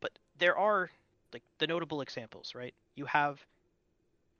but 0.00 0.18
there 0.38 0.56
are 0.58 0.90
like 1.32 1.42
the 1.58 1.66
notable 1.66 2.02
examples, 2.02 2.54
right? 2.54 2.74
You 2.94 3.06
have 3.06 3.44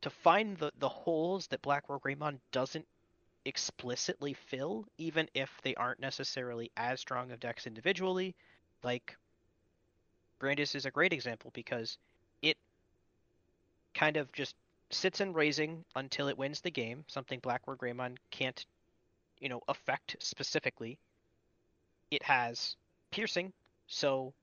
to 0.02 0.10
find 0.10 0.56
the 0.58 0.72
the 0.78 0.88
holes 0.88 1.46
that 1.48 1.62
Black 1.62 1.88
War 1.88 1.98
Greymon 2.00 2.40
doesn't 2.52 2.86
explicitly 3.44 4.34
fill, 4.34 4.86
even 4.98 5.28
if 5.34 5.50
they 5.62 5.74
aren't 5.76 6.00
necessarily 6.00 6.70
as 6.76 7.00
strong 7.00 7.32
of 7.32 7.40
decks 7.40 7.66
individually. 7.66 8.36
Like 8.84 9.16
Grandis 10.42 10.74
is 10.74 10.86
a 10.86 10.90
great 10.90 11.12
example 11.12 11.52
because 11.54 11.98
it 12.42 12.56
kind 13.94 14.16
of 14.16 14.32
just 14.32 14.56
sits 14.90 15.20
in 15.20 15.32
raising 15.32 15.84
until 15.94 16.26
it 16.26 16.36
wins 16.36 16.60
the 16.60 16.70
game, 16.70 17.04
something 17.06 17.38
Black 17.38 17.64
War 17.66 17.76
Greymon 17.76 18.16
can't, 18.32 18.66
you 19.38 19.48
know, 19.48 19.60
affect 19.68 20.16
specifically. 20.18 20.98
It 22.10 22.24
has 22.24 22.74
piercing, 23.12 23.52
so 23.86 24.34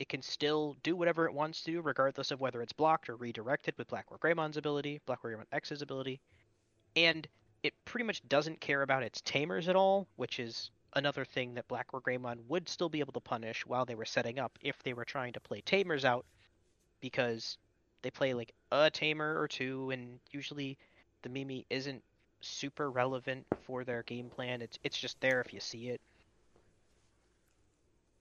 it 0.00 0.08
can 0.08 0.20
still 0.20 0.76
do 0.82 0.96
whatever 0.96 1.26
it 1.26 1.32
wants 1.32 1.62
to, 1.62 1.80
regardless 1.80 2.32
of 2.32 2.40
whether 2.40 2.60
it's 2.60 2.72
blocked 2.72 3.08
or 3.08 3.14
redirected 3.14 3.74
with 3.78 3.86
Black 3.86 4.10
War 4.10 4.18
Greymon's 4.18 4.56
ability, 4.56 5.00
Black 5.06 5.22
War 5.22 5.32
Greymon 5.32 5.46
X's 5.52 5.80
ability. 5.80 6.20
And 6.96 7.26
it 7.62 7.72
pretty 7.84 8.04
much 8.04 8.26
doesn't 8.28 8.60
care 8.60 8.82
about 8.82 9.04
its 9.04 9.20
tamers 9.20 9.68
at 9.68 9.76
all, 9.76 10.08
which 10.16 10.40
is 10.40 10.72
another 10.96 11.24
thing 11.24 11.54
that 11.54 11.68
Black 11.68 11.92
War 11.92 12.02
Greymon 12.02 12.38
would 12.48 12.68
still 12.68 12.88
be 12.88 13.00
able 13.00 13.12
to 13.12 13.20
punish 13.20 13.64
while 13.64 13.84
they 13.84 13.94
were 13.94 14.04
setting 14.04 14.40
up 14.40 14.58
if 14.62 14.82
they 14.82 14.94
were 14.94 15.04
trying 15.04 15.34
to 15.34 15.40
play 15.40 15.60
tamers 15.60 16.04
out, 16.04 16.24
because 17.00 17.58
they 18.02 18.10
play 18.10 18.34
like 18.34 18.52
a 18.72 18.90
tamer 18.90 19.38
or 19.38 19.46
two, 19.46 19.90
and 19.90 20.18
usually 20.32 20.76
the 21.22 21.28
Mimi 21.28 21.66
isn't 21.70 22.02
super 22.40 22.90
relevant 22.90 23.46
for 23.62 23.84
their 23.84 24.02
game 24.02 24.28
plan. 24.28 24.62
It's 24.62 24.78
it's 24.82 24.98
just 24.98 25.20
there 25.20 25.40
if 25.40 25.52
you 25.52 25.60
see 25.60 25.88
it. 25.88 26.00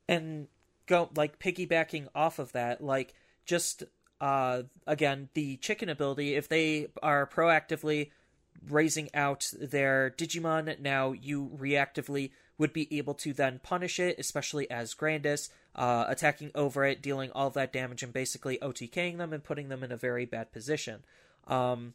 And 0.07 0.47
go 0.86 1.09
like 1.15 1.39
piggybacking 1.39 2.07
off 2.13 2.39
of 2.39 2.51
that, 2.51 2.84
like 2.84 3.13
just 3.45 3.84
uh 4.21 4.63
again 4.88 5.30
the 5.34 5.57
chicken 5.57 5.89
ability 5.89 6.36
if 6.36 6.47
they 6.47 6.88
are 7.03 7.28
proactively 7.28 8.11
raising 8.69 9.09
out 9.13 9.51
their 9.59 10.09
Digimon, 10.17 10.80
now 10.80 11.11
you 11.11 11.51
reactively 11.59 12.32
would 12.58 12.74
be 12.74 12.97
able 12.97 13.14
to 13.14 13.34
then 13.34 13.60
punish 13.62 13.99
it, 13.99 14.18
especially 14.18 14.70
as 14.72 14.93
Grandis, 14.93 15.49
uh, 15.76 16.06
attacking 16.08 16.51
over 16.56 16.86
it, 16.86 17.01
dealing 17.01 17.32
all 17.32 17.49
that 17.49 17.74
damage, 17.74 18.03
and 18.03 18.14
basically 18.14 18.58
OTKing 18.62 19.18
them 19.18 19.34
and 19.34 19.43
putting 19.43 19.70
them 19.70 19.84
in 19.84 19.91
a 19.91 19.97
very 19.97 20.26
bad 20.26 20.51
position. 20.51 21.03
Um, 21.47 21.93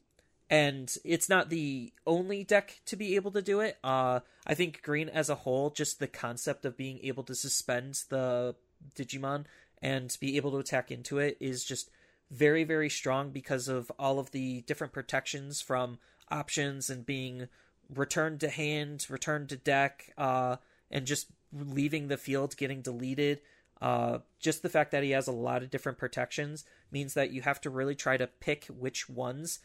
and 0.50 0.94
it's 1.04 1.28
not 1.28 1.48
the 1.48 1.92
only 2.06 2.42
deck 2.44 2.80
to 2.86 2.96
be 2.96 3.14
able 3.14 3.30
to 3.30 3.42
do 3.42 3.60
it. 3.60 3.78
Uh, 3.84 4.20
I 4.46 4.54
think 4.54 4.82
Green 4.82 5.08
as 5.08 5.30
a 5.30 5.36
whole, 5.36 5.70
just 5.70 6.00
the 6.00 6.08
concept 6.08 6.64
of 6.64 6.76
being 6.76 6.98
able 7.04 7.22
to 7.24 7.34
suspend 7.34 8.02
the 8.08 8.56
Digimon 8.96 9.44
and 9.80 10.14
be 10.20 10.36
able 10.36 10.50
to 10.50 10.58
attack 10.58 10.90
into 10.90 11.18
it 11.18 11.36
is 11.40 11.64
just 11.64 11.90
very, 12.30 12.64
very 12.64 12.90
strong 12.90 13.30
because 13.30 13.68
of 13.68 13.90
all 13.98 14.18
of 14.18 14.32
the 14.32 14.62
different 14.62 14.92
protections 14.92 15.60
from 15.60 15.98
options 16.30 16.90
and 16.90 17.06
being 17.06 17.48
returned 17.94 18.40
to 18.40 18.48
hand, 18.48 19.06
returned 19.08 19.48
to 19.50 19.56
deck, 19.56 20.12
uh, 20.16 20.56
and 20.90 21.06
just 21.06 21.28
leaving 21.52 22.08
the 22.08 22.16
field, 22.16 22.56
getting 22.56 22.82
deleted. 22.82 23.40
Uh, 23.80 24.18
just 24.38 24.62
the 24.62 24.68
fact 24.68 24.90
that 24.90 25.02
he 25.02 25.10
has 25.10 25.26
a 25.26 25.32
lot 25.32 25.62
of 25.62 25.70
different 25.70 25.98
protections 25.98 26.64
means 26.90 27.14
that 27.14 27.32
you 27.32 27.42
have 27.42 27.60
to 27.60 27.70
really 27.70 27.94
try 27.94 28.16
to 28.16 28.26
pick 28.26 28.66
which 28.66 29.08
ones 29.08 29.60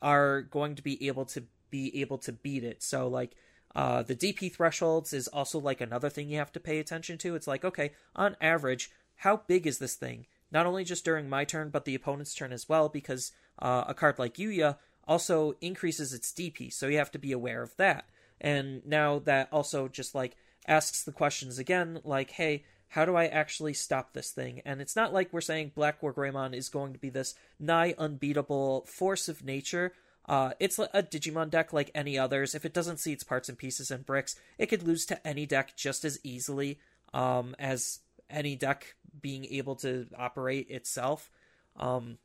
are 0.00 0.40
going 0.40 0.74
to 0.74 0.82
be 0.82 1.06
able 1.06 1.26
to 1.26 1.44
be 1.70 2.00
able 2.00 2.18
to 2.18 2.32
beat 2.32 2.64
it. 2.64 2.82
So, 2.82 3.06
like, 3.06 3.36
uh, 3.74 4.02
the 4.02 4.16
DP 4.16 4.52
thresholds 4.52 5.12
is 5.12 5.28
also 5.28 5.58
like 5.60 5.80
another 5.80 6.08
thing 6.08 6.28
you 6.28 6.38
have 6.38 6.52
to 6.52 6.60
pay 6.60 6.78
attention 6.78 7.18
to. 7.18 7.34
It's 7.34 7.46
like, 7.46 7.64
okay, 7.64 7.92
on 8.16 8.36
average, 8.40 8.90
how 9.16 9.42
big 9.46 9.66
is 9.66 9.78
this 9.78 9.94
thing? 9.94 10.26
Not 10.50 10.66
only 10.66 10.82
just 10.82 11.04
during 11.04 11.28
my 11.28 11.44
turn, 11.44 11.70
but 11.70 11.84
the 11.84 11.94
opponent's 11.94 12.34
turn 12.34 12.52
as 12.52 12.68
well, 12.68 12.88
because 12.88 13.30
uh, 13.60 13.84
a 13.86 13.94
card 13.94 14.18
like 14.18 14.34
Yuya 14.34 14.78
also 15.06 15.54
increases 15.60 16.12
its 16.12 16.32
DP, 16.32 16.72
so 16.72 16.86
you 16.86 16.98
have 16.98 17.10
to 17.12 17.18
be 17.18 17.32
aware 17.32 17.62
of 17.62 17.76
that. 17.76 18.08
And 18.40 18.84
now 18.86 19.18
that 19.20 19.48
also 19.52 19.88
just 19.88 20.14
like 20.14 20.36
asks 20.66 21.02
the 21.04 21.12
questions 21.12 21.58
again, 21.58 22.00
like, 22.04 22.30
hey, 22.32 22.64
how 22.88 23.04
do 23.04 23.14
I 23.14 23.26
actually 23.26 23.74
stop 23.74 24.12
this 24.12 24.30
thing? 24.30 24.62
And 24.64 24.80
it's 24.80 24.96
not 24.96 25.12
like 25.12 25.32
we're 25.32 25.40
saying 25.40 25.72
Black 25.74 26.02
War 26.02 26.12
Greymon 26.12 26.54
is 26.54 26.68
going 26.68 26.92
to 26.92 26.98
be 26.98 27.10
this 27.10 27.34
nigh 27.58 27.94
unbeatable 27.98 28.84
force 28.86 29.28
of 29.28 29.44
nature 29.44 29.92
Uh, 30.30 30.52
it's 30.60 30.78
a 30.78 31.02
Digimon 31.02 31.50
deck 31.50 31.72
like 31.72 31.90
any 31.92 32.16
others. 32.16 32.54
If 32.54 32.64
it 32.64 32.72
doesn't 32.72 32.98
see 32.98 33.12
its 33.12 33.24
parts 33.24 33.48
and 33.48 33.58
pieces 33.58 33.90
and 33.90 34.06
bricks, 34.06 34.36
it 34.58 34.66
could 34.66 34.84
lose 34.84 35.04
to 35.06 35.26
any 35.26 35.44
deck 35.44 35.76
just 35.76 36.04
as 36.04 36.20
easily 36.22 36.78
um, 37.12 37.56
as 37.58 37.98
any 38.28 38.54
deck 38.54 38.94
being 39.20 39.44
able 39.46 39.74
to 39.76 40.06
operate 40.16 40.70
itself. 40.70 41.30
Um, 41.76 42.18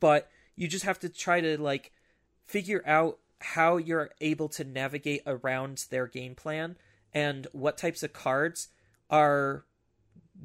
but 0.00 0.30
you 0.56 0.68
just 0.68 0.84
have 0.84 0.98
to 1.00 1.08
try 1.08 1.40
to 1.40 1.60
like 1.60 1.92
figure 2.44 2.82
out 2.86 3.18
how 3.40 3.76
you're 3.76 4.10
able 4.20 4.48
to 4.48 4.64
navigate 4.64 5.22
around 5.26 5.84
their 5.90 6.06
game 6.06 6.34
plan 6.34 6.76
and 7.12 7.46
what 7.52 7.76
types 7.76 8.02
of 8.02 8.12
cards 8.12 8.68
are 9.10 9.64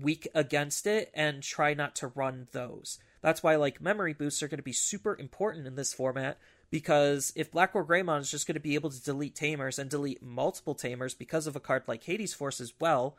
weak 0.01 0.27
against 0.33 0.85
it 0.85 1.11
and 1.13 1.41
try 1.41 1.73
not 1.73 1.95
to 1.95 2.07
run 2.07 2.47
those. 2.51 2.99
That's 3.21 3.41
why 3.41 3.55
like 3.55 3.81
memory 3.81 4.13
boosts 4.13 4.43
are 4.43 4.47
going 4.47 4.57
to 4.57 4.63
be 4.63 4.73
super 4.73 5.15
important 5.17 5.67
in 5.67 5.75
this 5.75 5.93
format 5.93 6.37
because 6.69 7.31
if 7.35 7.51
Black 7.51 7.73
War 7.73 7.85
Greymon 7.85 8.19
is 8.19 8.31
just 8.31 8.47
going 8.47 8.55
to 8.55 8.59
be 8.59 8.75
able 8.75 8.89
to 8.89 9.03
delete 9.03 9.35
tamers 9.35 9.79
and 9.79 9.89
delete 9.89 10.21
multiple 10.21 10.75
tamers 10.75 11.13
because 11.13 11.47
of 11.47 11.55
a 11.55 11.61
card 11.61 11.83
like 11.87 12.03
Hades 12.03 12.33
Force 12.33 12.59
as 12.59 12.73
well, 12.79 13.17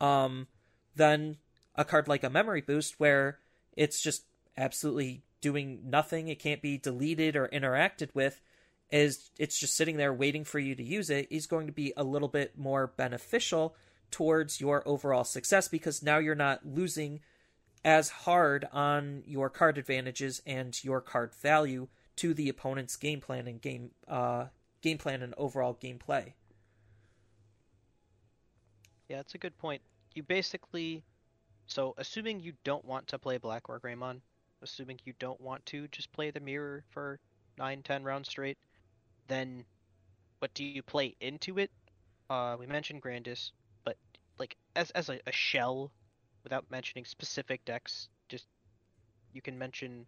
um, 0.00 0.46
then 0.94 1.36
a 1.74 1.84
card 1.84 2.08
like 2.08 2.22
a 2.22 2.30
memory 2.30 2.60
boost 2.60 3.00
where 3.00 3.38
it's 3.76 4.00
just 4.00 4.24
absolutely 4.56 5.22
doing 5.40 5.80
nothing, 5.84 6.28
it 6.28 6.38
can't 6.38 6.62
be 6.62 6.78
deleted 6.78 7.36
or 7.36 7.48
interacted 7.48 8.14
with, 8.14 8.40
is 8.90 9.30
it's 9.38 9.58
just 9.58 9.76
sitting 9.76 9.96
there 9.96 10.12
waiting 10.12 10.44
for 10.44 10.58
you 10.58 10.74
to 10.74 10.82
use 10.82 11.10
it 11.10 11.28
is 11.30 11.46
going 11.46 11.66
to 11.66 11.72
be 11.72 11.92
a 11.96 12.04
little 12.04 12.28
bit 12.28 12.58
more 12.58 12.88
beneficial 12.96 13.76
towards 14.10 14.60
your 14.60 14.86
overall 14.86 15.24
success 15.24 15.68
because 15.68 16.02
now 16.02 16.18
you're 16.18 16.34
not 16.34 16.66
losing 16.66 17.20
as 17.84 18.08
hard 18.10 18.66
on 18.72 19.22
your 19.26 19.48
card 19.48 19.78
advantages 19.78 20.42
and 20.44 20.82
your 20.84 21.00
card 21.00 21.34
value 21.34 21.88
to 22.16 22.34
the 22.34 22.48
opponent's 22.48 22.96
game 22.96 23.20
plan 23.20 23.46
and 23.46 23.62
game 23.62 23.90
uh, 24.08 24.46
game 24.82 24.98
plan 24.98 25.22
and 25.22 25.34
overall 25.38 25.78
gameplay. 25.80 26.32
Yeah, 29.08 29.16
that's 29.16 29.34
a 29.34 29.38
good 29.38 29.56
point. 29.56 29.80
You 30.14 30.22
basically, 30.22 31.02
so 31.66 31.94
assuming 31.96 32.40
you 32.40 32.52
don't 32.64 32.84
want 32.84 33.08
to 33.08 33.18
play 33.18 33.38
Black 33.38 33.68
War 33.68 33.80
Greymon, 33.80 34.20
assuming 34.62 34.98
you 35.04 35.12
don't 35.18 35.40
want 35.40 35.64
to 35.66 35.88
just 35.88 36.12
play 36.12 36.30
the 36.30 36.40
mirror 36.40 36.84
for 36.90 37.18
nine, 37.58 37.82
ten 37.82 38.02
rounds 38.04 38.28
straight, 38.28 38.58
then 39.28 39.64
what 40.38 40.52
do 40.54 40.64
you 40.64 40.82
play 40.82 41.14
into 41.20 41.58
it? 41.58 41.70
Uh, 42.28 42.56
we 42.58 42.66
mentioned 42.66 43.02
Grandis, 43.02 43.52
but 43.84 43.96
like 44.38 44.56
as 44.76 44.90
as 44.92 45.08
a, 45.08 45.20
a 45.26 45.32
shell, 45.32 45.90
without 46.44 46.70
mentioning 46.70 47.04
specific 47.04 47.64
decks, 47.64 48.08
just 48.28 48.46
you 49.32 49.42
can 49.42 49.58
mention 49.58 50.06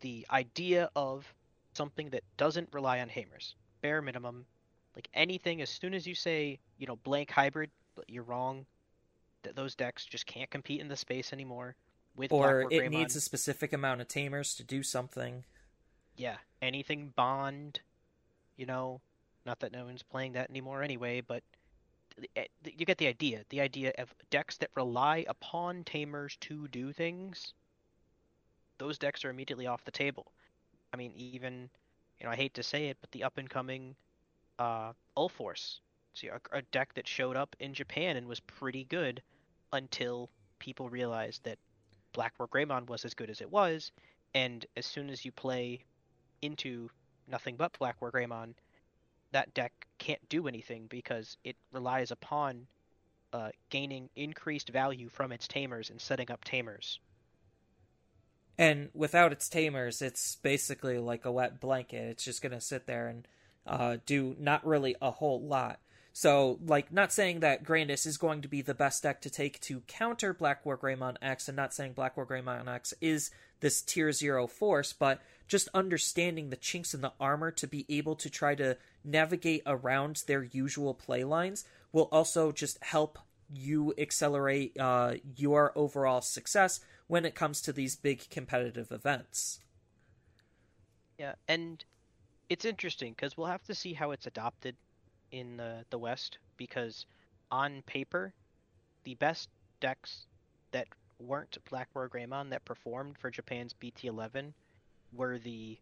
the 0.00 0.26
idea 0.30 0.90
of 0.96 1.26
something 1.74 2.10
that 2.10 2.24
doesn't 2.36 2.68
rely 2.72 3.00
on 3.00 3.08
tamers. 3.08 3.54
Bare 3.82 4.02
minimum, 4.02 4.46
like 4.94 5.08
anything. 5.14 5.60
As 5.62 5.70
soon 5.70 5.94
as 5.94 6.06
you 6.06 6.14
say 6.14 6.58
you 6.78 6.86
know 6.86 6.96
blank 6.96 7.30
hybrid, 7.30 7.70
you're 8.08 8.24
wrong. 8.24 8.66
That 9.42 9.56
those 9.56 9.74
decks 9.74 10.04
just 10.06 10.26
can't 10.26 10.50
compete 10.50 10.80
in 10.80 10.88
the 10.88 10.96
space 10.96 11.32
anymore. 11.32 11.74
Or 12.30 12.66
it 12.70 12.86
Greymon. 12.86 12.90
needs 12.90 13.16
a 13.16 13.20
specific 13.20 13.72
amount 13.72 14.00
of 14.00 14.08
tamers 14.08 14.54
to 14.56 14.64
do 14.64 14.82
something. 14.82 15.44
yeah, 16.16 16.36
anything 16.60 17.12
Bond, 17.16 17.80
you 18.56 18.66
know, 18.66 19.00
not 19.46 19.60
that 19.60 19.72
no 19.72 19.84
one's 19.84 20.02
playing 20.02 20.32
that 20.34 20.50
anymore 20.50 20.82
anyway, 20.82 21.20
but 21.20 21.42
eh, 22.36 22.46
you 22.64 22.86
get 22.86 22.98
the 22.98 23.08
idea. 23.08 23.44
The 23.50 23.60
idea 23.60 23.92
of 23.98 24.14
decks 24.30 24.56
that 24.58 24.70
rely 24.76 25.24
upon 25.28 25.84
tamers 25.84 26.36
to 26.42 26.68
do 26.68 26.92
things, 26.92 27.54
those 28.78 28.98
decks 28.98 29.24
are 29.24 29.30
immediately 29.30 29.66
off 29.66 29.84
the 29.84 29.90
table. 29.90 30.32
I 30.92 30.96
mean, 30.96 31.12
even, 31.16 31.70
you 32.18 32.26
know, 32.26 32.32
I 32.32 32.36
hate 32.36 32.54
to 32.54 32.62
say 32.62 32.88
it, 32.88 32.98
but 33.00 33.10
the 33.12 33.24
up 33.24 33.38
and 33.38 33.48
coming 33.48 33.96
uh, 34.58 34.92
Ulforce, 35.16 35.80
see, 36.14 36.28
a, 36.28 36.40
a 36.52 36.62
deck 36.62 36.94
that 36.94 37.06
showed 37.08 37.36
up 37.36 37.56
in 37.60 37.74
Japan 37.74 38.16
and 38.16 38.26
was 38.26 38.40
pretty 38.40 38.84
good 38.84 39.22
until 39.72 40.30
people 40.58 40.88
realized 40.88 41.44
that 41.44 41.58
Black 42.12 42.34
War 42.38 42.48
Greymon 42.48 42.88
was 42.88 43.04
as 43.04 43.14
good 43.14 43.30
as 43.30 43.40
it 43.40 43.50
was, 43.50 43.92
and 44.34 44.64
as 44.76 44.86
soon 44.86 45.10
as 45.10 45.24
you 45.24 45.32
play 45.32 45.84
into 46.40 46.90
nothing 47.28 47.56
but 47.56 47.76
Black 47.78 48.00
War 48.00 48.10
Greymon, 48.10 48.54
that 49.32 49.52
deck 49.54 49.72
can't 49.98 50.26
do 50.28 50.46
anything 50.48 50.86
because 50.88 51.36
it 51.44 51.56
relies 51.72 52.10
upon 52.10 52.66
uh, 53.32 53.50
gaining 53.70 54.10
increased 54.16 54.68
value 54.68 55.08
from 55.08 55.32
its 55.32 55.48
tamers 55.48 55.90
and 55.90 56.00
setting 56.00 56.30
up 56.30 56.44
tamers. 56.44 57.00
And 58.58 58.90
without 58.92 59.32
its 59.32 59.48
tamers, 59.48 60.02
it's 60.02 60.36
basically 60.36 60.98
like 60.98 61.24
a 61.24 61.32
wet 61.32 61.60
blanket. 61.60 62.10
It's 62.10 62.24
just 62.24 62.42
going 62.42 62.52
to 62.52 62.60
sit 62.60 62.86
there 62.86 63.08
and 63.08 63.26
uh, 63.66 63.96
do 64.04 64.36
not 64.38 64.66
really 64.66 64.94
a 65.00 65.10
whole 65.10 65.40
lot. 65.40 65.80
So, 66.12 66.58
like, 66.66 66.92
not 66.92 67.12
saying 67.12 67.40
that 67.40 67.64
Grandis 67.64 68.04
is 68.04 68.18
going 68.18 68.42
to 68.42 68.48
be 68.48 68.60
the 68.60 68.74
best 68.74 69.02
deck 69.02 69.22
to 69.22 69.30
take 69.30 69.60
to 69.60 69.80
counter 69.86 70.34
Black 70.34 70.64
War 70.66 70.76
Greymon 70.76 71.16
X, 71.22 71.48
and 71.48 71.56
not 71.56 71.72
saying 71.72 71.94
Black 71.94 72.16
War 72.16 72.26
Greymon 72.26 72.68
X 72.68 72.92
is 73.00 73.30
this 73.60 73.80
tier 73.80 74.12
zero 74.12 74.46
force, 74.46 74.92
but 74.92 75.22
just 75.48 75.68
understanding 75.72 76.50
the 76.50 76.56
chinks 76.56 76.92
in 76.92 77.00
the 77.00 77.12
armor 77.18 77.50
to 77.52 77.66
be 77.66 77.86
able 77.88 78.16
to 78.16 78.28
try 78.28 78.54
to 78.54 78.76
navigate 79.04 79.62
around 79.66 80.24
their 80.26 80.42
usual 80.42 80.92
play 80.92 81.24
lines 81.24 81.64
will 81.92 82.08
also 82.12 82.52
just 82.52 82.82
help 82.84 83.18
you 83.54 83.94
accelerate 83.98 84.78
uh, 84.78 85.14
your 85.36 85.72
overall 85.76 86.20
success 86.20 86.80
when 87.06 87.24
it 87.24 87.34
comes 87.34 87.60
to 87.62 87.72
these 87.72 87.96
big 87.96 88.28
competitive 88.30 88.90
events. 88.90 89.60
Yeah, 91.18 91.34
and 91.48 91.84
it's 92.48 92.64
interesting 92.64 93.12
because 93.12 93.36
we'll 93.36 93.46
have 93.46 93.64
to 93.64 93.74
see 93.74 93.92
how 93.92 94.10
it's 94.10 94.26
adopted 94.26 94.76
in 95.32 95.56
the 95.56 95.84
the 95.90 95.98
West 95.98 96.38
because 96.56 97.06
on 97.50 97.82
paper, 97.82 98.32
the 99.04 99.14
best 99.16 99.48
decks 99.80 100.26
that 100.70 100.86
weren't 101.18 101.58
Black 101.68 101.88
War 101.94 102.08
Greymon 102.08 102.50
that 102.50 102.64
performed 102.64 103.18
for 103.18 103.30
Japan's 103.30 103.74
BT11 103.74 104.52
were 105.12 105.38
the 105.38 105.78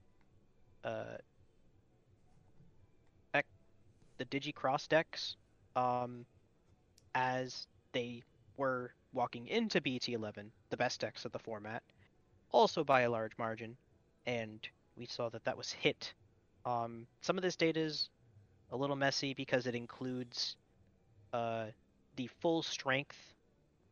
uh 0.84 1.16
the 4.18 4.24
Digicross 4.26 4.86
decks 4.86 5.36
um 5.76 6.26
as 7.14 7.66
they 7.92 8.22
were 8.56 8.92
walking 9.12 9.48
into 9.48 9.80
BT11, 9.80 10.50
the 10.68 10.76
best 10.76 11.00
decks 11.00 11.24
of 11.24 11.32
the 11.32 11.38
format, 11.38 11.82
also 12.52 12.84
by 12.84 13.00
a 13.00 13.10
large 13.10 13.32
margin, 13.38 13.76
and 14.26 14.68
we 14.96 15.06
saw 15.06 15.28
that 15.30 15.44
that 15.44 15.56
was 15.56 15.72
hit. 15.72 16.12
Um, 16.64 17.06
some 17.22 17.36
of 17.36 17.42
this 17.42 17.56
data 17.56 17.80
is 17.80 18.10
a 18.70 18.76
little 18.76 18.96
messy 18.96 19.34
because 19.34 19.66
it 19.66 19.74
includes 19.74 20.56
uh, 21.32 21.66
the 22.16 22.26
full 22.40 22.62
strength 22.62 23.34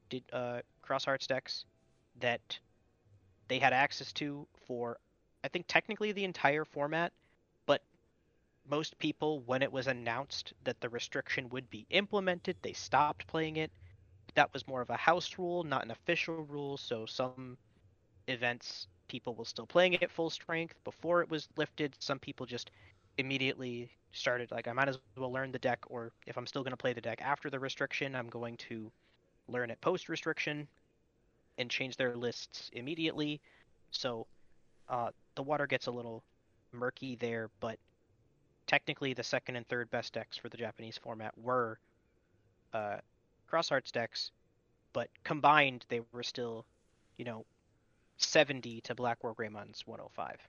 did, 0.08 0.22
uh, 0.32 0.60
decks 1.28 1.64
that 2.20 2.58
they 3.48 3.58
had 3.58 3.72
access 3.72 4.12
to 4.14 4.46
for, 4.66 4.98
I 5.44 5.48
think, 5.48 5.66
technically 5.68 6.12
the 6.12 6.24
entire 6.24 6.64
format, 6.64 7.12
but 7.66 7.82
most 8.68 8.98
people, 8.98 9.40
when 9.46 9.62
it 9.62 9.72
was 9.72 9.86
announced 9.86 10.52
that 10.64 10.80
the 10.80 10.88
restriction 10.88 11.48
would 11.50 11.70
be 11.70 11.86
implemented, 11.90 12.56
they 12.62 12.72
stopped 12.72 13.26
playing 13.26 13.56
it. 13.56 13.70
That 14.34 14.52
was 14.52 14.66
more 14.68 14.82
of 14.82 14.90
a 14.90 14.96
house 14.96 15.38
rule, 15.38 15.64
not 15.64 15.84
an 15.84 15.90
official 15.90 16.44
rule, 16.44 16.76
so 16.76 17.06
some 17.06 17.56
events 18.26 18.86
people 19.08 19.34
were 19.34 19.44
still 19.44 19.66
playing 19.66 19.94
it 19.94 20.02
at 20.02 20.10
full 20.10 20.30
strength 20.30 20.74
before 20.84 21.22
it 21.22 21.30
was 21.30 21.48
lifted. 21.56 21.96
Some 21.98 22.18
people 22.18 22.46
just 22.46 22.70
immediately 23.16 23.90
started 24.12 24.50
like 24.50 24.68
I 24.68 24.72
might 24.72 24.88
as 24.88 24.98
well 25.16 25.32
learn 25.32 25.52
the 25.52 25.58
deck, 25.58 25.80
or 25.88 26.12
if 26.26 26.36
I'm 26.36 26.46
still 26.46 26.62
going 26.62 26.72
to 26.72 26.76
play 26.76 26.92
the 26.92 27.00
deck 27.00 27.20
after 27.22 27.50
the 27.50 27.58
restriction, 27.58 28.14
I'm 28.14 28.28
going 28.28 28.56
to 28.68 28.90
learn 29.48 29.70
it 29.70 29.80
post 29.80 30.08
restriction 30.08 30.68
and 31.58 31.70
change 31.70 31.96
their 31.96 32.16
lists 32.16 32.70
immediately. 32.72 33.40
So 33.90 34.26
uh, 34.88 35.10
the 35.34 35.42
water 35.42 35.66
gets 35.66 35.86
a 35.86 35.90
little 35.90 36.22
murky 36.72 37.16
there, 37.16 37.50
but 37.60 37.78
technically 38.66 39.14
the 39.14 39.22
second 39.22 39.56
and 39.56 39.66
third 39.68 39.90
best 39.90 40.12
decks 40.12 40.36
for 40.36 40.48
the 40.48 40.56
Japanese 40.56 40.98
format 40.98 41.36
were 41.38 41.78
uh, 42.72 42.98
Cross 43.46 43.70
Hearts 43.70 43.90
decks, 43.90 44.30
but 44.92 45.08
combined 45.24 45.84
they 45.88 46.00
were 46.12 46.22
still, 46.22 46.66
you 47.16 47.24
know, 47.24 47.44
70 48.18 48.82
to 48.82 48.94
Black 48.94 49.22
War 49.24 49.34
Greymon's 49.34 49.86
105 49.86 50.48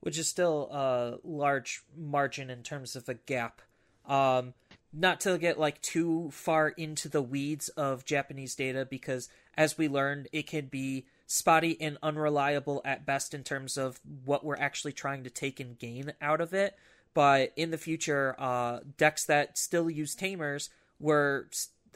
which 0.00 0.18
is 0.18 0.28
still 0.28 0.68
a 0.72 1.18
large 1.24 1.82
margin 1.96 2.50
in 2.50 2.62
terms 2.62 2.96
of 2.96 3.08
a 3.08 3.14
gap. 3.14 3.60
Um, 4.06 4.54
not 4.92 5.20
to 5.20 5.38
get 5.38 5.58
like 5.58 5.80
too 5.82 6.30
far 6.32 6.68
into 6.68 7.08
the 7.08 7.22
weeds 7.22 7.68
of 7.70 8.04
Japanese 8.04 8.54
data, 8.54 8.86
because 8.88 9.28
as 9.56 9.78
we 9.78 9.88
learned, 9.88 10.28
it 10.32 10.46
can 10.46 10.66
be 10.66 11.06
spotty 11.26 11.80
and 11.80 11.96
unreliable 12.02 12.82
at 12.84 13.06
best 13.06 13.34
in 13.34 13.44
terms 13.44 13.76
of 13.76 14.00
what 14.24 14.44
we're 14.44 14.56
actually 14.56 14.92
trying 14.92 15.22
to 15.22 15.30
take 15.30 15.60
and 15.60 15.78
gain 15.78 16.12
out 16.20 16.40
of 16.40 16.52
it. 16.52 16.76
But 17.14 17.52
in 17.56 17.70
the 17.70 17.78
future, 17.78 18.34
uh, 18.38 18.80
decks 18.96 19.24
that 19.26 19.58
still 19.58 19.88
use 19.88 20.14
tamers 20.14 20.70
were 20.98 21.48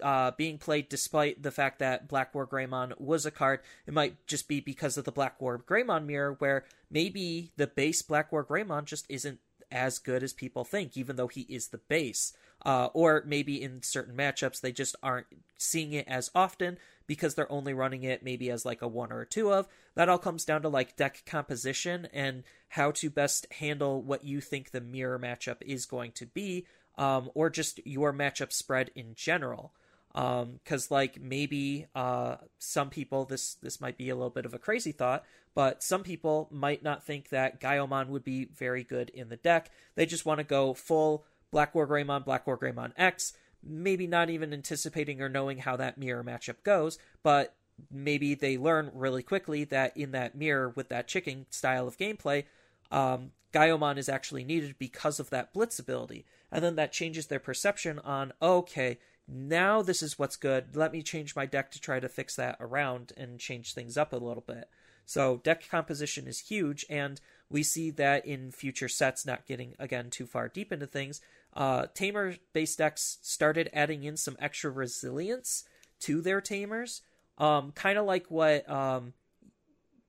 uh, 0.02 0.32
being 0.32 0.58
played 0.58 0.88
despite 0.88 1.42
the 1.42 1.50
fact 1.50 1.78
that 1.78 2.08
Black 2.08 2.34
War 2.34 2.46
Greymon 2.46 2.98
was 3.00 3.26
a 3.26 3.30
card. 3.30 3.60
It 3.86 3.94
might 3.94 4.26
just 4.26 4.48
be 4.48 4.60
because 4.60 4.96
of 4.96 5.04
the 5.04 5.12
Black 5.12 5.40
War 5.40 5.58
Greymon 5.58 6.06
mirror, 6.06 6.34
where 6.38 6.64
maybe 6.90 7.52
the 7.56 7.66
base 7.66 8.02
Black 8.02 8.32
War 8.32 8.44
Greymon 8.44 8.84
just 8.84 9.06
isn't 9.08 9.40
as 9.70 9.98
good 9.98 10.22
as 10.22 10.32
people 10.32 10.64
think, 10.64 10.96
even 10.96 11.16
though 11.16 11.28
he 11.28 11.42
is 11.42 11.68
the 11.68 11.78
base. 11.78 12.32
Uh, 12.64 12.88
or 12.94 13.22
maybe 13.26 13.60
in 13.60 13.82
certain 13.82 14.16
matchups, 14.16 14.60
they 14.60 14.72
just 14.72 14.96
aren't 15.02 15.26
seeing 15.58 15.92
it 15.92 16.08
as 16.08 16.30
often 16.34 16.78
because 17.06 17.34
they're 17.34 17.50
only 17.52 17.74
running 17.74 18.02
it 18.04 18.22
maybe 18.22 18.50
as 18.50 18.64
like 18.64 18.80
a 18.80 18.88
one 18.88 19.12
or 19.12 19.20
a 19.20 19.26
two 19.26 19.52
of. 19.52 19.68
That 19.96 20.08
all 20.08 20.18
comes 20.18 20.44
down 20.44 20.62
to 20.62 20.68
like 20.68 20.96
deck 20.96 21.24
composition 21.26 22.08
and 22.12 22.42
how 22.68 22.92
to 22.92 23.10
best 23.10 23.46
handle 23.52 24.00
what 24.00 24.24
you 24.24 24.40
think 24.40 24.70
the 24.70 24.80
mirror 24.80 25.18
matchup 25.18 25.60
is 25.60 25.84
going 25.84 26.12
to 26.12 26.26
be, 26.26 26.66
um, 26.96 27.30
or 27.34 27.50
just 27.50 27.84
your 27.86 28.12
matchup 28.12 28.52
spread 28.52 28.90
in 28.94 29.14
general 29.14 29.72
um, 30.14 30.60
like 30.90 31.20
maybe 31.20 31.86
uh, 31.94 32.36
some 32.58 32.90
people 32.90 33.24
this 33.24 33.54
this 33.54 33.80
might 33.80 33.96
be 33.96 34.10
a 34.10 34.14
little 34.14 34.30
bit 34.30 34.46
of 34.46 34.54
a 34.54 34.58
crazy 34.58 34.92
thought 34.92 35.24
but 35.54 35.82
some 35.82 36.02
people 36.02 36.48
might 36.50 36.82
not 36.82 37.04
think 37.04 37.28
that 37.28 37.60
Gaiomon 37.60 38.08
would 38.08 38.24
be 38.24 38.46
very 38.46 38.82
good 38.82 39.08
in 39.10 39.28
the 39.28 39.36
deck. 39.36 39.70
They 39.94 40.04
just 40.04 40.26
want 40.26 40.38
to 40.38 40.44
go 40.44 40.74
full 40.74 41.24
Black 41.52 41.74
War 41.74 41.86
Greymon 41.86 42.24
Black 42.24 42.46
War 42.46 42.58
Greymon 42.58 42.92
X 42.96 43.32
maybe 43.66 44.06
not 44.06 44.30
even 44.30 44.52
anticipating 44.52 45.22
or 45.22 45.28
knowing 45.28 45.58
how 45.58 45.76
that 45.76 45.96
mirror 45.96 46.22
matchup 46.22 46.62
goes 46.64 46.98
but 47.22 47.54
maybe 47.90 48.34
they 48.34 48.56
learn 48.56 48.90
really 48.94 49.22
quickly 49.22 49.64
that 49.64 49.96
in 49.96 50.12
that 50.12 50.34
mirror 50.34 50.68
with 50.76 50.88
that 50.90 51.08
chicken 51.08 51.46
style 51.50 51.88
of 51.88 51.96
gameplay 51.96 52.44
um, 52.90 53.30
Gaiomon 53.54 53.98
is 53.98 54.08
actually 54.08 54.44
needed 54.44 54.74
because 54.78 55.20
of 55.20 55.30
that 55.30 55.52
blitz 55.52 55.78
ability. 55.78 56.26
And 56.50 56.62
then 56.62 56.76
that 56.76 56.92
changes 56.92 57.28
their 57.28 57.38
perception 57.38 58.00
on 58.00 58.32
okay 58.42 58.98
now 59.26 59.82
this 59.82 60.02
is 60.02 60.18
what's 60.18 60.36
good. 60.36 60.76
Let 60.76 60.92
me 60.92 61.02
change 61.02 61.34
my 61.34 61.46
deck 61.46 61.70
to 61.72 61.80
try 61.80 62.00
to 62.00 62.08
fix 62.08 62.36
that 62.36 62.56
around 62.60 63.12
and 63.16 63.38
change 63.38 63.74
things 63.74 63.96
up 63.96 64.12
a 64.12 64.16
little 64.16 64.44
bit. 64.46 64.68
So 65.06 65.38
deck 65.44 65.68
composition 65.68 66.26
is 66.26 66.40
huge, 66.40 66.84
and 66.88 67.20
we 67.50 67.62
see 67.62 67.90
that 67.92 68.26
in 68.26 68.50
future 68.50 68.88
sets. 68.88 69.26
Not 69.26 69.46
getting 69.46 69.74
again 69.78 70.10
too 70.10 70.26
far 70.26 70.48
deep 70.48 70.72
into 70.72 70.86
things, 70.86 71.20
uh, 71.54 71.86
tamer 71.94 72.36
based 72.52 72.78
decks 72.78 73.18
started 73.22 73.70
adding 73.72 74.04
in 74.04 74.16
some 74.16 74.36
extra 74.38 74.70
resilience 74.70 75.64
to 76.00 76.20
their 76.20 76.40
tamers, 76.40 77.02
um, 77.38 77.72
kind 77.72 77.98
of 77.98 78.06
like 78.06 78.30
what 78.30 78.68
um, 78.68 79.12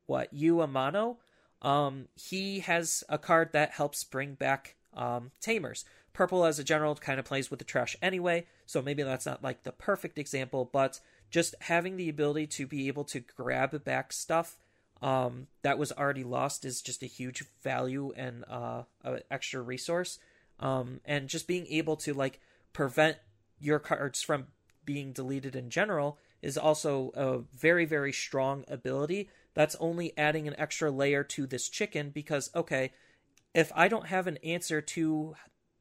what 0.06 0.34
Yu 0.34 0.56
Amano. 0.56 1.18
Um, 1.62 2.10
he 2.16 2.60
has 2.60 3.04
a 3.10 3.18
card 3.18 3.52
that 3.54 3.72
helps 3.72 4.04
bring 4.04 4.36
back 4.36 4.76
um, 4.94 5.32
tamers. 5.42 5.84
Purple, 6.16 6.46
as 6.46 6.60
a 6.60 6.64
general, 6.64 6.96
kind 6.96 7.20
of 7.20 7.26
plays 7.26 7.52
with 7.52 7.60
the 7.60 7.66
trash 7.66 7.98
anyway, 8.02 8.46
so 8.66 8.82
maybe 8.82 9.04
that's 9.04 9.26
not 9.26 9.44
like 9.44 9.64
the 9.64 9.74
perfect 9.74 10.18
example, 10.18 10.70
but 10.72 11.02
just 11.30 11.56
having 11.60 11.98
the 11.98 12.08
ability 12.08 12.48
to 12.48 12.66
be 12.66 12.88
able 12.88 13.04
to 13.04 13.20
grab 13.20 13.84
back 13.84 14.14
stuff 14.14 14.56
um, 15.02 15.48
that 15.62 15.78
was 15.78 15.92
already 15.92 16.24
lost 16.24 16.64
is 16.64 16.82
just 16.82 17.04
a 17.04 17.06
huge 17.06 17.44
value 17.62 18.14
and 18.16 18.46
uh, 18.50 18.84
extra 19.30 19.62
resource. 19.62 20.18
Um, 20.62 21.02
and 21.04 21.28
just 21.28 21.48
being 21.48 21.68
able 21.68 21.98
to 21.98 22.14
like 22.14 22.40
prevent 22.72 23.18
your 23.60 23.80
cards 23.80 24.22
from 24.22 24.48
being 24.86 25.12
deleted 25.12 25.54
in 25.54 25.70
general 25.70 26.18
is 26.42 26.58
also 26.58 27.12
a 27.16 27.40
very 27.58 27.86
very 27.86 28.14
strong 28.14 28.64
ability 28.68 29.30
that's 29.54 29.76
only 29.80 30.16
adding 30.18 30.48
an 30.48 30.56
extra 30.58 30.92
layer 30.92 31.24
to 31.24 31.48
this 31.48 31.68
chicken 31.68 32.12
because 32.12 32.52
okay 32.56 32.92
if 33.54 33.72
i 33.76 33.88
don't 33.88 34.08
have 34.08 34.28
an 34.28 34.38
answer 34.44 34.82
to 34.82 35.34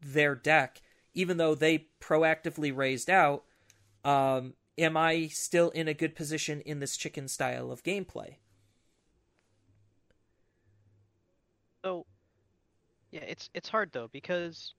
their 0.05 0.35
deck, 0.35 0.83
even 1.15 1.37
though 1.39 1.55
they 1.55 1.89
proactively 2.01 2.75
raised 2.77 3.11
out, 3.11 3.45
um, 4.05 4.55
am 4.79 4.97
I 4.97 5.29
still 5.29 5.71
in 5.71 5.89
a 5.89 5.95
good 5.95 6.15
position 6.15 6.61
in 6.61 6.81
this 6.81 6.97
chicken 6.97 7.29
style 7.29 7.71
of 7.71 7.83
gameplay? 7.83 8.37
So, 11.85 12.07
yeah, 13.13 13.21
it's 13.23 13.49
it's 13.55 13.69
hard 13.69 13.91
though 13.93 14.09
because 14.09 14.75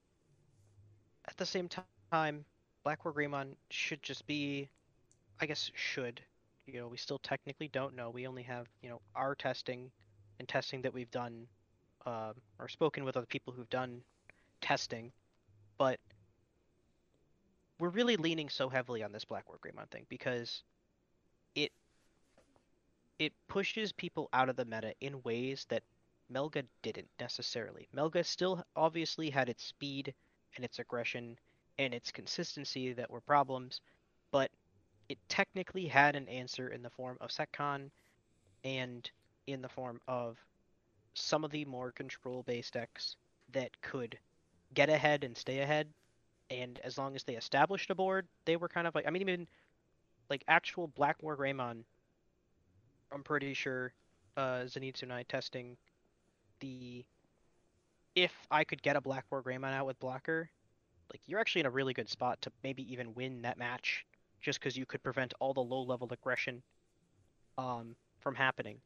at 1.27 1.37
the 1.37 1.45
same 1.45 1.69
time, 2.11 2.45
Black 2.83 3.03
War 3.05 3.13
Greymon 3.13 3.55
should 3.69 4.01
just 4.03 4.25
be, 4.27 4.69
I 5.39 5.45
guess, 5.45 5.71
should. 5.75 6.21
You 6.67 6.81
know, 6.81 6.87
we 6.87 6.97
still 6.97 7.19
technically 7.19 7.69
don't 7.69 7.95
know. 7.95 8.09
We 8.09 8.27
only 8.27 8.43
have 8.43 8.67
you 8.81 8.89
know 8.89 9.01
our 9.15 9.35
testing 9.35 9.91
and 10.39 10.47
testing 10.47 10.81
that 10.83 10.93
we've 10.93 11.11
done, 11.11 11.47
uh, 12.05 12.33
or 12.59 12.67
spoken 12.69 13.03
with 13.05 13.17
other 13.17 13.27
people 13.27 13.53
who've 13.53 13.69
done 13.69 14.01
testing, 14.65 15.11
but 15.77 15.99
we're 17.79 17.89
really 17.89 18.17
leaning 18.17 18.49
so 18.49 18.67
heavily 18.67 19.03
on 19.03 19.11
this 19.11 19.23
Black 19.23 19.47
War 19.47 19.59
Greymon 19.63 19.87
thing 19.91 20.07
because 20.09 20.63
it 21.53 21.71
it 23.19 23.31
pushes 23.47 23.91
people 23.91 24.27
out 24.33 24.49
of 24.49 24.55
the 24.55 24.65
meta 24.65 24.93
in 25.01 25.21
ways 25.21 25.67
that 25.69 25.83
Melga 26.33 26.63
didn't 26.81 27.07
necessarily. 27.19 27.87
Melga 27.95 28.25
still 28.25 28.63
obviously 28.75 29.29
had 29.29 29.49
its 29.49 29.63
speed 29.63 30.13
and 30.55 30.65
its 30.65 30.79
aggression 30.79 31.37
and 31.77 31.93
its 31.93 32.11
consistency 32.11 32.91
that 32.93 33.11
were 33.11 33.21
problems, 33.21 33.81
but 34.31 34.49
it 35.09 35.19
technically 35.29 35.85
had 35.85 36.15
an 36.15 36.27
answer 36.27 36.69
in 36.69 36.81
the 36.81 36.89
form 36.89 37.17
of 37.21 37.29
Seccon 37.29 37.91
and 38.63 39.11
in 39.45 39.61
the 39.61 39.69
form 39.69 40.01
of 40.07 40.37
some 41.13 41.43
of 41.43 41.51
the 41.51 41.65
more 41.65 41.91
control 41.91 42.41
based 42.43 42.73
decks 42.73 43.15
that 43.53 43.79
could 43.81 44.17
get 44.75 44.89
ahead 44.89 45.23
and 45.23 45.35
stay 45.35 45.59
ahead. 45.59 45.87
And 46.49 46.79
as 46.83 46.97
long 46.97 47.15
as 47.15 47.23
they 47.23 47.35
established 47.35 47.89
a 47.89 47.95
board, 47.95 48.27
they 48.45 48.55
were 48.55 48.67
kind 48.67 48.85
of 48.85 48.93
like 48.93 49.07
I 49.07 49.09
mean 49.09 49.21
even 49.21 49.47
like 50.29 50.43
actual 50.47 50.87
Black 50.87 51.21
War 51.23 51.35
Greymon. 51.37 51.83
I'm 53.11 53.23
pretty 53.23 53.53
sure 53.53 53.93
uh, 54.37 54.65
Zenitsu 54.65 55.03
and 55.03 55.13
I 55.13 55.23
testing 55.23 55.77
the 56.59 57.05
if 58.15 58.33
I 58.49 58.63
could 58.63 58.81
get 58.81 58.95
a 58.95 59.01
Black 59.01 59.25
War 59.31 59.43
Greymon 59.43 59.73
out 59.73 59.85
with 59.85 59.99
blocker, 59.99 60.49
like 61.11 61.21
you're 61.25 61.39
actually 61.39 61.61
in 61.61 61.65
a 61.65 61.71
really 61.71 61.93
good 61.93 62.09
spot 62.09 62.41
to 62.41 62.51
maybe 62.63 62.91
even 62.91 63.13
win 63.13 63.41
that 63.41 63.57
match, 63.57 64.05
just 64.41 64.59
because 64.59 64.77
you 64.77 64.85
could 64.85 65.03
prevent 65.03 65.33
all 65.39 65.53
the 65.53 65.61
low 65.61 65.81
level 65.81 66.07
aggression 66.11 66.61
um, 67.57 67.95
from 68.19 68.35
happening. 68.35 68.77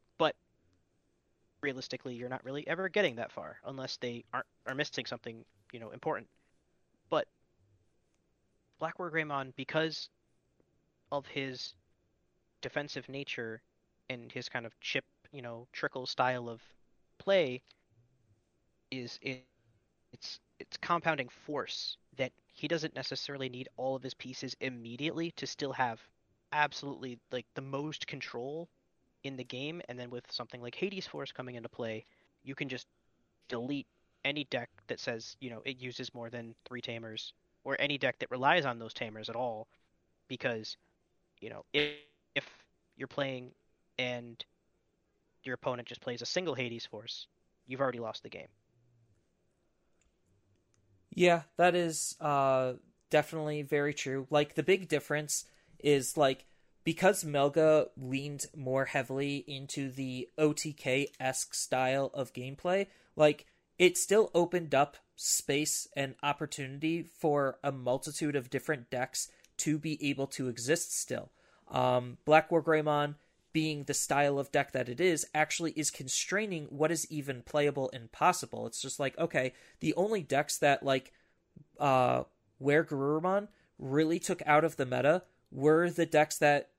Realistically, 1.62 2.14
you're 2.14 2.28
not 2.28 2.44
really 2.44 2.66
ever 2.66 2.88
getting 2.88 3.16
that 3.16 3.32
far 3.32 3.58
unless 3.64 3.96
they 3.98 4.24
aren't 4.32 4.46
are 4.66 4.74
missing 4.74 5.06
something 5.06 5.44
you 5.72 5.80
know 5.80 5.90
important. 5.90 6.28
But 7.10 7.26
Black 8.78 8.98
War 8.98 9.10
Greymon, 9.10 9.54
because 9.56 10.08
of 11.12 11.26
his 11.26 11.74
defensive 12.62 13.08
nature 13.08 13.62
and 14.08 14.32
his 14.32 14.48
kind 14.48 14.66
of 14.66 14.78
chip, 14.80 15.04
you 15.32 15.42
know, 15.42 15.68
trickle 15.72 16.06
style 16.06 16.48
of 16.48 16.62
play, 17.18 17.62
is 18.90 19.18
it, 19.22 19.44
it's 20.12 20.40
it's 20.58 20.76
compounding 20.78 21.28
force 21.28 21.96
that 22.16 22.32
he 22.52 22.68
doesn't 22.68 22.94
necessarily 22.94 23.48
need 23.48 23.68
all 23.76 23.96
of 23.96 24.02
his 24.02 24.14
pieces 24.14 24.56
immediately 24.60 25.30
to 25.32 25.46
still 25.46 25.72
have 25.72 26.00
absolutely 26.52 27.18
like 27.32 27.46
the 27.54 27.62
most 27.62 28.06
control 28.06 28.68
in 29.24 29.36
the 29.36 29.44
game 29.44 29.82
and 29.88 29.98
then 29.98 30.10
with 30.10 30.24
something 30.30 30.62
like 30.62 30.74
Hades 30.74 31.06
Force 31.06 31.32
coming 31.32 31.54
into 31.54 31.68
play, 31.68 32.04
you 32.42 32.54
can 32.54 32.68
just 32.68 32.86
delete 33.48 33.86
any 34.24 34.44
deck 34.44 34.70
that 34.86 35.00
says 35.00 35.36
you 35.40 35.50
know 35.50 35.62
it 35.64 35.80
uses 35.80 36.14
more 36.14 36.30
than 36.30 36.54
three 36.64 36.80
tamers, 36.80 37.32
or 37.64 37.76
any 37.78 37.98
deck 37.98 38.18
that 38.18 38.30
relies 38.30 38.64
on 38.64 38.78
those 38.78 38.94
tamers 38.94 39.28
at 39.28 39.36
all, 39.36 39.68
because 40.28 40.76
you 41.40 41.50
know 41.50 41.64
if 41.72 41.94
if 42.34 42.46
you're 42.96 43.08
playing 43.08 43.50
and 43.98 44.44
your 45.44 45.54
opponent 45.54 45.88
just 45.88 46.00
plays 46.00 46.22
a 46.22 46.26
single 46.26 46.54
Hades 46.54 46.86
Force, 46.86 47.26
you've 47.66 47.80
already 47.80 47.98
lost 47.98 48.22
the 48.22 48.28
game. 48.28 48.48
Yeah, 51.14 51.42
that 51.56 51.74
is 51.74 52.16
uh, 52.20 52.74
definitely 53.10 53.62
very 53.62 53.94
true. 53.94 54.26
Like 54.30 54.54
the 54.54 54.62
big 54.62 54.88
difference 54.88 55.44
is 55.78 56.16
like 56.16 56.44
because 56.84 57.24
Melga 57.24 57.88
leaned 57.96 58.46
more 58.56 58.86
heavily 58.86 59.44
into 59.46 59.90
the 59.90 60.28
OTK 60.38 61.08
esque 61.18 61.54
style 61.54 62.10
of 62.14 62.32
gameplay, 62.32 62.86
like 63.16 63.46
it 63.78 63.98
still 63.98 64.30
opened 64.34 64.74
up 64.74 64.96
space 65.16 65.86
and 65.94 66.14
opportunity 66.22 67.02
for 67.02 67.58
a 67.62 67.70
multitude 67.70 68.36
of 68.36 68.50
different 68.50 68.90
decks 68.90 69.28
to 69.58 69.78
be 69.78 70.02
able 70.08 70.26
to 70.26 70.48
exist 70.48 70.98
still. 70.98 71.30
Um, 71.68 72.16
Black 72.24 72.50
War 72.50 72.62
Greymon, 72.62 73.16
being 73.52 73.84
the 73.84 73.94
style 73.94 74.38
of 74.38 74.52
deck 74.52 74.72
that 74.72 74.88
it 74.88 75.00
is, 75.00 75.26
actually 75.34 75.72
is 75.72 75.90
constraining 75.90 76.64
what 76.66 76.90
is 76.90 77.10
even 77.10 77.42
playable 77.42 77.90
and 77.92 78.10
possible. 78.10 78.66
It's 78.66 78.80
just 78.80 78.98
like, 78.98 79.18
okay, 79.18 79.52
the 79.80 79.92
only 79.94 80.22
decks 80.22 80.56
that, 80.58 80.82
like, 80.82 81.12
uh, 81.78 82.24
where 82.58 82.84
Garurumon 82.84 83.48
really 83.78 84.18
took 84.18 84.42
out 84.46 84.64
of 84.64 84.76
the 84.76 84.86
meta 84.86 85.22
were 85.50 85.90
the 85.90 86.06
decks 86.06 86.38
that 86.38 86.70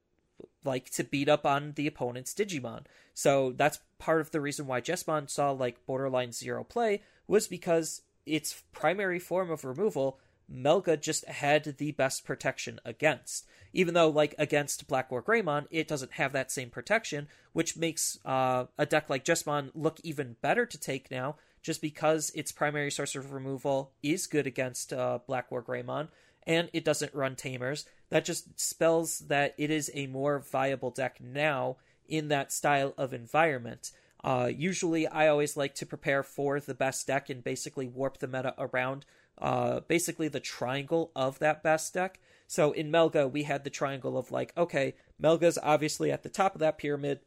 like 0.63 0.89
to 0.91 1.03
beat 1.03 1.29
up 1.29 1.45
on 1.45 1.73
the 1.75 1.87
opponent's 1.87 2.33
Digimon. 2.33 2.85
So 3.13 3.51
that's 3.51 3.79
part 3.99 4.21
of 4.21 4.31
the 4.31 4.41
reason 4.41 4.67
why 4.67 4.81
Jessamon 4.81 5.29
saw 5.29 5.51
like 5.51 5.85
borderline 5.85 6.31
zero 6.31 6.63
play 6.63 7.01
was 7.27 7.47
because 7.47 8.01
its 8.25 8.63
primary 8.73 9.19
form 9.19 9.49
of 9.51 9.63
removal 9.63 10.19
Melga 10.53 10.99
just 10.99 11.25
had 11.25 11.75
the 11.77 11.91
best 11.91 12.25
protection 12.25 12.79
against. 12.83 13.47
Even 13.73 13.93
though, 13.93 14.09
like, 14.09 14.35
against 14.37 14.87
Black 14.87 15.09
War 15.09 15.23
Greymon, 15.23 15.65
it 15.71 15.87
doesn't 15.87 16.13
have 16.13 16.33
that 16.33 16.51
same 16.51 16.69
protection, 16.69 17.29
which 17.53 17.77
makes 17.77 18.19
uh, 18.25 18.65
a 18.77 18.85
deck 18.85 19.09
like 19.09 19.23
Jessamon 19.23 19.71
look 19.73 19.99
even 20.03 20.35
better 20.41 20.65
to 20.65 20.77
take 20.77 21.09
now, 21.09 21.37
just 21.61 21.81
because 21.81 22.31
its 22.35 22.51
primary 22.51 22.91
source 22.91 23.15
of 23.15 23.31
removal 23.31 23.93
is 24.03 24.27
good 24.27 24.45
against 24.45 24.91
uh, 24.91 25.19
Black 25.25 25.49
War 25.49 25.63
Greymon, 25.63 26.09
and 26.45 26.69
it 26.73 26.85
doesn't 26.85 27.13
run 27.13 27.35
Tamers. 27.35 27.85
That 28.09 28.25
just 28.25 28.59
spells 28.59 29.19
that 29.19 29.55
it 29.57 29.69
is 29.69 29.89
a 29.93 30.07
more 30.07 30.39
viable 30.39 30.91
deck 30.91 31.19
now 31.21 31.77
in 32.07 32.27
that 32.27 32.51
style 32.51 32.93
of 32.97 33.13
environment. 33.13 33.91
Uh, 34.23 34.51
usually, 34.53 35.07
I 35.07 35.27
always 35.27 35.57
like 35.57 35.73
to 35.75 35.85
prepare 35.85 36.23
for 36.23 36.59
the 36.59 36.75
best 36.75 37.07
deck 37.07 37.29
and 37.29 37.43
basically 37.43 37.87
warp 37.87 38.17
the 38.17 38.27
meta 38.27 38.53
around 38.57 39.05
uh, 39.37 39.79
basically 39.81 40.27
the 40.27 40.39
triangle 40.39 41.11
of 41.15 41.39
that 41.39 41.63
best 41.63 41.93
deck. 41.93 42.19
So 42.47 42.73
in 42.73 42.91
Melga, 42.91 43.31
we 43.31 43.43
had 43.43 43.63
the 43.63 43.69
triangle 43.69 44.17
of 44.17 44.31
like, 44.31 44.53
okay, 44.55 44.93
Melga's 45.21 45.57
obviously 45.63 46.11
at 46.11 46.21
the 46.23 46.29
top 46.29 46.53
of 46.53 46.59
that 46.59 46.77
pyramid. 46.77 47.21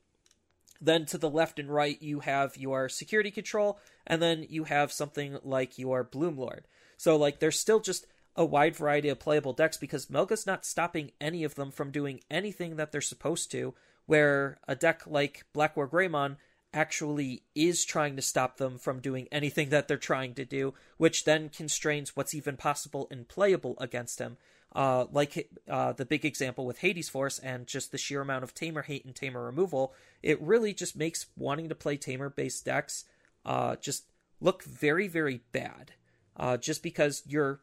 Then 0.81 1.07
to 1.07 1.19
the 1.19 1.31
left 1.31 1.59
and 1.59 1.73
right, 1.73 2.01
you 2.03 2.21
have 2.21 2.57
your 2.57 2.89
security 2.89 3.31
control, 3.31 3.79
and 4.07 4.21
then 4.21 4.45
you 4.49 4.65
have 4.65 4.93
something 4.93 5.39
like 5.43 5.79
your 5.79 6.05
Bloom 6.05 6.37
Lord. 6.37 6.67
So, 6.97 7.17
like, 7.17 7.39
there's 7.39 7.59
still 7.59 7.81
just 7.81 8.07
a 8.37 8.45
wide 8.45 8.77
variety 8.77 9.09
of 9.09 9.19
playable 9.19 9.53
decks 9.53 9.77
because 9.77 10.07
Melga's 10.07 10.47
not 10.47 10.65
stopping 10.65 11.13
any 11.21 11.45
of 11.45 11.55
them 11.55 11.71
from 11.71 11.91
doing 11.91 12.21
anything 12.31 12.77
that 12.77 12.93
they're 12.93 13.01
supposed 13.01 13.51
to, 13.53 13.75
where 14.07 14.59
a 14.67 14.75
deck 14.75 15.03
like 15.07 15.45
Black 15.53 15.77
War 15.77 15.89
Greymon 15.89 16.37
actually 16.73 17.45
is 17.55 17.85
trying 17.85 18.17
to 18.17 18.23
stop 18.23 18.57
them 18.57 18.79
from 18.79 18.99
doing 18.99 19.29
anything 19.31 19.69
that 19.69 19.87
they're 19.87 19.97
trying 19.97 20.35
to 20.35 20.45
do, 20.45 20.75
which 20.97 21.25
then 21.25 21.49
constrains 21.49 22.17
what's 22.17 22.35
even 22.35 22.57
possible 22.57 23.07
and 23.11 23.29
playable 23.29 23.77
against 23.79 24.19
him. 24.19 24.37
Uh, 24.75 25.05
like 25.13 25.49
uh, 25.71 25.93
the 25.93 26.05
big 26.05 26.25
example 26.25 26.67
with 26.67 26.79
Hades 26.79 27.09
Force 27.09 27.39
and 27.39 27.69
just 27.69 27.93
the 27.93 27.99
sheer 27.99 28.21
amount 28.21 28.43
of 28.43 28.55
Tamer 28.55 28.83
hate 28.83 29.05
and 29.05 29.15
Tamer 29.15 29.45
removal, 29.45 29.95
it 30.21 30.43
really 30.43 30.75
just 30.75 30.97
makes 30.97 31.27
wanting 31.37 31.69
to 31.69 31.77
play 31.77 31.97
Tamer 31.97 32.29
based 32.29 32.65
decks 32.65 33.05
uh, 33.45 33.77
just 33.77 34.05
look 34.41 34.63
very, 34.63 35.09
very 35.09 35.41
bad. 35.53 35.93
Uh, 36.37 36.57
just 36.57 36.83
because 36.83 37.23
you're 37.27 37.61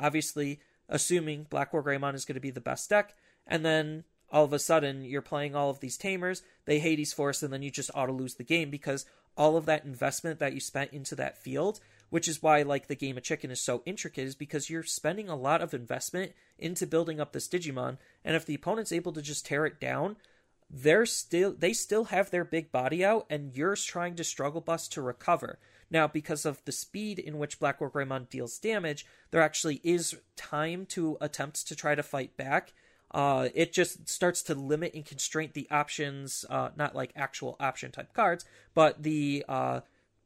obviously 0.00 0.60
assuming 0.88 1.46
Black 1.48 1.72
War 1.72 1.82
Greymon 1.82 2.14
is 2.14 2.24
going 2.24 2.34
to 2.34 2.40
be 2.40 2.50
the 2.50 2.60
best 2.60 2.90
deck, 2.90 3.14
and 3.46 3.64
then 3.64 4.04
all 4.32 4.44
of 4.44 4.52
a 4.52 4.58
sudden 4.58 5.04
you're 5.04 5.22
playing 5.22 5.54
all 5.54 5.70
of 5.70 5.80
these 5.80 5.96
tamers, 5.96 6.42
they 6.64 6.78
Hades 6.78 7.12
Force, 7.12 7.42
and 7.42 7.52
then 7.52 7.62
you 7.62 7.70
just 7.70 7.90
auto 7.94 8.12
lose 8.12 8.34
the 8.34 8.44
game 8.44 8.70
because 8.70 9.06
all 9.36 9.56
of 9.56 9.66
that 9.66 9.84
investment 9.84 10.38
that 10.38 10.54
you 10.54 10.60
spent 10.60 10.92
into 10.92 11.14
that 11.14 11.38
field, 11.38 11.80
which 12.10 12.28
is 12.28 12.42
why 12.42 12.62
like 12.62 12.86
the 12.86 12.96
game 12.96 13.16
of 13.16 13.22
chicken 13.22 13.50
is 13.50 13.60
so 13.60 13.82
intricate, 13.86 14.26
is 14.26 14.34
because 14.34 14.68
you're 14.68 14.82
spending 14.82 15.28
a 15.28 15.36
lot 15.36 15.62
of 15.62 15.72
investment 15.74 16.32
into 16.58 16.86
building 16.86 17.20
up 17.20 17.32
this 17.32 17.48
Digimon, 17.48 17.98
and 18.24 18.36
if 18.36 18.44
the 18.44 18.54
opponent's 18.54 18.92
able 18.92 19.12
to 19.12 19.22
just 19.22 19.46
tear 19.46 19.66
it 19.66 19.80
down, 19.80 20.16
they're 20.68 21.06
still 21.06 21.52
they 21.52 21.72
still 21.72 22.04
have 22.04 22.30
their 22.30 22.44
big 22.44 22.70
body 22.70 23.04
out, 23.04 23.26
and 23.30 23.56
you're 23.56 23.76
trying 23.76 24.14
to 24.16 24.24
struggle 24.24 24.60
bust 24.60 24.92
to 24.92 25.02
recover. 25.02 25.58
Now, 25.90 26.06
because 26.06 26.46
of 26.46 26.64
the 26.64 26.72
speed 26.72 27.18
in 27.18 27.38
which 27.38 27.58
Black 27.58 27.80
War 27.80 27.90
Greymon 27.90 28.28
deals 28.28 28.58
damage, 28.58 29.04
there 29.30 29.42
actually 29.42 29.80
is 29.82 30.16
time 30.36 30.86
to 30.86 31.18
attempt 31.20 31.66
to 31.66 31.74
try 31.74 31.94
to 31.94 32.02
fight 32.02 32.36
back, 32.36 32.72
uh, 33.12 33.48
it 33.54 33.72
just 33.72 34.08
starts 34.08 34.42
to 34.42 34.54
limit 34.54 34.94
and 34.94 35.04
constrain 35.04 35.50
the 35.52 35.66
options, 35.70 36.44
uh, 36.48 36.70
not 36.76 36.94
like 36.94 37.12
actual 37.16 37.56
option 37.58 37.90
type 37.90 38.12
cards, 38.14 38.44
but 38.72 39.02
the 39.02 39.44
uh, 39.48 39.80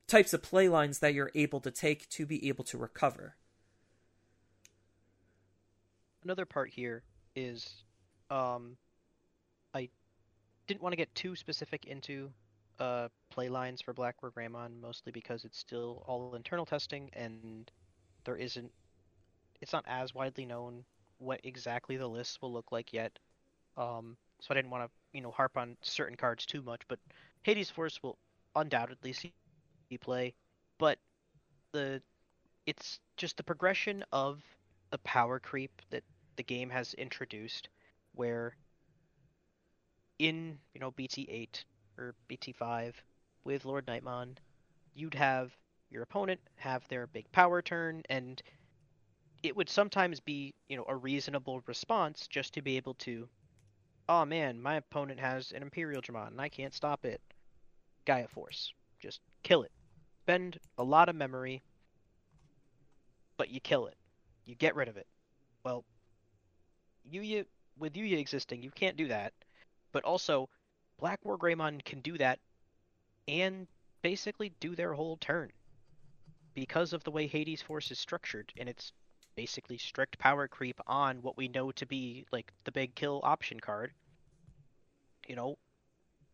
types 0.07 0.35
of 0.35 0.43
play 0.43 0.69
lines 0.69 0.99
that 0.99 1.15
you're 1.15 1.31
able 1.35 1.61
to 1.61 1.71
take 1.71 2.09
to 2.11 2.27
be 2.27 2.47
able 2.49 2.65
to 2.65 2.77
recover. 2.77 3.37
Another 6.23 6.45
part 6.45 6.71
here 6.71 7.03
is 7.35 7.85
um, 8.31 8.77
I 9.73 9.89
didn't 10.67 10.83
want 10.83 10.93
to 10.93 10.97
get 10.97 11.15
too 11.15 11.37
specific 11.37 11.87
into 11.87 12.31
uh, 12.79 13.09
play 13.31 13.49
lines 13.49 13.81
for 13.83 13.93
Black 13.93 14.23
War 14.23 14.33
Greymon, 14.33 14.81
mostly 14.81 15.13
because 15.13 15.45
it's 15.45 15.59
still 15.59 16.03
all 16.07 16.35
internal 16.35 16.67
testing 16.67 17.11
and 17.13 17.71
there 18.25 18.37
isn't, 18.37 18.73
it's 19.61 19.73
not 19.73 19.85
as 19.89 20.15
widely 20.15 20.47
known 20.47 20.85
what 21.19 21.41
exactly 21.45 21.97
the 21.97 22.07
lists 22.09 22.41
will 22.43 22.53
look 22.53 22.73
like 22.73 22.93
yet. 22.93 23.19
Um, 23.77 24.17
so 24.41 24.49
I 24.51 24.55
didn't 24.55 24.71
want 24.71 24.85
to, 24.85 24.91
you 25.13 25.23
know, 25.23 25.31
harp 25.31 25.57
on 25.57 25.77
certain 25.83 26.17
cards 26.17 26.47
too 26.47 26.63
much. 26.63 26.83
But 26.89 26.99
Hades 27.43 27.71
Force 27.71 28.03
will 28.03 28.19
undoubtedly 28.57 29.13
see 29.13 29.33
play, 30.01 30.35
but 30.79 30.99
the 31.73 32.03
it's 32.67 33.01
just 33.17 33.37
the 33.37 33.45
progression 33.45 34.05
of 34.13 34.43
the 34.91 34.99
power 34.99 35.39
creep 35.39 35.83
that 35.91 36.03
the 36.37 36.43
game 36.43 36.71
has 36.71 36.95
introduced, 36.95 37.69
where 38.15 38.57
in 40.19 40.59
you 40.75 40.81
know 40.81 40.91
BT8 40.93 41.65
or 41.99 42.15
BT5 42.29 42.95
with 43.45 43.65
Lord 43.65 43.87
Knightmon, 43.87 44.37
you'd 44.95 45.15
have 45.15 45.57
your 45.91 46.03
opponent 46.03 46.41
have 46.57 46.87
their 46.89 47.07
big 47.07 47.31
power 47.31 47.63
turn 47.63 48.03
and 48.09 48.43
it 49.43 49.55
would 49.55 49.69
sometimes 49.69 50.21
be, 50.21 50.55
you 50.69 50.77
know, 50.77 50.87
a 50.89 50.97
reasonable 50.97 51.63
response 51.67 52.27
just 52.27 52.55
to 52.55 52.63
be 52.63 52.77
able 52.77 52.95
to, 52.95 53.29
oh 54.09 54.25
man, 54.25 54.61
my 54.61 54.77
opponent 54.77 55.21
has 55.21 55.53
an 55.53 55.69
Imperialdramon 55.69 56.29
and 56.29 56.41
I 56.41 56.49
can't 56.49 56.73
stop 56.73 57.05
it. 57.05 57.21
Gaia 58.07 58.27
Force. 58.29 58.73
Just 59.01 59.21
kill 59.43 59.63
it. 59.63 59.73
Spend 60.23 60.59
a 60.79 60.83
lot 60.83 61.11
of 61.11 61.17
memory, 61.17 61.63
but 63.37 63.51
you 63.51 63.61
kill 63.61 63.87
it. 63.87 63.97
You 64.47 64.55
get 64.55 64.75
rid 64.75 64.89
of 64.89 64.97
it. 64.97 65.07
Well, 65.65 65.85
Yuya, 67.11 67.45
with 67.79 67.95
Yuya 67.95 68.19
existing, 68.19 68.63
you 68.63 68.71
can't 68.71 68.97
do 68.97 69.09
that. 69.09 69.33
But 69.93 70.05
also, 70.05 70.49
Black 71.05 71.23
War 71.23 71.37
Greymon 71.37 71.85
can 71.85 72.01
do 72.01 72.17
that 72.17 72.39
and 73.29 73.67
basically 74.01 74.55
do 74.59 74.75
their 74.75 74.95
whole 74.95 75.19
turn 75.19 75.53
because 76.55 76.95
of 76.95 77.05
the 77.05 77.11
way 77.11 77.27
Hades 77.27 77.61
Force 77.61 77.91
is 77.91 77.99
structured, 77.99 78.51
and 78.57 78.71
it's 78.71 78.91
basically 79.37 79.77
strict 79.77 80.19
power 80.19 80.49
creep 80.49 80.81
on 80.87 81.19
what 81.19 81.37
we 81.37 81.47
know 81.49 81.71
to 81.73 81.85
be 81.85 82.25
like 82.33 82.55
the 82.65 82.73
big 82.73 82.95
kill 82.95 83.21
option 83.23 83.61
card. 83.61 83.93
You 85.29 85.37
know, 85.37 85.59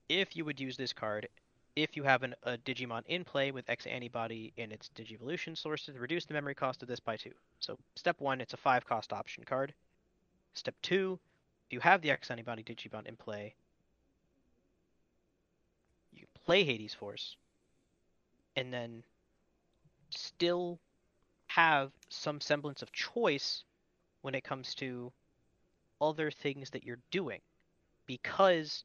if 0.09 0.37
you 0.37 0.45
would 0.45 0.61
use 0.61 0.77
this 0.77 0.93
card, 0.93 1.27
if 1.75 1.97
you 1.97 2.05
have 2.05 2.23
an, 2.23 2.37
a 2.45 2.57
Digimon 2.57 3.03
in 3.07 3.25
play 3.25 3.51
with 3.51 3.69
X 3.69 3.87
antibody 3.87 4.53
in 4.57 4.71
its 4.71 4.89
Digivolution 4.95 5.59
sources, 5.59 5.99
reduce 5.99 6.27
the 6.27 6.35
memory 6.35 6.55
cost 6.55 6.81
of 6.81 6.87
this 6.87 7.01
by 7.01 7.17
two. 7.17 7.33
So 7.59 7.77
step 7.97 8.21
one, 8.21 8.41
it's 8.41 8.55
a 8.55 8.57
five 8.57 8.87
cost 8.87 9.13
option 9.13 9.43
card. 9.43 9.75
Step 10.55 10.77
two, 10.81 11.19
if 11.67 11.73
you 11.73 11.81
have 11.81 12.03
the 12.03 12.13
X 12.13 12.31
antibody 12.31 12.63
Digimon 12.63 13.09
in 13.09 13.17
play, 13.17 13.57
play 16.51 16.65
Hades 16.65 16.95
Force, 16.95 17.37
and 18.57 18.75
then 18.75 19.05
still 20.11 20.81
have 21.47 21.93
some 22.09 22.41
semblance 22.41 22.83
of 22.83 22.91
choice 22.91 23.63
when 24.23 24.35
it 24.35 24.43
comes 24.43 24.75
to 24.75 25.13
other 26.01 26.29
things 26.29 26.71
that 26.71 26.83
you're 26.83 26.99
doing 27.13 27.39
because 28.05 28.83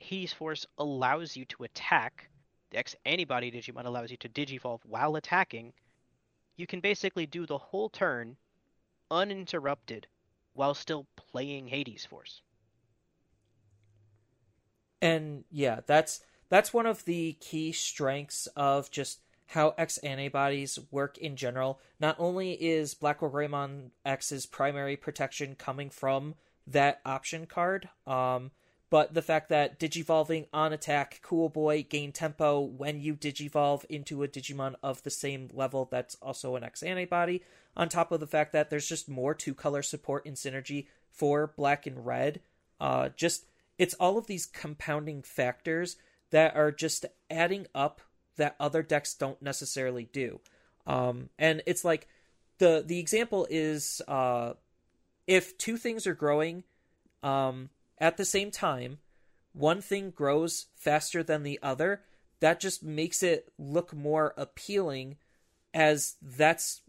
Hades 0.00 0.32
Force 0.32 0.66
allows 0.76 1.36
you 1.36 1.44
to 1.44 1.62
attack. 1.62 2.28
The 2.72 2.78
X 2.78 2.96
antibody 3.06 3.52
Digimon 3.52 3.84
allows 3.84 4.10
you 4.10 4.16
to 4.16 4.28
digivolve 4.28 4.80
while 4.84 5.14
attacking. 5.14 5.74
You 6.56 6.66
can 6.66 6.80
basically 6.80 7.26
do 7.26 7.46
the 7.46 7.58
whole 7.58 7.90
turn 7.90 8.36
uninterrupted 9.08 10.08
while 10.54 10.74
still 10.74 11.06
playing 11.14 11.68
Hades 11.68 12.04
Force. 12.04 12.42
And 15.00 15.44
yeah, 15.52 15.78
that's 15.86 16.22
that's 16.48 16.72
one 16.72 16.86
of 16.86 17.04
the 17.04 17.34
key 17.40 17.72
strengths 17.72 18.46
of 18.56 18.90
just 18.90 19.20
how 19.48 19.74
X 19.78 19.98
antibodies 19.98 20.78
work 20.90 21.16
in 21.18 21.36
general. 21.36 21.80
Not 21.98 22.16
only 22.18 22.52
is 22.52 22.94
Black 22.94 23.22
War 23.22 23.30
Greymon 23.30 23.90
X's 24.04 24.46
primary 24.46 24.96
protection 24.96 25.54
coming 25.54 25.88
from 25.90 26.34
that 26.66 27.00
option 27.06 27.46
card, 27.46 27.88
um, 28.06 28.50
but 28.90 29.14
the 29.14 29.22
fact 29.22 29.48
that 29.50 29.78
digivolving 29.78 30.46
on 30.52 30.72
attack, 30.72 31.20
Cool 31.22 31.48
Boy 31.48 31.82
gain 31.88 32.12
tempo 32.12 32.60
when 32.60 33.00
you 33.00 33.14
digivolve 33.14 33.84
into 33.86 34.22
a 34.22 34.28
Digimon 34.28 34.74
of 34.82 35.02
the 35.02 35.10
same 35.10 35.48
level 35.52 35.88
that's 35.90 36.16
also 36.22 36.56
an 36.56 36.64
X 36.64 36.82
antibody, 36.82 37.42
on 37.76 37.88
top 37.88 38.12
of 38.12 38.20
the 38.20 38.26
fact 38.26 38.52
that 38.52 38.70
there's 38.70 38.88
just 38.88 39.08
more 39.08 39.34
two 39.34 39.54
color 39.54 39.82
support 39.82 40.24
and 40.26 40.36
synergy 40.36 40.86
for 41.10 41.52
black 41.56 41.86
and 41.86 42.04
red. 42.06 42.40
Uh, 42.80 43.10
just 43.16 43.46
it's 43.78 43.94
all 43.94 44.18
of 44.18 44.26
these 44.26 44.46
compounding 44.46 45.22
factors 45.22 45.96
that 46.30 46.56
are 46.56 46.72
just 46.72 47.06
adding 47.30 47.66
up 47.74 48.00
that 48.36 48.56
other 48.58 48.82
decks 48.82 49.14
don't 49.14 49.40
necessarily 49.42 50.08
do. 50.12 50.40
Um, 50.86 51.28
and 51.38 51.62
it's 51.66 51.84
like 51.84 52.08
the 52.58 52.82
the 52.84 52.98
example 52.98 53.46
is 53.50 54.00
uh, 54.08 54.54
if 55.26 55.56
two 55.58 55.76
things 55.76 56.06
are 56.06 56.14
growing 56.14 56.64
um, 57.22 57.70
at 57.98 58.16
the 58.16 58.24
same 58.24 58.50
time, 58.50 58.98
one 59.52 59.80
thing 59.80 60.10
grows 60.10 60.66
faster 60.74 61.22
than 61.22 61.42
the 61.42 61.58
other. 61.62 62.02
That 62.40 62.60
just 62.60 62.84
makes 62.84 63.22
it 63.22 63.52
look 63.58 63.92
more 63.92 64.32
appealing, 64.36 65.16
as 65.74 66.14
that's 66.22 66.82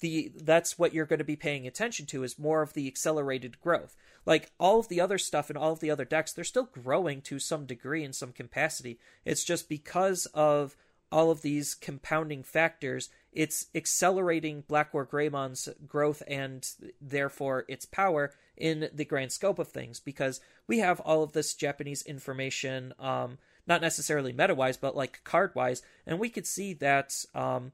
the 0.00 0.32
that's 0.34 0.78
what 0.78 0.94
you're 0.94 1.06
going 1.06 1.18
to 1.18 1.24
be 1.24 1.36
paying 1.36 1.66
attention 1.66 2.06
to 2.06 2.22
is 2.22 2.38
more 2.38 2.62
of 2.62 2.72
the 2.72 2.86
accelerated 2.86 3.60
growth. 3.60 3.96
Like 4.26 4.52
all 4.58 4.80
of 4.80 4.88
the 4.88 5.00
other 5.00 5.18
stuff 5.18 5.50
and 5.50 5.58
all 5.58 5.72
of 5.72 5.80
the 5.80 5.90
other 5.90 6.04
decks, 6.04 6.32
they're 6.32 6.44
still 6.44 6.68
growing 6.72 7.22
to 7.22 7.38
some 7.38 7.66
degree 7.66 8.04
in 8.04 8.12
some 8.12 8.32
capacity. 8.32 8.98
It's 9.24 9.44
just 9.44 9.68
because 9.68 10.26
of 10.26 10.76
all 11.12 11.30
of 11.30 11.42
these 11.42 11.74
compounding 11.74 12.42
factors, 12.42 13.08
it's 13.32 13.66
accelerating 13.74 14.64
Black 14.66 14.94
War 14.94 15.06
Greymon's 15.06 15.68
growth 15.86 16.22
and 16.28 16.68
therefore 17.00 17.64
its 17.68 17.84
power 17.84 18.32
in 18.56 18.88
the 18.92 19.04
grand 19.04 19.32
scope 19.32 19.58
of 19.58 19.68
things 19.68 19.98
because 20.00 20.40
we 20.66 20.78
have 20.78 21.00
all 21.00 21.22
of 21.22 21.32
this 21.32 21.54
Japanese 21.54 22.02
information, 22.02 22.92
um, 22.98 23.38
not 23.66 23.80
necessarily 23.80 24.32
meta 24.32 24.54
wise, 24.54 24.76
but 24.76 24.96
like 24.96 25.24
card 25.24 25.52
wise, 25.54 25.82
and 26.06 26.18
we 26.18 26.28
could 26.28 26.46
see 26.46 26.74
that 26.74 27.24
um, 27.34 27.72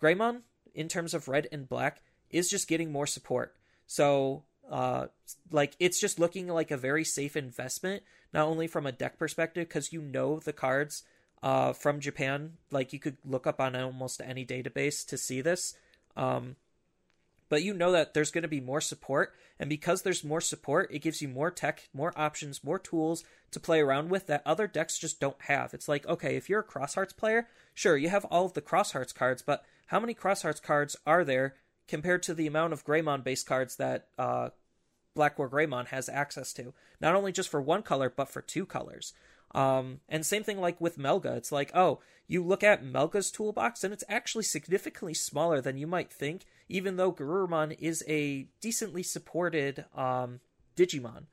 Greymon, 0.00 0.42
in 0.74 0.88
terms 0.88 1.14
of 1.14 1.28
red 1.28 1.48
and 1.52 1.68
black, 1.68 2.02
is 2.30 2.48
just 2.48 2.68
getting 2.68 2.92
more 2.92 3.06
support. 3.06 3.56
So, 3.86 4.44
uh, 4.70 5.06
like, 5.50 5.74
it's 5.80 6.00
just 6.00 6.18
looking 6.18 6.48
like 6.48 6.70
a 6.70 6.76
very 6.76 7.04
safe 7.04 7.36
investment, 7.36 8.02
not 8.32 8.46
only 8.46 8.66
from 8.66 8.86
a 8.86 8.92
deck 8.92 9.18
perspective, 9.18 9.68
because 9.68 9.92
you 9.92 10.00
know 10.00 10.38
the 10.38 10.52
cards 10.52 11.02
uh, 11.42 11.72
from 11.72 12.00
Japan. 12.00 12.52
Like 12.70 12.92
you 12.92 12.98
could 12.98 13.16
look 13.24 13.46
up 13.46 13.60
on 13.60 13.74
almost 13.76 14.20
any 14.24 14.44
database 14.44 15.06
to 15.06 15.16
see 15.16 15.40
this. 15.40 15.74
Um, 16.16 16.56
but 17.48 17.64
you 17.64 17.74
know 17.74 17.90
that 17.92 18.14
there's 18.14 18.30
going 18.30 18.42
to 18.42 18.48
be 18.48 18.60
more 18.60 18.80
support, 18.80 19.34
and 19.58 19.68
because 19.68 20.02
there's 20.02 20.22
more 20.22 20.40
support, 20.40 20.88
it 20.92 21.00
gives 21.00 21.20
you 21.20 21.26
more 21.26 21.50
tech, 21.50 21.88
more 21.92 22.12
options, 22.16 22.62
more 22.62 22.78
tools 22.78 23.24
to 23.50 23.58
play 23.58 23.80
around 23.80 24.08
with 24.08 24.28
that 24.28 24.42
other 24.46 24.68
decks 24.68 24.96
just 24.96 25.18
don't 25.18 25.40
have. 25.42 25.74
It's 25.74 25.88
like, 25.88 26.06
okay, 26.06 26.36
if 26.36 26.48
you're 26.48 26.60
a 26.60 26.64
Cross 26.64 26.94
Hearts 26.94 27.12
player, 27.12 27.48
sure, 27.74 27.96
you 27.96 28.08
have 28.08 28.24
all 28.26 28.44
of 28.44 28.52
the 28.52 28.60
Cross 28.60 28.92
Hearts 28.92 29.12
cards, 29.12 29.42
but 29.42 29.64
how 29.90 29.98
many 29.98 30.14
Cross 30.14 30.42
Hearts 30.42 30.60
cards 30.60 30.94
are 31.04 31.24
there 31.24 31.56
compared 31.88 32.22
to 32.22 32.34
the 32.34 32.46
amount 32.46 32.72
of 32.72 32.84
Greymon 32.84 33.24
based 33.24 33.44
cards 33.44 33.74
that 33.76 34.06
uh, 34.16 34.50
Black 35.16 35.36
War 35.36 35.50
Greymon 35.50 35.88
has 35.88 36.08
access 36.08 36.52
to? 36.52 36.72
Not 37.00 37.16
only 37.16 37.32
just 37.32 37.48
for 37.48 37.60
one 37.60 37.82
color, 37.82 38.08
but 38.08 38.28
for 38.28 38.40
two 38.40 38.66
colors. 38.66 39.12
Um, 39.52 39.98
and 40.08 40.24
same 40.24 40.44
thing 40.44 40.60
like 40.60 40.80
with 40.80 40.96
Melga. 40.96 41.36
It's 41.36 41.50
like, 41.50 41.72
oh, 41.74 41.98
you 42.28 42.44
look 42.44 42.62
at 42.62 42.84
Melga's 42.84 43.32
toolbox 43.32 43.82
and 43.82 43.92
it's 43.92 44.04
actually 44.08 44.44
significantly 44.44 45.12
smaller 45.12 45.60
than 45.60 45.76
you 45.76 45.88
might 45.88 46.12
think, 46.12 46.44
even 46.68 46.94
though 46.94 47.12
Garurumon 47.12 47.76
is 47.80 48.04
a 48.06 48.46
decently 48.60 49.02
supported 49.02 49.86
um, 49.96 50.38
Digimon. 50.76 51.24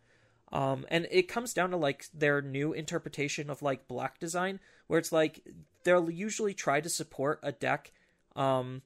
Um, 0.51 0.84
and 0.89 1.08
it 1.12 1.28
comes 1.28 1.53
down 1.53 1.70
to 1.70 1.78
like 1.78 2.08
their 2.12 2.41
new 2.41 2.74
interpretation 2.74 3.51
of 3.51 3.62
like 3.62 3.88
block 3.88 4.18
design, 4.18 4.60
where 4.88 4.97
it's 4.97 5.12
like 5.12 5.47
they'll 5.84 6.10
usually 6.10 6.55
try 6.55 6.82
to 6.82 6.89
support 6.89 7.39
a 7.43 7.51
deck 7.51 7.91
um, 8.38 8.81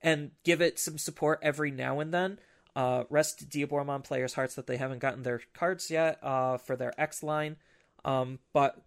and 0.00 0.30
give 0.44 0.60
it 0.60 0.78
some 0.78 0.98
support 0.98 1.40
every 1.42 1.70
now 1.70 1.98
and 2.00 2.14
then. 2.14 2.38
Uh, 2.76 3.04
rest 3.08 3.48
Diaboromon 3.48 4.04
players' 4.04 4.34
hearts 4.34 4.54
that 4.54 4.66
they 4.66 4.76
haven't 4.76 4.98
gotten 4.98 5.22
their 5.22 5.40
cards 5.54 5.90
yet 5.90 6.18
uh, 6.22 6.58
for 6.58 6.76
their 6.76 6.92
X 7.00 7.22
line. 7.22 7.56
Um, 8.04 8.38
but 8.52 8.80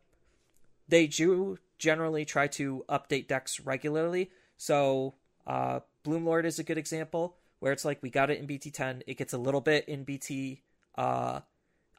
they 0.87 1.07
do 1.07 1.57
generally 1.79 2.23
try 2.23 2.47
to 2.47 2.85
update 2.87 3.27
decks 3.27 3.59
regularly. 3.59 4.29
So 4.57 5.15
uh, 5.47 5.79
Bloomlord 6.05 6.45
is 6.45 6.59
a 6.59 6.63
good 6.63 6.77
example 6.77 7.35
where 7.59 7.73
it's 7.73 7.85
like 7.85 8.01
we 8.01 8.09
got 8.09 8.29
it 8.29 8.39
in 8.39 8.47
BT10, 8.47 9.01
it 9.07 9.17
gets 9.17 9.33
a 9.33 9.37
little 9.37 9.61
bit 9.61 9.87
in 9.87 10.03
BT 10.03 10.61
uh, 10.95 11.41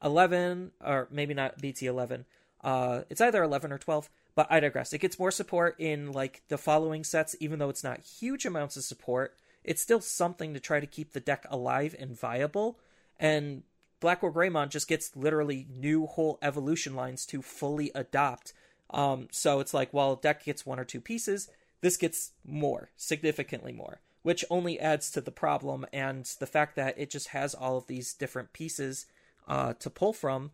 11, 0.03 0.73
or 0.85 1.09
maybe 1.11 1.35
not 1.35 1.61
BT 1.61 1.87
11. 1.87 2.25
Uh, 2.63 3.03
it's 3.11 3.21
either 3.21 3.43
11 3.43 3.73
or 3.73 3.79
12, 3.79 4.09
but 4.41 4.47
I 4.49 4.59
digress. 4.59 4.95
It 4.95 5.03
gets 5.03 5.19
more 5.19 5.31
support 5.31 5.77
in 5.79 6.13
like 6.13 6.41
the 6.49 6.57
following 6.57 7.05
sets, 7.05 7.37
even 7.41 7.59
though 7.59 7.69
it's 7.69 7.85
not 7.85 8.01
huge 8.01 8.47
amounts 8.47 8.75
of 8.75 8.85
support. 8.85 9.37
It's 9.65 9.83
still 9.83 10.01
something 10.01 10.55
to 10.55 10.61
try 10.61 10.81
to 10.81 10.87
keep 10.87 11.13
the 11.13 11.21
deck 11.21 11.45
alive 11.51 11.95
and 11.99 12.19
viable. 12.19 12.79
And 13.19 13.65
Black 14.01 14.23
War 14.23 14.33
Greymon 14.33 14.71
just 14.71 14.89
gets 14.89 15.15
literally 15.15 15.67
new 15.71 16.07
whole 16.07 16.39
evolution 16.41 16.95
lines 16.95 17.27
to 17.27 17.43
fully 17.43 17.91
adopt. 17.95 18.55
Um, 18.89 19.29
so 19.31 19.61
it's 19.61 19.75
like, 19.75 19.93
while 19.93 20.17
deck 20.17 20.43
gets 20.43 20.65
one 20.65 20.81
or 20.81 20.87
two 20.87 21.03
pieces, 21.03 21.51
this 21.83 21.99
gets 21.99 22.33
more, 22.43 22.89
significantly 22.97 23.73
more, 23.73 24.01
which 24.23 24.43
only 24.49 24.81
adds 24.81 25.11
to 25.11 25.21
the 25.21 25.31
problem 25.31 25.85
and 25.93 26.25
the 26.41 26.47
fact 26.47 26.77
that 26.77 26.99
it 26.99 27.11
just 27.11 27.29
has 27.29 27.55
all 27.55 27.77
of 27.77 27.89
these 27.89 28.15
different 28.15 28.55
pieces 28.55 29.05
uh, 29.47 29.75
to 29.75 29.91
pull 29.91 30.15
from 30.15 30.53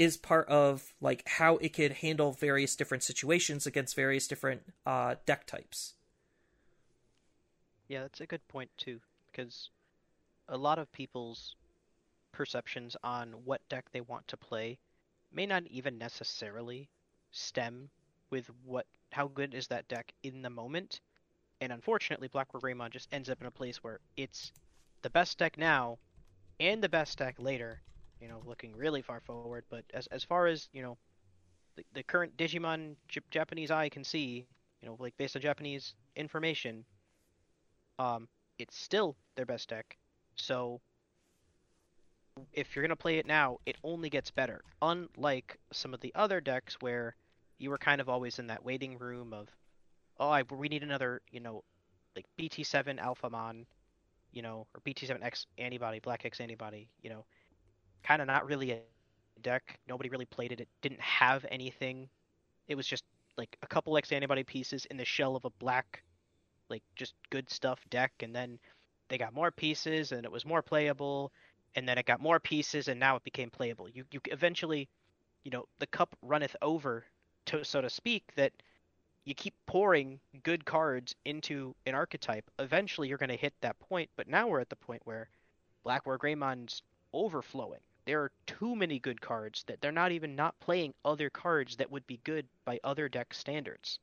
is 0.00 0.16
part 0.16 0.48
of 0.48 0.94
like 1.02 1.22
how 1.28 1.58
it 1.58 1.74
could 1.74 1.92
handle 1.92 2.32
various 2.32 2.74
different 2.74 3.02
situations 3.02 3.66
against 3.66 3.94
various 3.94 4.26
different 4.26 4.62
uh, 4.86 5.16
deck 5.26 5.46
types. 5.46 5.92
Yeah, 7.86 8.00
that's 8.00 8.22
a 8.22 8.26
good 8.26 8.48
point 8.48 8.70
too, 8.78 9.00
because 9.30 9.68
a 10.48 10.56
lot 10.56 10.78
of 10.78 10.90
people's 10.90 11.54
perceptions 12.32 12.96
on 13.04 13.34
what 13.44 13.60
deck 13.68 13.84
they 13.92 14.00
want 14.00 14.26
to 14.28 14.38
play 14.38 14.78
may 15.34 15.44
not 15.44 15.66
even 15.66 15.98
necessarily 15.98 16.88
stem 17.30 17.90
with 18.30 18.50
what 18.64 18.86
how 19.12 19.28
good 19.28 19.52
is 19.52 19.66
that 19.66 19.86
deck 19.86 20.14
in 20.22 20.40
the 20.40 20.48
moment. 20.48 21.00
And 21.60 21.72
unfortunately, 21.72 22.28
Black 22.28 22.54
War 22.54 22.62
Greymon 22.62 22.88
just 22.88 23.12
ends 23.12 23.28
up 23.28 23.42
in 23.42 23.46
a 23.46 23.50
place 23.50 23.84
where 23.84 24.00
it's 24.16 24.50
the 25.02 25.10
best 25.10 25.36
deck 25.36 25.58
now 25.58 25.98
and 26.58 26.82
the 26.82 26.88
best 26.88 27.18
deck 27.18 27.34
later, 27.38 27.82
you 28.20 28.28
know, 28.28 28.42
looking 28.44 28.76
really 28.76 29.02
far 29.02 29.20
forward. 29.20 29.64
But 29.70 29.84
as 29.94 30.06
as 30.08 30.24
far 30.24 30.46
as 30.46 30.68
you 30.72 30.82
know, 30.82 30.98
the, 31.76 31.84
the 31.94 32.02
current 32.02 32.36
Digimon 32.36 32.96
J- 33.08 33.20
Japanese 33.30 33.70
eye 33.70 33.88
can 33.88 34.04
see, 34.04 34.46
you 34.82 34.88
know, 34.88 34.96
like 34.98 35.16
based 35.16 35.36
on 35.36 35.42
Japanese 35.42 35.94
information, 36.16 36.84
um, 37.98 38.28
it's 38.58 38.76
still 38.76 39.16
their 39.36 39.46
best 39.46 39.68
deck. 39.68 39.96
So 40.36 40.80
if 42.52 42.74
you're 42.74 42.82
gonna 42.82 42.96
play 42.96 43.18
it 43.18 43.26
now, 43.26 43.58
it 43.66 43.76
only 43.84 44.10
gets 44.10 44.30
better. 44.30 44.62
Unlike 44.82 45.58
some 45.72 45.94
of 45.94 46.00
the 46.00 46.12
other 46.14 46.40
decks 46.40 46.76
where 46.80 47.14
you 47.58 47.70
were 47.70 47.78
kind 47.78 48.00
of 48.00 48.08
always 48.08 48.38
in 48.38 48.46
that 48.48 48.64
waiting 48.64 48.98
room 48.98 49.32
of, 49.32 49.48
oh, 50.18 50.30
I, 50.30 50.42
we 50.42 50.68
need 50.68 50.82
another, 50.82 51.20
you 51.30 51.40
know, 51.40 51.62
like 52.16 52.26
BT7 52.38 52.98
Alphamon, 52.98 53.66
you 54.32 54.42
know, 54.42 54.66
or 54.74 54.80
BT7X 54.86 55.46
antibody, 55.58 55.98
Black 56.00 56.24
X 56.24 56.40
antibody, 56.40 56.88
you 57.02 57.10
know, 57.10 57.24
kind 58.02 58.20
of 58.20 58.26
not 58.26 58.46
really 58.46 58.72
a 58.72 58.80
deck. 59.42 59.78
Nobody 59.88 60.08
really 60.08 60.26
played 60.26 60.52
it. 60.52 60.60
It 60.60 60.68
didn't 60.82 61.00
have 61.00 61.46
anything. 61.50 62.08
It 62.68 62.74
was 62.74 62.86
just 62.86 63.04
like 63.36 63.56
a 63.62 63.66
couple 63.66 63.96
X 63.96 64.12
antibody 64.12 64.44
pieces 64.44 64.86
in 64.86 64.96
the 64.96 65.04
shell 65.04 65.36
of 65.36 65.44
a 65.44 65.50
black, 65.58 66.02
like 66.68 66.82
just 66.94 67.14
good 67.30 67.50
stuff 67.50 67.80
deck, 67.90 68.12
and 68.20 68.34
then 68.34 68.58
they 69.10 69.18
got 69.18 69.34
more 69.34 69.50
pieces 69.50 70.12
and 70.12 70.24
it 70.24 70.32
was 70.32 70.46
more 70.46 70.62
playable 70.62 71.32
and 71.74 71.86
then 71.86 71.98
it 71.98 72.06
got 72.06 72.20
more 72.20 72.40
pieces 72.40 72.88
and 72.88 72.98
now 72.98 73.16
it 73.16 73.24
became 73.24 73.50
playable 73.50 73.88
you 73.88 74.04
you 74.12 74.20
eventually 74.26 74.88
you 75.44 75.50
know 75.50 75.66
the 75.80 75.86
cup 75.88 76.16
runneth 76.22 76.56
over 76.62 77.04
to 77.44 77.62
so 77.64 77.80
to 77.80 77.90
speak 77.90 78.24
that 78.36 78.52
you 79.24 79.34
keep 79.34 79.54
pouring 79.66 80.18
good 80.42 80.64
cards 80.64 81.14
into 81.24 81.74
an 81.86 81.94
archetype 81.94 82.48
eventually 82.58 83.08
you're 83.08 83.18
going 83.18 83.28
to 83.28 83.36
hit 83.36 83.52
that 83.60 83.78
point 83.80 84.08
but 84.16 84.28
now 84.28 84.48
we're 84.48 84.60
at 84.60 84.70
the 84.70 84.76
point 84.76 85.02
where 85.04 85.28
black 85.84 86.06
war 86.06 86.18
greymon's 86.18 86.82
overflowing 87.12 87.80
there 88.10 88.22
are 88.22 88.32
too 88.44 88.74
many 88.74 88.98
good 88.98 89.20
cards 89.20 89.62
that 89.68 89.80
they're 89.80 89.92
not 89.92 90.10
even 90.10 90.34
not 90.34 90.58
playing 90.58 90.92
other 91.04 91.30
cards 91.30 91.76
that 91.76 91.92
would 91.92 92.04
be 92.08 92.18
good 92.24 92.44
by 92.64 92.80
other 92.82 93.08
deck 93.08 93.32
standards 93.32 94.00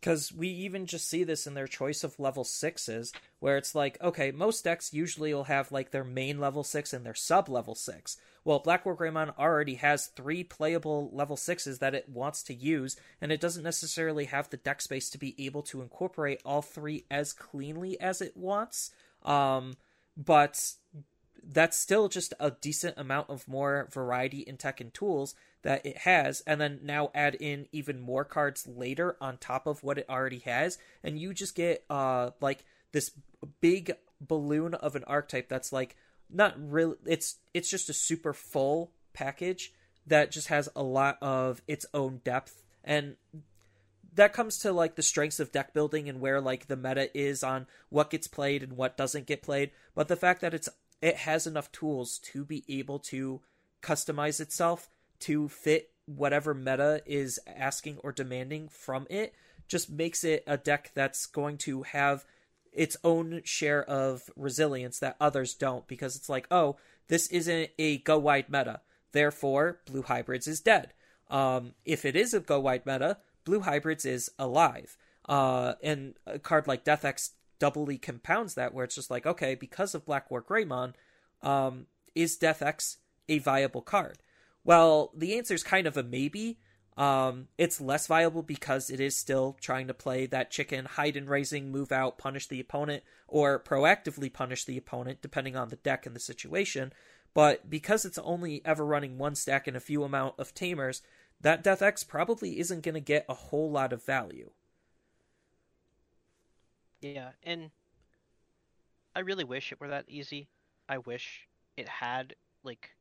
because 0.00 0.32
we 0.32 0.48
even 0.48 0.84
just 0.84 1.08
see 1.08 1.22
this 1.22 1.46
in 1.46 1.54
their 1.54 1.68
choice 1.68 2.02
of 2.02 2.18
level 2.18 2.42
sixes, 2.44 3.12
where 3.38 3.56
it's 3.56 3.76
like, 3.76 4.00
okay, 4.02 4.32
most 4.32 4.64
decks 4.64 4.92
usually 4.92 5.32
will 5.32 5.44
have 5.44 5.70
like 5.70 5.90
their 5.90 6.02
main 6.02 6.40
level 6.40 6.64
six 6.64 6.92
and 6.92 7.06
their 7.06 7.14
sub 7.14 7.48
level 7.48 7.76
six. 7.76 8.16
Well, 8.44 8.58
Black 8.58 8.84
War 8.84 8.96
Greymon 8.96 9.36
already 9.38 9.74
has 9.76 10.06
three 10.06 10.42
playable 10.42 11.10
level 11.12 11.36
sixes 11.36 11.78
that 11.78 11.94
it 11.94 12.08
wants 12.08 12.42
to 12.44 12.54
use, 12.54 12.96
and 13.20 13.30
it 13.30 13.40
doesn't 13.40 13.64
necessarily 13.64 14.24
have 14.26 14.50
the 14.50 14.56
deck 14.56 14.80
space 14.80 15.10
to 15.10 15.18
be 15.18 15.34
able 15.44 15.62
to 15.62 15.82
incorporate 15.82 16.42
all 16.44 16.62
three 16.62 17.04
as 17.08 17.32
cleanly 17.32 18.00
as 18.00 18.20
it 18.20 18.36
wants. 18.36 18.90
Um, 19.24 19.74
but 20.16 20.74
that's 21.46 21.78
still 21.78 22.08
just 22.08 22.34
a 22.40 22.50
decent 22.50 22.94
amount 22.98 23.30
of 23.30 23.48
more 23.48 23.88
variety 23.92 24.40
in 24.40 24.56
tech 24.56 24.80
and 24.80 24.92
tools 24.92 25.34
that 25.62 25.84
it 25.84 25.98
has 25.98 26.42
and 26.46 26.60
then 26.60 26.80
now 26.82 27.10
add 27.14 27.34
in 27.34 27.66
even 27.72 28.00
more 28.00 28.24
cards 28.24 28.66
later 28.66 29.16
on 29.20 29.36
top 29.36 29.66
of 29.66 29.82
what 29.82 29.98
it 29.98 30.06
already 30.08 30.38
has 30.40 30.78
and 31.02 31.18
you 31.18 31.34
just 31.34 31.54
get 31.54 31.84
uh 31.90 32.30
like 32.40 32.64
this 32.92 33.10
big 33.60 33.92
balloon 34.20 34.74
of 34.74 34.96
an 34.96 35.04
archetype 35.04 35.48
that's 35.48 35.72
like 35.72 35.96
not 36.30 36.54
really 36.58 36.96
it's 37.06 37.36
it's 37.54 37.70
just 37.70 37.88
a 37.88 37.94
super 37.94 38.32
full 38.32 38.92
package 39.12 39.72
that 40.06 40.30
just 40.30 40.48
has 40.48 40.68
a 40.74 40.82
lot 40.82 41.18
of 41.20 41.60
its 41.66 41.86
own 41.92 42.20
depth 42.24 42.62
and 42.84 43.16
that 44.14 44.32
comes 44.32 44.58
to 44.58 44.72
like 44.72 44.96
the 44.96 45.02
strengths 45.02 45.38
of 45.38 45.52
deck 45.52 45.72
building 45.72 46.08
and 46.08 46.20
where 46.20 46.40
like 46.40 46.66
the 46.66 46.76
meta 46.76 47.16
is 47.16 47.42
on 47.42 47.66
what 47.88 48.10
gets 48.10 48.26
played 48.26 48.62
and 48.62 48.72
what 48.72 48.96
doesn't 48.96 49.26
get 49.26 49.42
played 49.42 49.70
but 49.94 50.08
the 50.08 50.16
fact 50.16 50.40
that 50.40 50.54
it's 50.54 50.68
it 51.00 51.16
has 51.16 51.46
enough 51.46 51.70
tools 51.72 52.18
to 52.18 52.44
be 52.44 52.64
able 52.68 52.98
to 52.98 53.40
customize 53.82 54.40
itself 54.40 54.90
to 55.20 55.48
fit 55.48 55.90
whatever 56.06 56.54
meta 56.54 57.02
is 57.06 57.38
asking 57.46 57.98
or 57.98 58.12
demanding 58.12 58.68
from 58.68 59.06
it 59.10 59.34
just 59.68 59.90
makes 59.90 60.24
it 60.24 60.42
a 60.46 60.56
deck 60.56 60.90
that's 60.94 61.26
going 61.26 61.58
to 61.58 61.82
have 61.82 62.24
its 62.72 62.96
own 63.04 63.42
share 63.44 63.84
of 63.84 64.30
resilience 64.36 64.98
that 64.98 65.16
others 65.20 65.54
don't 65.54 65.86
because 65.86 66.16
it's 66.16 66.28
like, 66.28 66.46
oh, 66.50 66.76
this 67.08 67.26
isn't 67.28 67.70
a 67.78 67.98
go 67.98 68.18
wide 68.18 68.48
meta. 68.48 68.80
Therefore, 69.12 69.80
blue 69.86 70.02
hybrids 70.02 70.46
is 70.46 70.60
dead. 70.60 70.92
Um, 71.30 71.74
if 71.84 72.04
it 72.04 72.16
is 72.16 72.34
a 72.34 72.40
go 72.40 72.60
wide 72.60 72.86
meta, 72.86 73.18
blue 73.44 73.60
hybrids 73.60 74.04
is 74.04 74.30
alive. 74.38 74.96
Uh, 75.28 75.74
and 75.82 76.14
a 76.26 76.38
card 76.38 76.66
like 76.66 76.84
Death 76.84 77.04
X 77.04 77.32
doubly 77.58 77.98
compounds 77.98 78.54
that, 78.54 78.72
where 78.72 78.84
it's 78.84 78.94
just 78.94 79.10
like, 79.10 79.26
okay, 79.26 79.54
because 79.54 79.94
of 79.94 80.06
Black 80.06 80.30
War 80.30 80.42
Greymon, 80.42 80.94
um, 81.42 81.86
is 82.14 82.36
Death 82.36 82.62
X 82.62 82.98
a 83.28 83.38
viable 83.38 83.82
card? 83.82 84.18
Well, 84.64 85.12
the 85.16 85.36
answer 85.38 85.54
is 85.54 85.62
kind 85.62 85.86
of 85.86 85.96
a 85.96 86.02
maybe. 86.02 86.58
Um, 86.96 87.46
it's 87.56 87.80
less 87.80 88.08
viable 88.08 88.42
because 88.42 88.90
it 88.90 88.98
is 88.98 89.14
still 89.14 89.56
trying 89.60 89.86
to 89.86 89.94
play 89.94 90.26
that 90.26 90.50
chicken 90.50 90.84
hide 90.84 91.16
and 91.16 91.28
raising, 91.28 91.70
move 91.70 91.92
out, 91.92 92.18
punish 92.18 92.48
the 92.48 92.58
opponent, 92.58 93.04
or 93.28 93.62
proactively 93.62 94.32
punish 94.32 94.64
the 94.64 94.76
opponent, 94.76 95.22
depending 95.22 95.54
on 95.54 95.68
the 95.68 95.76
deck 95.76 96.06
and 96.06 96.16
the 96.16 96.20
situation. 96.20 96.92
But 97.34 97.70
because 97.70 98.04
it's 98.04 98.18
only 98.18 98.62
ever 98.64 98.84
running 98.84 99.16
one 99.16 99.36
stack 99.36 99.68
and 99.68 99.76
a 99.76 99.80
few 99.80 100.02
amount 100.02 100.34
of 100.38 100.54
tamers, 100.54 101.02
that 101.40 101.62
Death 101.62 101.82
X 101.82 102.02
probably 102.02 102.58
isn't 102.58 102.82
going 102.82 102.96
to 102.96 103.00
get 103.00 103.26
a 103.28 103.34
whole 103.34 103.70
lot 103.70 103.92
of 103.92 104.04
value. 104.04 104.50
Yeah, 107.00 107.32
and 107.42 107.70
I 109.14 109.20
really 109.20 109.44
wish 109.44 109.70
it 109.70 109.80
were 109.80 109.88
that 109.88 110.08
easy. 110.08 110.48
I 110.88 110.96
wish 110.98 111.46
it 111.76 111.86
had 111.88 112.34
like 112.62 112.96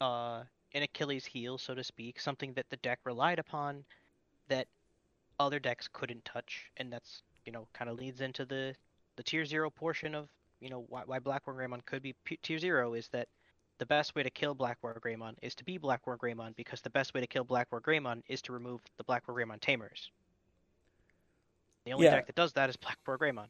uh 0.00 0.44
an 0.74 0.82
Achilles 0.82 1.26
heel, 1.26 1.58
so 1.58 1.74
to 1.74 1.84
speak, 1.84 2.20
something 2.20 2.54
that 2.54 2.70
the 2.70 2.76
deck 2.78 3.00
relied 3.04 3.38
upon 3.38 3.84
that 4.48 4.68
other 5.40 5.60
decks 5.60 5.88
couldn't 5.92 6.24
touch, 6.24 6.70
and 6.78 6.92
that's 6.92 7.22
you 7.46 7.52
know 7.52 7.68
kind 7.74 7.90
of 7.90 7.98
leads 7.98 8.20
into 8.22 8.44
the 8.46 8.76
the 9.16 9.22
tier 9.24 9.44
zero 9.44 9.70
portion 9.70 10.14
of 10.14 10.28
you 10.60 10.70
know 10.70 10.80
why, 10.88 11.04
why 11.06 11.18
Black 11.20 11.46
War 11.46 11.56
Greymon 11.56 11.84
could 11.86 12.02
be 12.02 12.14
p- 12.24 12.38
tier 12.42 12.58
zero 12.58 12.94
is 12.94 13.08
that 13.08 13.28
the 13.78 13.86
best 13.86 14.14
way 14.14 14.22
to 14.24 14.30
kill 14.30 14.54
Black 14.54 14.78
War 14.82 15.00
Greymon 15.04 15.36
is 15.42 15.54
to 15.56 15.64
be 15.64 15.78
Black 15.78 16.06
War 16.06 16.18
Greymon 16.18 16.56
because 16.56 16.80
the 16.82 16.90
best 16.90 17.14
way 17.14 17.20
to 17.22 17.26
kill 17.28 17.44
Black 17.44 17.72
War 17.72 17.80
Greymon 17.80 18.22
is 18.28 18.42
to 18.42 18.52
remove 18.52 18.82
the 18.98 19.04
Black 19.04 19.28
War 19.28 19.36
Greymon 19.38 19.60
tamers. 19.60 20.10
The 21.84 21.92
only 21.92 22.06
Yeah. 22.06 22.16
deck 22.16 22.26
that 22.26 22.34
does 22.36 22.52
that 22.54 22.70
is 22.70 22.76
Black 22.76 22.98
War 23.06 23.18
Greymon. 23.18 23.48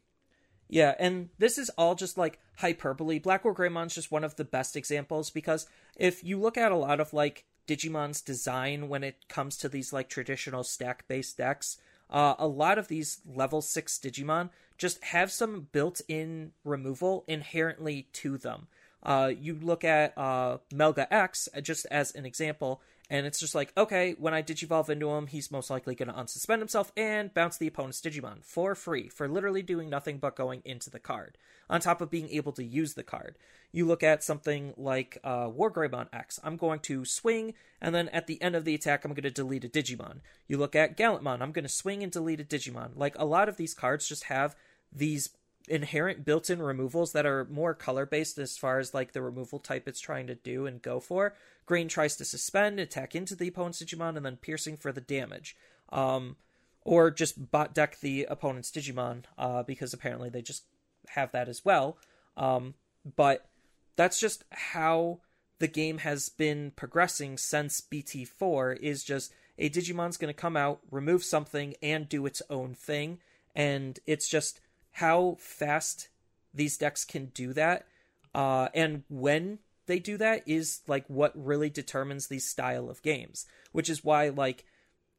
Yeah, 0.69 0.95
and 0.97 1.29
this 1.37 1.57
is 1.57 1.69
all 1.77 1.93
just 1.93 2.17
like 2.17 2.39
hyperbole. 2.57 3.19
Black 3.19 3.43
War 3.43 3.53
Greymon's 3.53 3.93
just 3.95 4.11
one 4.11 4.23
of 4.23 4.35
the 4.37 4.45
best 4.45 4.75
examples 4.75 5.29
because 5.29 5.67
if 5.95 6.23
you 6.23 6.39
look 6.39 6.57
at 6.57 6.71
a 6.71 6.77
lot 6.77 6.99
of 6.99 7.13
like 7.13 7.45
Digimon's 7.67 8.21
design 8.21 8.89
when 8.89 9.03
it 9.03 9.27
comes 9.27 9.57
to 9.57 9.69
these 9.69 9.93
like 9.93 10.09
traditional 10.09 10.63
stack 10.63 11.07
based 11.07 11.37
decks, 11.37 11.77
uh, 12.09 12.35
a 12.39 12.47
lot 12.47 12.77
of 12.77 12.87
these 12.87 13.21
level 13.25 13.61
six 13.61 13.99
Digimon 13.99 14.49
just 14.77 15.03
have 15.05 15.31
some 15.31 15.67
built 15.71 16.01
in 16.07 16.53
removal 16.63 17.23
inherently 17.27 18.07
to 18.13 18.37
them. 18.37 18.67
Uh, 19.03 19.31
you 19.37 19.55
look 19.61 19.83
at 19.83 20.17
uh, 20.17 20.57
Melga 20.73 21.05
X 21.11 21.49
uh, 21.55 21.61
just 21.61 21.85
as 21.91 22.11
an 22.13 22.25
example, 22.25 22.81
and 23.13 23.27
it's 23.27 23.39
just 23.39 23.53
like, 23.53 23.71
okay, 23.77 24.15
when 24.17 24.33
I 24.33 24.41
Digivolve 24.41 24.89
into 24.89 25.11
him, 25.11 25.27
he's 25.27 25.51
most 25.51 25.69
likely 25.69 25.93
going 25.93 26.07
to 26.07 26.15
unsuspend 26.15 26.57
himself 26.57 26.91
and 26.97 27.31
bounce 27.31 27.57
the 27.57 27.67
opponent's 27.67 28.01
Digimon 28.01 28.43
for 28.43 28.73
free 28.73 29.07
for 29.07 29.27
literally 29.27 29.61
doing 29.61 29.87
nothing 29.87 30.17
but 30.17 30.35
going 30.35 30.63
into 30.65 30.89
the 30.89 30.99
card, 30.99 31.37
on 31.69 31.79
top 31.79 32.01
of 32.01 32.09
being 32.09 32.27
able 32.31 32.51
to 32.53 32.63
use 32.63 32.95
the 32.95 33.03
card. 33.03 33.37
You 33.71 33.85
look 33.85 34.01
at 34.01 34.23
something 34.23 34.73
like 34.77 35.19
uh, 35.23 35.47
War 35.53 35.71
Greymon 35.71 36.07
X, 36.11 36.39
I'm 36.43 36.57
going 36.57 36.79
to 36.79 37.05
swing, 37.05 37.53
and 37.79 37.93
then 37.93 38.09
at 38.09 38.25
the 38.25 38.41
end 38.41 38.55
of 38.55 38.65
the 38.65 38.73
attack, 38.73 39.05
I'm 39.05 39.13
going 39.13 39.21
to 39.21 39.29
delete 39.29 39.63
a 39.63 39.69
Digimon. 39.69 40.21
You 40.47 40.57
look 40.57 40.75
at 40.75 40.97
Gallantmon, 40.97 41.41
I'm 41.41 41.51
going 41.51 41.65
to 41.65 41.69
swing 41.69 42.01
and 42.01 42.11
delete 42.11 42.41
a 42.41 42.43
Digimon. 42.43 42.93
Like, 42.95 43.15
a 43.19 43.25
lot 43.25 43.47
of 43.47 43.57
these 43.57 43.75
cards 43.75 44.07
just 44.07 44.23
have 44.23 44.55
these 44.91 45.29
inherent 45.67 46.25
built-in 46.25 46.61
removals 46.61 47.13
that 47.13 47.25
are 47.25 47.45
more 47.45 47.73
color 47.73 48.05
based 48.05 48.37
as 48.37 48.57
far 48.57 48.79
as 48.79 48.93
like 48.93 49.13
the 49.13 49.21
removal 49.21 49.59
type 49.59 49.87
it's 49.87 49.99
trying 49.99 50.27
to 50.27 50.35
do 50.35 50.65
and 50.65 50.81
go 50.81 50.99
for. 50.99 51.35
Green 51.65 51.87
tries 51.87 52.15
to 52.17 52.25
suspend, 52.25 52.79
attack 52.79 53.15
into 53.15 53.35
the 53.35 53.47
opponent's 53.47 53.81
Digimon, 53.81 54.17
and 54.17 54.25
then 54.25 54.37
piercing 54.37 54.75
for 54.75 54.91
the 54.91 55.01
damage. 55.01 55.55
Um, 55.89 56.35
or 56.81 57.11
just 57.11 57.51
bot 57.51 57.73
deck 57.73 57.99
the 58.01 58.25
opponent's 58.25 58.71
Digimon, 58.71 59.23
uh, 59.37 59.63
because 59.63 59.93
apparently 59.93 60.29
they 60.29 60.41
just 60.41 60.63
have 61.09 61.31
that 61.31 61.47
as 61.47 61.63
well. 61.63 61.97
Um, 62.35 62.73
but 63.15 63.47
that's 63.95 64.19
just 64.19 64.43
how 64.51 65.19
the 65.59 65.67
game 65.67 65.99
has 65.99 66.27
been 66.27 66.71
progressing 66.71 67.37
since 67.37 67.79
BT4 67.79 68.77
is 68.77 69.03
just 69.03 69.33
a 69.57 69.69
Digimon's 69.69 70.17
going 70.17 70.33
to 70.33 70.39
come 70.39 70.57
out, 70.57 70.79
remove 70.91 71.23
something, 71.23 71.75
and 71.81 72.09
do 72.09 72.25
its 72.25 72.41
own 72.49 72.73
thing. 72.73 73.19
And 73.55 73.99
it's 74.05 74.27
just 74.27 74.59
how 74.93 75.37
fast 75.39 76.09
these 76.53 76.77
decks 76.77 77.03
can 77.03 77.25
do 77.27 77.53
that. 77.53 77.85
Uh, 78.33 78.69
and 78.73 79.03
when 79.09 79.59
they 79.85 79.99
do 79.99 80.17
that 80.17 80.43
is 80.45 80.81
like 80.87 81.05
what 81.07 81.31
really 81.35 81.69
determines 81.69 82.27
these 82.27 82.47
style 82.47 82.89
of 82.89 83.01
games, 83.01 83.45
which 83.71 83.89
is 83.89 84.03
why 84.03 84.29
like 84.29 84.65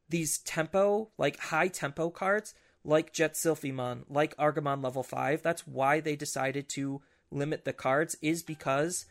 these 0.09 0.37
tempo, 0.39 1.09
like 1.17 1.39
high 1.39 1.67
tempo 1.67 2.09
cards, 2.09 2.53
like 2.83 3.13
JetSilphymon, 3.13 4.03
like 4.09 4.35
Argomon 4.37 4.83
level 4.83 5.03
5, 5.03 5.41
that's 5.41 5.67
why 5.67 5.99
they 5.99 6.15
decided 6.15 6.69
to 6.69 7.01
limit 7.31 7.65
the 7.65 7.73
cards 7.73 8.15
is 8.21 8.43
because 8.43 9.05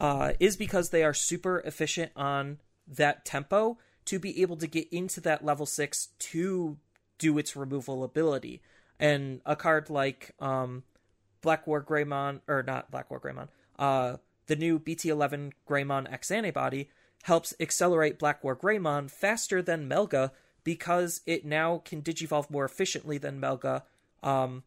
uh 0.00 0.32
is 0.38 0.56
because 0.56 0.90
they 0.90 1.02
are 1.02 1.12
super 1.12 1.58
efficient 1.60 2.12
on 2.14 2.58
that 2.86 3.24
tempo 3.24 3.76
to 4.04 4.18
be 4.18 4.40
able 4.40 4.56
to 4.56 4.68
get 4.68 4.88
into 4.90 5.20
that 5.20 5.44
level 5.44 5.66
6 5.66 6.08
to 6.18 6.78
do 7.18 7.36
its 7.36 7.56
removal 7.56 8.04
ability. 8.04 8.62
And 9.00 9.40
a 9.46 9.56
card 9.56 9.90
like 9.90 10.34
um 10.40 10.84
Black 11.40 11.66
War 11.66 11.82
Greymon 11.82 12.40
or 12.48 12.62
not 12.62 12.90
Black 12.90 13.10
War 13.10 13.20
Greymon, 13.20 13.48
uh 13.78 14.16
the 14.46 14.56
new 14.56 14.78
BT11 14.78 15.52
Greymon 15.68 16.10
X 16.12 16.30
antibody 16.30 16.88
helps 17.24 17.54
accelerate 17.60 18.18
Black 18.18 18.42
War 18.42 18.56
Greymon 18.56 19.10
faster 19.10 19.62
than 19.62 19.88
Melga 19.88 20.32
because 20.64 21.20
it 21.26 21.44
now 21.44 21.78
can 21.84 22.02
digivolve 22.02 22.50
more 22.50 22.64
efficiently 22.64 23.18
than 23.18 23.40
Melga, 23.40 23.82
um, 24.22 24.64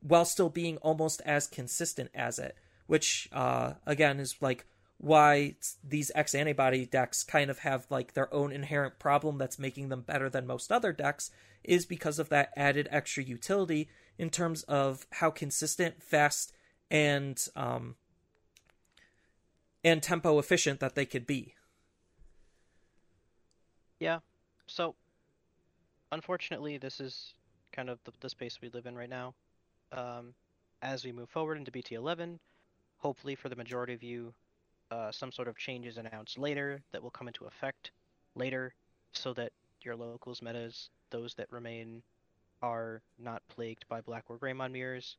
while 0.00 0.24
still 0.24 0.48
being 0.48 0.76
almost 0.78 1.22
as 1.24 1.46
consistent 1.46 2.10
as 2.14 2.38
it. 2.38 2.56
Which, 2.86 3.28
uh, 3.32 3.74
again, 3.86 4.18
is 4.18 4.36
like 4.40 4.66
why 4.98 5.54
these 5.82 6.10
X 6.14 6.34
antibody 6.34 6.84
decks 6.84 7.22
kind 7.22 7.50
of 7.50 7.60
have 7.60 7.86
like 7.88 8.14
their 8.14 8.32
own 8.34 8.52
inherent 8.52 8.98
problem 8.98 9.38
that's 9.38 9.58
making 9.58 9.88
them 9.88 10.02
better 10.02 10.28
than 10.28 10.46
most 10.46 10.72
other 10.72 10.92
decks 10.92 11.30
is 11.64 11.86
because 11.86 12.18
of 12.18 12.28
that 12.28 12.52
added 12.56 12.88
extra 12.90 13.22
utility 13.22 13.88
in 14.18 14.30
terms 14.30 14.64
of 14.64 15.06
how 15.12 15.30
consistent, 15.30 16.02
fast, 16.02 16.52
and 16.90 17.46
um, 17.54 17.94
and 19.84 20.02
tempo 20.02 20.38
efficient 20.38 20.80
that 20.80 20.96
they 20.96 21.06
could 21.06 21.26
be. 21.26 21.54
Yeah. 24.00 24.18
So, 24.66 24.94
unfortunately, 26.12 26.78
this 26.78 27.00
is 27.00 27.34
kind 27.72 27.88
of 27.88 27.98
the, 28.04 28.12
the 28.20 28.28
space 28.28 28.58
we 28.60 28.68
live 28.70 28.86
in 28.86 28.96
right 28.96 29.08
now. 29.08 29.34
Um, 29.92 30.34
as 30.82 31.04
we 31.04 31.12
move 31.12 31.28
forward 31.28 31.56
into 31.58 31.70
BT11, 31.70 32.38
hopefully 32.98 33.34
for 33.34 33.48
the 33.48 33.56
majority 33.56 33.94
of 33.94 34.02
you, 34.02 34.34
uh, 34.90 35.12
some 35.12 35.32
sort 35.32 35.48
of 35.48 35.56
changes 35.56 35.98
announced 35.98 36.38
later 36.38 36.80
that 36.92 37.02
will 37.02 37.10
come 37.10 37.28
into 37.28 37.44
effect 37.44 37.90
later 38.34 38.74
so 39.12 39.32
that 39.34 39.52
your 39.82 39.96
locals 39.96 40.42
metas, 40.42 40.90
those 41.10 41.34
that 41.34 41.50
remain, 41.50 42.02
are 42.62 43.02
not 43.18 43.42
plagued 43.48 43.86
by 43.88 44.00
Black 44.00 44.28
War 44.28 44.38
Greymon 44.38 44.72
mirrors. 44.72 45.16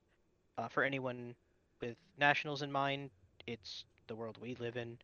Uh, 0.57 0.67
for 0.67 0.83
anyone 0.83 1.35
with 1.81 1.95
nationals 2.17 2.61
in 2.61 2.71
mind, 2.71 3.09
it's 3.47 3.85
the 4.07 4.15
world 4.15 4.37
we 4.41 4.55
live 4.55 4.75
in. 4.75 4.97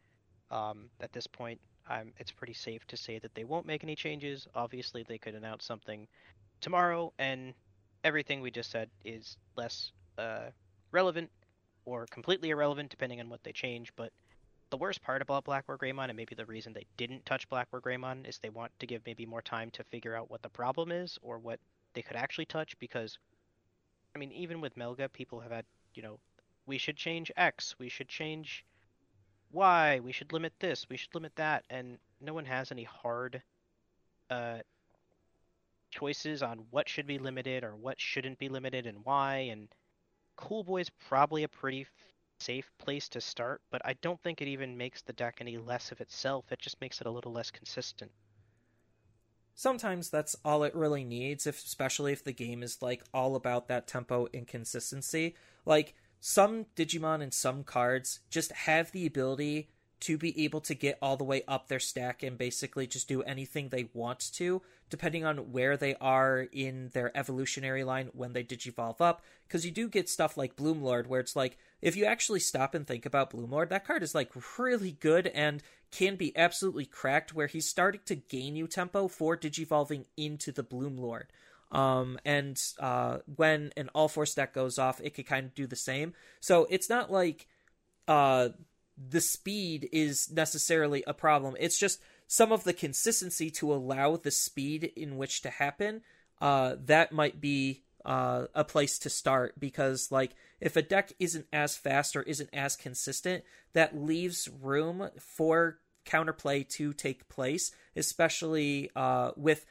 Um, 0.52 0.89
at 0.99 1.11
this 1.14 1.27
point, 1.27 1.60
um, 1.89 2.11
it's 2.18 2.31
pretty 2.31 2.53
safe 2.53 2.85
to 2.88 2.98
say 2.98 3.19
that 3.19 3.34
they 3.35 3.44
won't 3.44 3.65
make 3.65 3.84
any 3.84 3.95
changes. 3.95 4.48
Obviously, 4.56 5.03
they 5.07 5.18
could 5.18 5.35
announce 5.35 5.65
something 5.65 6.07
tomorrow, 6.61 7.14
and 7.19 7.53
everything 8.03 8.41
we 8.41 8.52
just 8.52 8.72
said 8.72 8.89
is 9.03 9.38
less 9.56 9.91
uh, 10.18 10.49
relevant 10.91 11.30
or 11.85 12.06
completely 12.07 12.49
irrelevant, 12.49 12.89
depending 12.89 13.19
on 13.19 13.30
what 13.30 13.44
they 13.44 13.52
change. 13.52 13.94
But 13.95 14.11
the 14.69 14.77
worst 14.77 15.01
part 15.01 15.21
about 15.21 15.43
Black 15.43 15.67
War 15.67 15.77
Greymon, 15.77 16.09
and 16.09 16.15
maybe 16.15 16.35
the 16.35 16.45
reason 16.45 16.73
they 16.73 16.85
didn't 16.97 17.25
touch 17.25 17.47
Black 17.49 17.67
War 17.71 17.81
Greymon, 17.81 18.27
is 18.27 18.37
they 18.37 18.49
want 18.49 18.71
to 18.79 18.87
give 18.87 19.01
maybe 19.05 19.25
more 19.25 19.41
time 19.41 19.69
to 19.71 19.83
figure 19.83 20.15
out 20.15 20.29
what 20.29 20.41
the 20.41 20.49
problem 20.49 20.91
is 20.91 21.17
or 21.21 21.37
what 21.37 21.59
they 21.93 22.01
could 22.01 22.15
actually 22.15 22.45
touch. 22.45 22.77
Because, 22.79 23.17
I 24.15 24.19
mean, 24.19 24.31
even 24.31 24.61
with 24.61 24.75
Melga, 24.75 25.11
people 25.11 25.39
have 25.39 25.51
had, 25.51 25.65
you 25.93 26.03
know, 26.03 26.19
we 26.65 26.77
should 26.77 26.97
change 26.97 27.31
X, 27.37 27.75
we 27.79 27.89
should 27.89 28.07
change 28.07 28.65
Y, 29.51 29.99
we 30.03 30.11
should 30.11 30.33
limit 30.33 30.53
this, 30.59 30.87
we 30.89 30.97
should 30.97 31.13
limit 31.13 31.35
that, 31.35 31.63
and 31.69 31.97
no 32.19 32.33
one 32.33 32.45
has 32.45 32.71
any 32.71 32.83
hard 32.83 33.41
uh, 34.29 34.57
choices 35.91 36.41
on 36.41 36.65
what 36.71 36.89
should 36.89 37.07
be 37.07 37.19
limited 37.19 37.63
or 37.63 37.75
what 37.75 37.99
shouldn't 37.99 38.39
be 38.39 38.49
limited 38.49 38.87
and 38.87 38.97
why. 39.03 39.37
And 39.51 39.69
Cool 40.35 40.63
Boy's 40.63 40.89
probably 41.07 41.43
a 41.43 41.47
pretty 41.47 41.85
safe 42.40 42.72
place 42.78 43.10
to 43.10 43.22
start, 43.22 43.62
but 43.72 43.82
I 43.86 43.94
don't 44.02 44.22
think 44.22 44.41
it 44.41 44.48
even 44.48 44.78
makes 44.78 45.02
the 45.02 45.14
deck 45.14 45.38
any 45.41 45.57
less 45.57 45.91
of 45.91 46.02
itself. 46.02 46.52
It 46.52 46.60
just 46.60 46.82
makes 46.82 47.02
it 47.02 47.07
a 47.07 47.12
little 47.12 47.32
less 47.32 47.52
consistent. 47.52 48.12
sometimes 49.56 50.10
that's 50.10 50.36
all 50.45 50.64
it 50.64 50.76
really 50.76 51.03
needs, 51.03 51.48
if, 51.48 51.64
especially 51.64 52.12
if 52.12 52.24
the 52.24 52.34
game 52.34 52.62
is 52.62 52.82
like 52.82 53.03
all 53.14 53.36
about 53.36 53.68
that 53.70 53.88
tempo 53.88 54.28
and 54.34 54.48
consistency. 54.48 55.36
Like 55.66 55.95
some 56.20 56.66
Digimon 56.76 57.24
and 57.24 57.34
some 57.34 57.64
cards 57.64 58.20
just 58.30 58.52
have 58.52 58.91
the 58.91 59.07
ability 59.07 59.70
to 60.02 60.18
be 60.18 60.44
able 60.44 60.60
to 60.60 60.76
get 60.76 60.98
all 61.02 61.16
the 61.16 61.24
way 61.24 61.41
up 61.48 61.68
their 61.68 61.80
stack 61.80 62.22
and 62.22 62.38
basically 62.38 62.86
just 62.86 63.07
do 63.07 63.24
anything 63.24 63.70
they 63.70 63.90
want 63.94 64.20
to, 64.34 64.62
depending 64.90 65.24
on 65.24 65.52
where 65.53 65.78
they 65.78 65.95
are 65.95 66.48
in 66.52 66.90
their 66.94 67.16
evolutionary 67.18 67.84
line 67.84 68.10
when 68.14 68.34
they 68.34 68.44
digivolve 68.44 68.99
up. 68.99 69.24
Because 69.48 69.66
you 69.66 69.72
do 69.72 69.88
get 69.88 70.10
stuff 70.10 70.36
like 70.36 70.57
Bloomlord, 70.57 71.07
where 71.07 71.22
it's 71.22 71.36
like, 71.36 71.57
if 71.86 71.95
you 71.95 72.06
actually 72.06 72.40
stop 72.40 72.74
and 72.74 72.88
think 72.88 73.06
about 73.06 73.30
Bloomlord, 73.30 73.70
that 73.70 73.86
card 73.86 74.02
is 74.02 74.16
like 74.16 74.32
really 74.57 74.94
good 74.94 75.28
and 75.28 75.62
can 75.91 76.16
be 76.16 76.36
absolutely 76.36 76.88
cracked, 76.88 77.36
where 77.36 77.45
he's 77.45 77.70
starting 77.70 78.02
to 78.06 78.16
gain 78.16 78.56
you 78.56 78.66
tempo 78.66 79.07
for 79.07 79.38
digivolving 79.38 80.06
into 80.18 80.52
the 80.52 80.64
Bloomlord. 80.64 81.26
Um, 81.72 82.18
and 82.26 82.60
uh, 82.80 83.20
when 83.36 83.72
an 83.78 83.91
Ulforce 83.94 84.30
stack 84.30 84.52
goes 84.52 84.80
off, 84.80 84.99
it 84.99 85.14
could 85.14 85.28
kind 85.28 85.45
of 85.45 85.53
do 85.53 85.68
the 85.68 85.76
same. 85.76 86.16
So 86.40 86.66
it's 86.72 86.90
not 86.90 87.12
like 87.12 87.45
uh, 88.07 88.49
the 88.98 89.22
speed 89.22 89.88
is 89.91 90.32
necessarily 90.32 91.03
a 91.06 91.14
problem. 91.14 91.56
It's 91.60 91.78
just 91.78 92.02
some 92.26 92.52
of 92.52 92.64
the 92.64 92.74
consistency 92.74 93.52
to 93.52 93.72
allow 93.72 94.18
the 94.18 94.32
speed 94.32 94.91
in 94.95 95.18
which 95.18 95.44
to 95.44 95.52
happen. 95.52 96.02
Uh, 96.41 96.78
that 96.86 97.12
might 97.12 97.40
be 97.40 97.85
uh, 98.06 98.45
a 98.53 98.64
place 98.64 98.99
to 98.99 99.10
start 99.10 99.60
because, 99.60 100.11
like, 100.11 100.36
if 100.61 100.76
a 100.76 100.82
deck 100.82 101.14
isn't 101.19 101.48
as 101.52 101.76
fast 101.76 102.15
or 102.15 102.22
isn't 102.23 102.49
as 102.53 102.76
consistent, 102.76 103.44
that 103.73 103.98
leaves 103.98 104.48
room 104.61 105.10
for 105.19 105.80
counterplay 106.06 106.68
to 106.69 106.94
take 106.94 107.27
place, 107.27 107.72
especially 107.95 108.91
uh, 108.95 109.32
with 109.36 109.65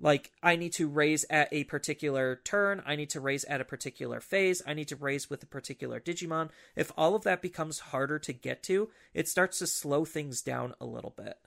like 0.00 0.30
I 0.42 0.56
need 0.56 0.72
to 0.74 0.88
raise 0.88 1.24
at 1.30 1.48
a 1.52 1.64
particular 1.64 2.40
turn, 2.44 2.82
I 2.84 2.96
need 2.96 3.10
to 3.10 3.20
raise 3.20 3.44
at 3.44 3.60
a 3.60 3.64
particular 3.64 4.20
phase, 4.20 4.60
I 4.66 4.74
need 4.74 4.88
to 4.88 4.96
raise 4.96 5.30
with 5.30 5.42
a 5.42 5.46
particular 5.46 6.00
Digimon. 6.00 6.50
If 6.74 6.92
all 6.96 7.14
of 7.14 7.24
that 7.24 7.40
becomes 7.40 7.78
harder 7.78 8.18
to 8.18 8.32
get 8.32 8.62
to, 8.64 8.90
it 9.14 9.28
starts 9.28 9.58
to 9.60 9.66
slow 9.66 10.04
things 10.04 10.42
down 10.42 10.74
a 10.80 10.86
little 10.86 11.14
bit. 11.16 11.38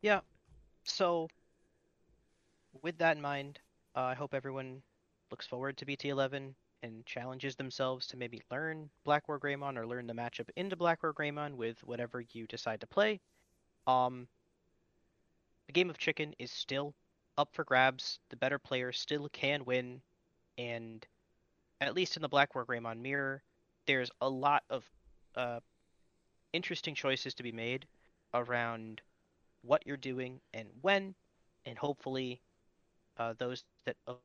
Yeah. 0.00 0.20
So, 0.84 1.28
with 2.86 2.98
that 2.98 3.16
in 3.16 3.20
mind, 3.20 3.58
uh, 3.96 4.02
I 4.02 4.14
hope 4.14 4.32
everyone 4.32 4.80
looks 5.32 5.44
forward 5.44 5.76
to 5.78 5.84
BT11 5.84 6.54
and 6.84 7.04
challenges 7.04 7.56
themselves 7.56 8.06
to 8.06 8.16
maybe 8.16 8.40
learn 8.48 8.88
Black 9.02 9.26
War 9.26 9.40
Greymon 9.40 9.76
or 9.76 9.88
learn 9.88 10.06
the 10.06 10.12
matchup 10.12 10.48
into 10.54 10.76
Black 10.76 11.02
War 11.02 11.12
Greymon 11.12 11.56
with 11.56 11.82
whatever 11.82 12.22
you 12.32 12.46
decide 12.46 12.80
to 12.82 12.86
play. 12.86 13.20
Um, 13.88 14.28
the 15.66 15.72
game 15.72 15.90
of 15.90 15.98
chicken 15.98 16.32
is 16.38 16.52
still 16.52 16.94
up 17.36 17.48
for 17.54 17.64
grabs. 17.64 18.20
The 18.30 18.36
better 18.36 18.60
player 18.60 18.92
still 18.92 19.28
can 19.30 19.64
win, 19.64 20.00
and 20.56 21.04
at 21.80 21.92
least 21.92 22.14
in 22.14 22.22
the 22.22 22.28
Black 22.28 22.54
War 22.54 22.64
Greymon 22.64 23.00
mirror, 23.00 23.42
there's 23.88 24.12
a 24.20 24.28
lot 24.28 24.62
of 24.70 24.88
uh, 25.34 25.58
interesting 26.52 26.94
choices 26.94 27.34
to 27.34 27.42
be 27.42 27.50
made 27.50 27.84
around 28.32 29.00
what 29.62 29.84
you're 29.84 29.96
doing 29.96 30.38
and 30.54 30.68
when, 30.82 31.16
and 31.64 31.76
hopefully, 31.76 32.40
uh, 33.18 33.34
those 33.38 33.64
that 33.84 33.96
of 34.06 34.18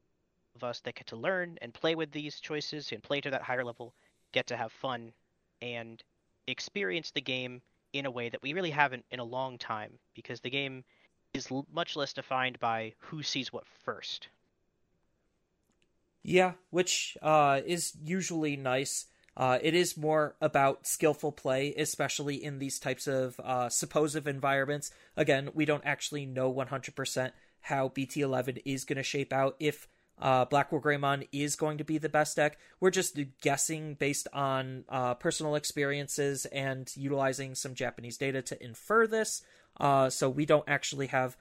us 0.63 0.81
that 0.81 0.95
get 0.95 1.07
to 1.07 1.15
learn 1.15 1.57
and 1.61 1.73
play 1.73 1.95
with 1.95 2.11
these 2.11 2.39
choices 2.39 2.91
and 2.91 3.01
play 3.01 3.21
to 3.21 3.29
that 3.29 3.41
higher 3.41 3.63
level 3.63 3.93
get 4.33 4.47
to 4.47 4.57
have 4.57 4.71
fun 4.71 5.11
and 5.61 6.03
experience 6.47 7.11
the 7.11 7.21
game 7.21 7.61
in 7.93 8.05
a 8.05 8.11
way 8.11 8.29
that 8.29 8.41
we 8.41 8.53
really 8.53 8.71
haven't 8.71 9.05
in 9.11 9.19
a 9.19 9.23
long 9.23 9.57
time 9.57 9.91
because 10.13 10.41
the 10.41 10.49
game 10.49 10.83
is 11.33 11.49
much 11.71 11.95
less 11.95 12.13
defined 12.13 12.59
by 12.59 12.93
who 12.97 13.23
sees 13.23 13.53
what 13.53 13.65
first. 13.85 14.27
Yeah, 16.23 16.53
which 16.69 17.17
uh, 17.21 17.61
is 17.65 17.93
usually 18.03 18.55
nice. 18.55 19.05
Uh, 19.35 19.57
it 19.61 19.73
is 19.73 19.97
more 19.97 20.35
about 20.41 20.85
skillful 20.85 21.31
play, 21.31 21.73
especially 21.75 22.43
in 22.43 22.59
these 22.59 22.79
types 22.79 23.07
of 23.07 23.39
uh, 23.43 23.69
suppositive 23.69 24.27
environments. 24.27 24.91
Again, 25.15 25.49
we 25.53 25.65
don't 25.65 25.85
actually 25.85 26.25
know 26.25 26.53
100% 26.53 27.31
how 27.61 27.89
BT11 27.89 28.61
is 28.65 28.85
going 28.85 28.97
to 28.97 29.03
shape 29.03 29.31
out. 29.31 29.55
If 29.59 29.87
uh, 30.19 30.45
Black 30.45 30.71
War 30.71 30.81
Greymon 30.81 31.27
is 31.31 31.55
going 31.55 31.77
to 31.79 31.83
be 31.83 31.97
the 31.97 32.09
best 32.09 32.35
deck, 32.35 32.57
we're 32.79 32.91
just 32.91 33.17
guessing 33.41 33.95
based 33.95 34.27
on 34.33 34.85
uh, 34.89 35.15
personal 35.15 35.55
experiences 35.55 36.45
and 36.47 36.91
utilizing 36.95 37.55
some 37.55 37.73
Japanese 37.73 38.17
data 38.17 38.41
to 38.43 38.63
infer 38.63 39.07
this. 39.07 39.41
Uh, 39.79 40.09
so 40.09 40.29
we 40.29 40.45
don't 40.45 40.67
actually 40.67 41.07
have 41.07 41.37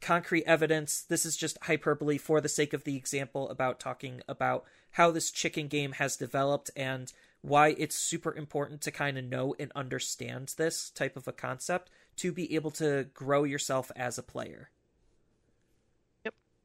concrete 0.00 0.44
evidence. 0.44 1.02
This 1.02 1.24
is 1.24 1.36
just 1.36 1.58
hyperbole 1.62 2.18
for 2.18 2.40
the 2.40 2.48
sake 2.48 2.72
of 2.72 2.84
the 2.84 2.96
example 2.96 3.48
about 3.48 3.80
talking 3.80 4.22
about 4.28 4.64
how 4.92 5.10
this 5.10 5.30
chicken 5.30 5.68
game 5.68 5.92
has 5.92 6.16
developed 6.16 6.70
and 6.76 7.12
why 7.42 7.68
it's 7.78 7.94
super 7.94 8.34
important 8.34 8.80
to 8.82 8.90
kind 8.90 9.16
of 9.16 9.24
know 9.24 9.54
and 9.58 9.70
understand 9.76 10.54
this 10.56 10.90
type 10.90 11.16
of 11.16 11.28
a 11.28 11.32
concept 11.32 11.90
to 12.16 12.32
be 12.32 12.54
able 12.54 12.70
to 12.72 13.06
grow 13.14 13.44
yourself 13.44 13.92
as 13.94 14.18
a 14.18 14.22
player. 14.22 14.70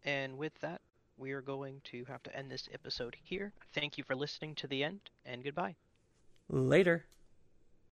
And 0.04 0.38
with 0.38 0.60
that, 0.62 0.82
we 1.18 1.32
are 1.32 1.42
going 1.42 1.82
to 1.86 2.04
have 2.06 2.24
to 2.24 2.36
end 2.36 2.50
this 2.50 2.68
episode 2.74 3.16
here. 3.24 3.54
Thank 3.74 3.98
you 3.98 4.04
for 4.04 4.16
listening 4.16 4.56
to 4.56 4.68
the 4.68 4.84
end, 4.84 5.02
and 5.26 5.44
goodbye. 5.44 5.76
Later. 6.50 7.06